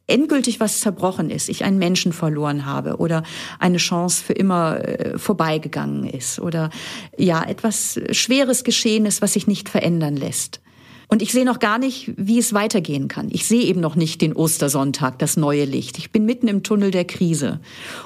endgültig 0.06 0.60
was 0.60 0.80
zerbrochen 0.80 1.30
ist, 1.30 1.48
ich 1.48 1.64
einen 1.64 1.78
Menschen 1.78 2.12
verloren 2.12 2.64
habe 2.64 2.96
oder 2.96 3.22
eine 3.58 3.78
Chance 3.78 4.24
für 4.24 4.32
immer 4.32 4.78
äh, 4.80 5.18
vorbeigegangen 5.18 6.04
ist 6.04 6.38
oder 6.38 6.70
ja, 7.16 7.42
etwas 7.42 8.00
Schweres 8.12 8.64
geschehen 8.64 9.06
ist, 9.06 9.22
was 9.22 9.32
sich 9.32 9.46
nicht 9.46 9.68
verändern 9.68 10.16
lässt. 10.16 10.60
Und 11.08 11.22
ich 11.22 11.30
sehe 11.32 11.44
noch 11.44 11.60
gar 11.60 11.78
nicht, 11.78 12.12
wie 12.16 12.38
es 12.38 12.52
weitergehen 12.52 13.06
kann. 13.06 13.28
Ich 13.30 13.46
sehe 13.46 13.62
eben 13.62 13.80
noch 13.80 13.94
nicht 13.94 14.22
den 14.22 14.32
Ostersonntag, 14.32 15.20
das 15.20 15.36
neue 15.36 15.64
Licht. 15.64 15.98
Ich 15.98 16.10
bin 16.10 16.24
mitten 16.24 16.48
im 16.48 16.64
Tunnel 16.64 16.90
der 16.90 17.04
Krise. 17.04 17.60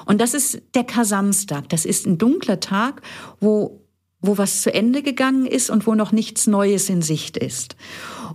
Und 0.05 0.21
das 0.21 0.35
ist 0.35 0.61
der 0.75 0.83
Kasamstag. 0.83 1.67
Das 1.69 1.85
ist 1.85 2.05
ein 2.05 2.19
dunkler 2.19 2.59
Tag, 2.59 3.01
wo, 3.39 3.81
wo 4.19 4.37
was 4.37 4.61
zu 4.61 4.71
Ende 4.71 5.01
gegangen 5.01 5.47
ist 5.47 5.71
und 5.71 5.87
wo 5.87 5.95
noch 5.95 6.11
nichts 6.11 6.45
Neues 6.45 6.89
in 6.89 7.01
Sicht 7.01 7.37
ist. 7.37 7.75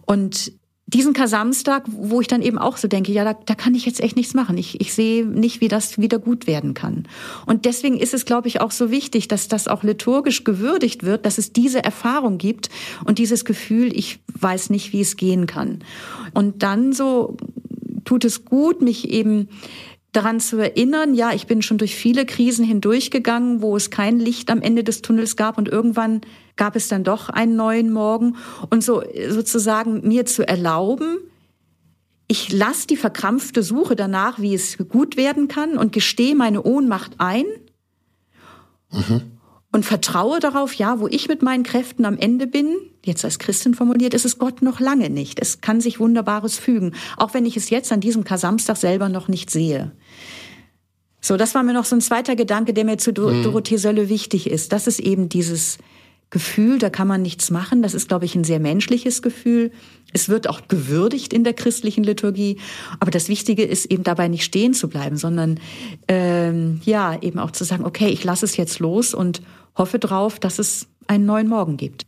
Und 0.05 0.53
diesen 0.89 1.15
Kasamstag, 1.15 1.83
wo 1.89 2.21
ich 2.21 2.29
dann 2.29 2.43
eben 2.43 2.59
auch 2.59 2.77
so 2.77 2.87
denke, 2.87 3.11
ja, 3.11 3.25
da, 3.25 3.35
da 3.35 3.57
kann 3.57 3.75
ich 3.75 3.87
jetzt 3.87 4.01
echt 4.01 4.15
nichts 4.15 4.35
machen. 4.35 4.57
Ich, 4.57 4.81
ich 4.81 4.95
sehe 4.95 5.27
nicht, 5.27 5.61
wie 5.61 5.67
das 5.67 5.99
wieder 5.99 6.21
gut 6.21 6.47
werden 6.47 6.75
kann. 6.75 7.09
Und 7.45 7.65
deswegen 7.65 7.99
ist 7.99 8.15
es, 8.15 8.25
glaube 8.25 8.47
ich, 8.47 8.61
auch 8.61 8.71
so 8.71 8.91
wichtig, 8.91 9.27
dass 9.27 9.49
das 9.49 9.67
auch 9.67 9.83
liturgisch 9.83 10.45
gewürdigt 10.45 11.03
wird, 11.03 11.27
dass 11.27 11.39
es 11.39 11.53
diese 11.53 11.83
Erfahrung 11.83 12.39
gibt 12.39 12.71
und 13.05 13.19
dieses 13.19 13.45
Gefühl, 13.45 13.97
ich 13.97 14.21
weiß 14.39 14.71
nicht, 14.71 14.93
wie 14.93 15.01
es 15.01 15.17
gehen 15.17 15.47
kann. 15.47 15.81
Und 16.35 16.63
dann 16.63 16.93
so 16.93 17.37
tut 18.05 18.25
es 18.25 18.45
gut, 18.45 18.81
mich 18.81 19.11
eben 19.11 19.49
daran 20.13 20.41
zu 20.41 20.57
erinnern, 20.57 21.15
ja, 21.15 21.33
ich 21.33 21.47
bin 21.47 21.63
schon 21.63 21.79
durch 21.79 21.95
viele 21.95 22.25
Krisen 22.25 22.65
hindurchgegangen, 22.65 23.61
wo 23.61 23.77
es 23.77 23.91
kein 23.91 24.19
Licht 24.19 24.51
am 24.51 24.63
Ende 24.63 24.83
des 24.83 25.03
Tunnels 25.03 25.37
gab 25.37 25.59
und 25.59 25.69
irgendwann 25.69 26.23
gab 26.57 26.75
es 26.75 26.89
dann 26.89 27.05
doch 27.05 27.29
einen 27.29 27.57
neuen 27.57 27.93
Morgen 27.93 28.37
und 28.71 28.83
so 28.83 29.03
sozusagen 29.29 30.07
mir 30.07 30.25
zu 30.25 30.47
erlauben, 30.47 31.19
ich 32.29 32.53
lasse 32.53 32.89
die 32.89 32.97
verkrampfte 32.97 33.63
Suche 33.63 33.95
danach, 33.95 34.41
wie 34.41 34.55
es 34.55 34.79
gut 34.89 35.17
werden 35.17 35.47
kann 35.47 35.79
und 35.79 35.93
gestehe 35.93 36.35
meine 36.35 36.63
Ohnmacht 36.63 37.13
ein. 37.19 37.45
Mhm 38.91 39.36
und 39.77 39.85
vertraue 39.85 40.41
darauf, 40.41 40.73
ja, 40.73 41.01
wo 41.01 41.07
ich 41.07 41.29
mit 41.29 41.43
meinen 41.43 41.63
Kräften 41.63 42.07
am 42.07 42.17
Ende 42.17 42.47
bin, 42.47 42.79
jetzt 43.05 43.27
als 43.27 43.39
Christin 43.39 43.75
formuliert, 43.75 44.15
ist 44.15 44.25
es 44.25 44.39
Gott 44.39 44.63
noch 44.63 44.81
lange 44.81 45.11
nicht. 45.11 45.39
Es 45.39 45.61
kann 45.61 45.83
sich 45.83 46.01
Wunderbares 46.01 46.57
fügen, 46.57 46.95
auch 47.19 47.35
wenn 47.35 47.45
ich 47.45 47.59
es 47.59 47.69
jetzt 47.69 47.93
an 47.93 48.01
diesem 48.01 48.25
Kasamstag 48.25 48.79
selber 48.79 49.11
noch 49.11 49.29
nicht 49.29 49.51
sehe. 49.51 49.93
So, 51.21 51.37
das 51.37 51.55
war 51.55 51.63
mir 51.63 51.75
noch 51.75 51.85
so 51.85 51.95
ein 51.95 52.01
zweiter 52.01 52.37
Gedanke, 52.37 52.73
der 52.73 52.87
mir 52.87 52.97
zu 52.97 53.13
Dor 53.13 53.33
mhm. 53.33 53.43
Dorothee 53.43 53.77
Sölle 53.77 54.09
wichtig 54.09 54.49
ist. 54.49 54.73
Das 54.73 54.87
ist 54.87 54.99
eben 54.99 55.29
dieses 55.29 55.77
Gefühl, 56.31 56.79
da 56.79 56.89
kann 56.89 57.07
man 57.07 57.21
nichts 57.21 57.51
machen. 57.51 57.83
Das 57.83 57.93
ist, 57.93 58.09
glaube 58.09 58.25
ich, 58.25 58.35
ein 58.35 58.45
sehr 58.45 58.61
menschliches 58.61 59.21
Gefühl. 59.21 59.73
Es 60.15 60.31
wird 60.31 60.49
auch 60.49 60.69
gewürdigt 60.69 61.33
in 61.35 61.45
der 61.45 61.53
christlichen 61.53 62.03
Liturgie. 62.03 62.57
Aber 62.99 63.11
das 63.11 63.29
Wichtige 63.29 63.63
ist 63.63 63.87
eben 63.87 64.05
dabei 64.05 64.29
nicht 64.29 64.43
stehen 64.43 64.73
zu 64.73 64.89
bleiben, 64.89 65.19
sondern 65.19 65.61
ähm, 66.09 66.81
ja, 66.85 67.21
eben 67.21 67.39
auch 67.39 67.51
zu 67.51 67.65
sagen, 67.65 67.85
okay, 67.85 68.09
ich 68.09 68.25
lasse 68.25 68.47
es 68.47 68.57
jetzt 68.57 68.79
los 68.81 69.13
und 69.13 69.43
hoffe 69.77 69.99
drauf, 69.99 70.39
dass 70.41 70.59
es 70.59 70.89
einen 71.07 71.27
neuen 71.27 71.49
Morgen 71.49 71.77
gibt. 71.77 72.07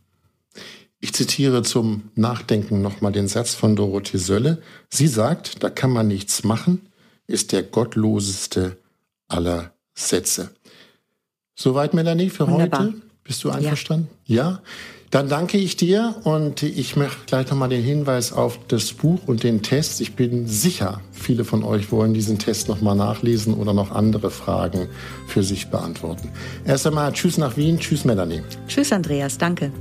Ich 0.99 1.13
zitiere 1.13 1.63
zum 1.63 2.09
Nachdenken 2.15 2.81
nochmal 2.81 3.13
den 3.13 3.27
Satz 3.27 3.53
von 3.55 3.75
Dorothee 3.75 4.17
Sölle. 4.17 4.61
Sie 4.89 5.07
sagt, 5.07 5.63
da 5.63 5.69
kann 5.69 5.91
man 5.91 6.07
nichts 6.07 6.43
machen, 6.43 6.89
ist 7.25 7.53
der 7.53 7.63
gottloseste 7.63 8.77
aller 9.27 9.73
Sätze. 9.93 10.51
Soweit, 11.55 11.93
Melanie, 11.93 12.29
für 12.29 12.47
Wunderbar. 12.47 12.87
heute. 12.87 13.01
Bist 13.23 13.43
du 13.43 13.49
einverstanden? 13.49 14.09
Ja. 14.25 14.43
ja. 14.43 14.61
Dann 15.11 15.27
danke 15.27 15.57
ich 15.57 15.75
dir 15.75 16.15
und 16.23 16.61
ich 16.61 16.95
mache 16.95 17.17
gleich 17.25 17.49
nochmal 17.49 17.69
den 17.69 17.81
Hinweis 17.81 18.31
auf 18.31 18.59
das 18.67 18.93
Buch 18.93 19.21
und 19.25 19.41
den 19.41 19.63
Test. 19.63 20.01
Ich 20.01 20.15
bin 20.15 20.45
sicher, 20.45 21.01
viele 21.11 21.45
von 21.45 21.63
euch 21.63 21.91
wollen 21.91 22.13
diesen 22.13 22.37
Test 22.37 22.69
nochmal 22.69 22.95
nachlesen 22.95 23.55
oder 23.55 23.73
noch 23.73 23.89
andere 23.89 24.29
Fragen 24.29 24.87
für 25.27 25.41
sich 25.41 25.69
beantworten. 25.69 26.29
Erst 26.63 26.85
einmal 26.85 27.11
Tschüss 27.11 27.39
nach 27.39 27.57
Wien. 27.57 27.79
Tschüss, 27.79 28.05
Melanie. 28.05 28.43
Tschüss, 28.67 28.91
Andreas. 28.91 29.39
Danke. 29.39 29.71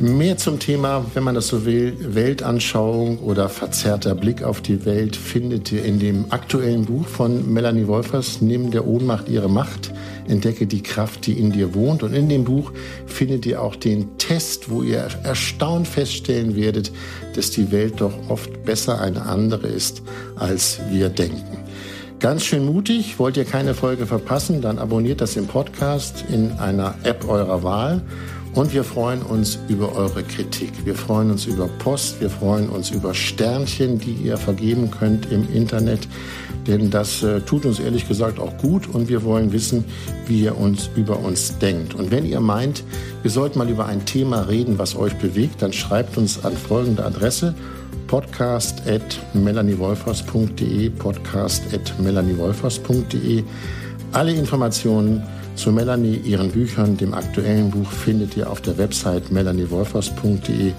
Mehr 0.00 0.36
zum 0.38 0.58
Thema, 0.58 1.04
wenn 1.14 1.22
man 1.22 1.36
das 1.36 1.48
so 1.48 1.64
will, 1.66 1.96
Weltanschauung 2.00 3.18
oder 3.18 3.48
verzerrter 3.48 4.14
Blick 4.14 4.42
auf 4.42 4.60
die 4.60 4.84
Welt 4.86 5.14
findet 5.14 5.70
ihr 5.70 5.84
in 5.84 6.00
dem 6.00 6.24
aktuellen 6.30 6.86
Buch 6.86 7.06
von 7.06 7.52
Melanie 7.52 7.86
Wolfers, 7.86 8.40
Nimm 8.40 8.72
der 8.72 8.88
Ohnmacht 8.88 9.28
ihre 9.28 9.48
Macht, 9.48 9.92
entdecke 10.28 10.66
die 10.66 10.82
Kraft, 10.82 11.26
die 11.26 11.38
in 11.38 11.52
dir 11.52 11.74
wohnt. 11.74 12.02
Und 12.02 12.14
in 12.14 12.28
dem 12.28 12.44
Buch 12.44 12.72
findet 13.06 13.46
ihr 13.46 13.62
auch 13.62 13.76
den 13.76 14.18
Test, 14.18 14.70
wo 14.70 14.82
ihr 14.82 15.08
erstaunt 15.22 15.88
feststellen 15.88 16.56
werdet, 16.56 16.92
dass 17.34 17.50
die 17.50 17.70
Welt 17.70 18.00
doch 18.00 18.14
oft 18.28 18.64
besser 18.64 19.00
eine 19.00 19.22
andere 19.22 19.66
ist, 19.66 20.02
als 20.36 20.80
wir 20.90 21.08
denken. 21.08 21.58
Ganz 22.20 22.44
schön 22.44 22.64
mutig, 22.64 23.18
wollt 23.18 23.36
ihr 23.36 23.44
keine 23.44 23.74
Folge 23.74 24.06
verpassen, 24.06 24.62
dann 24.62 24.78
abonniert 24.78 25.20
das 25.20 25.36
im 25.36 25.46
Podcast 25.46 26.24
in 26.32 26.52
einer 26.52 26.94
App 27.02 27.28
eurer 27.28 27.62
Wahl 27.62 28.02
und 28.54 28.72
wir 28.72 28.84
freuen 28.84 29.22
uns 29.22 29.58
über 29.68 29.96
eure 29.96 30.22
Kritik. 30.22 30.70
Wir 30.84 30.94
freuen 30.94 31.32
uns 31.32 31.46
über 31.46 31.66
Post. 31.66 32.20
Wir 32.20 32.30
freuen 32.30 32.68
uns 32.68 32.90
über 32.90 33.12
Sternchen, 33.12 33.98
die 33.98 34.12
ihr 34.12 34.36
vergeben 34.36 34.92
könnt 34.92 35.30
im 35.32 35.52
Internet. 35.52 36.06
Denn 36.66 36.90
das 36.90 37.22
äh, 37.22 37.40
tut 37.40 37.66
uns 37.66 37.78
ehrlich 37.78 38.08
gesagt 38.08 38.38
auch 38.38 38.56
gut 38.58 38.88
und 38.88 39.08
wir 39.08 39.22
wollen 39.24 39.52
wissen, 39.52 39.84
wie 40.26 40.42
ihr 40.42 40.56
uns 40.56 40.88
über 40.96 41.18
uns 41.18 41.58
denkt. 41.58 41.94
Und 41.94 42.10
wenn 42.10 42.24
ihr 42.24 42.40
meint, 42.40 42.84
wir 43.22 43.30
sollten 43.30 43.58
mal 43.58 43.68
über 43.68 43.86
ein 43.86 44.04
Thema 44.06 44.42
reden, 44.42 44.78
was 44.78 44.96
euch 44.96 45.14
bewegt, 45.16 45.62
dann 45.62 45.72
schreibt 45.72 46.16
uns 46.16 46.44
an 46.44 46.56
folgende 46.56 47.04
Adresse. 47.04 47.54
Podcast 48.06 48.86
at 48.86 49.18
melaniewolfers.de 49.34 50.90
podcast 50.90 51.62
at 51.72 51.98
melaniewolfers.de 51.98 53.42
Alle 54.12 54.32
Informationen 54.32 55.22
zu 55.56 55.72
Melanie, 55.72 56.16
ihren 56.16 56.50
Büchern, 56.50 56.96
dem 56.96 57.14
aktuellen 57.14 57.70
Buch 57.70 57.90
findet 57.90 58.36
ihr 58.36 58.50
auf 58.50 58.60
der 58.60 58.76
Website 58.76 59.30
melaniewolfers.de 59.30 60.72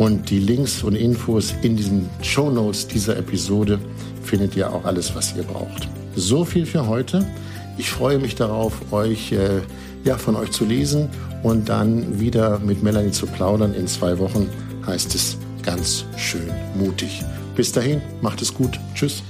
und 0.00 0.30
die 0.30 0.38
Links 0.38 0.82
und 0.82 0.94
Infos 0.94 1.54
in 1.60 1.76
diesen 1.76 2.08
Show 2.22 2.50
Notes 2.50 2.88
dieser 2.88 3.18
Episode 3.18 3.78
findet 4.22 4.56
ihr 4.56 4.72
auch 4.72 4.86
alles, 4.86 5.14
was 5.14 5.36
ihr 5.36 5.42
braucht. 5.42 5.88
So 6.16 6.46
viel 6.46 6.64
für 6.64 6.86
heute. 6.86 7.26
Ich 7.76 7.90
freue 7.90 8.18
mich 8.18 8.34
darauf, 8.34 8.72
euch 8.92 9.30
äh, 9.32 9.60
ja, 10.04 10.16
von 10.16 10.36
euch 10.36 10.52
zu 10.52 10.64
lesen 10.64 11.10
und 11.42 11.68
dann 11.68 12.18
wieder 12.18 12.60
mit 12.60 12.82
Melanie 12.82 13.10
zu 13.10 13.26
plaudern. 13.26 13.74
In 13.74 13.86
zwei 13.86 14.18
Wochen 14.18 14.48
heißt 14.86 15.14
es 15.14 15.36
ganz 15.62 16.06
schön 16.16 16.50
mutig. 16.78 17.22
Bis 17.54 17.70
dahin, 17.70 18.00
macht 18.22 18.40
es 18.40 18.54
gut. 18.54 18.80
Tschüss. 18.94 19.22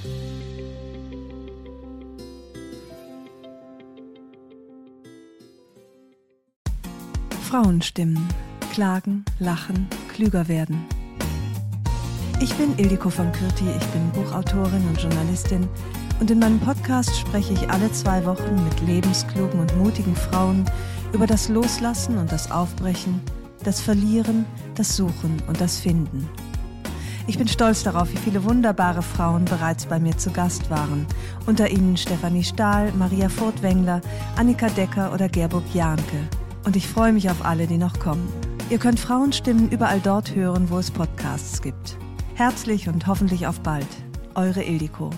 Frauenstimmen. 7.49 8.29
Klagen, 8.73 9.25
lachen, 9.41 9.89
klüger 10.13 10.49
werden. 10.49 10.85
Ich 12.41 12.55
bin 12.55 12.77
Ildiko 12.79 13.11
von 13.11 13.31
Kürti, 13.33 13.65
ich 13.69 13.87
bin 13.89 14.11
Buchautorin 14.13 14.87
und 14.89 15.01
Journalistin 15.01 15.69
und 16.21 16.31
in 16.31 16.39
meinem 16.39 16.59
Podcast 16.59 17.17
spreche 17.19 17.53
ich 17.53 17.71
alle 17.71 17.91
zwei 17.93 18.25
Wochen 18.25 18.65
mit 18.65 18.81
lebensklugen 18.87 19.61
und 19.61 19.77
mutigen 19.77 20.17
Frauen 20.17 20.65
über 21.13 21.27
das 21.27 21.49
Loslassen 21.49 22.19
und 22.19 22.33
das 22.33 22.51
Aufbrechen, 22.51 23.21
das 23.65 23.81
Verlieren, 23.81 24.47
das 24.75 24.97
Suchen 24.97 25.43
und 25.49 25.61
das 25.61 25.79
Finden. 25.79 26.29
Ich 27.27 27.39
bin 27.39 27.47
stolz 27.47 27.83
darauf, 27.85 28.11
wie 28.11 28.17
viele 28.17 28.43
wunderbare 28.45 29.03
Frauen 29.03 29.45
bereits 29.45 29.87
bei 29.87 30.01
mir 30.01 30.17
zu 30.17 30.31
Gast 30.31 30.71
waren. 30.71 31.07
Unter 31.47 31.71
ihnen 31.71 31.97
Stefanie 31.97 32.43
Stahl, 32.43 32.93
Maria 32.99 33.29
Furtwängler, 33.29 34.01
Annika 34.37 34.69
Decker 34.69 35.13
oder 35.13 35.29
Gerburg 35.29 35.65
Jahnke. 35.73 36.27
Und 36.65 36.75
ich 36.75 36.89
freue 36.89 37.13
mich 37.13 37.31
auf 37.31 37.45
alle, 37.45 37.67
die 37.67 37.79
noch 37.79 37.99
kommen. 37.99 38.50
Ihr 38.71 38.79
könnt 38.79 39.01
Frauenstimmen 39.01 39.69
überall 39.71 39.99
dort 39.99 40.37
hören, 40.37 40.71
wo 40.71 40.79
es 40.79 40.93
Podcasts 40.93 41.61
gibt. 41.61 41.99
Herzlich 42.37 42.89
und 42.89 43.09
hoffentlich 43.09 43.49
auf 43.49 43.59
bald. 43.61 43.89
Eure 44.37 44.63
Ildiko. 44.63 45.11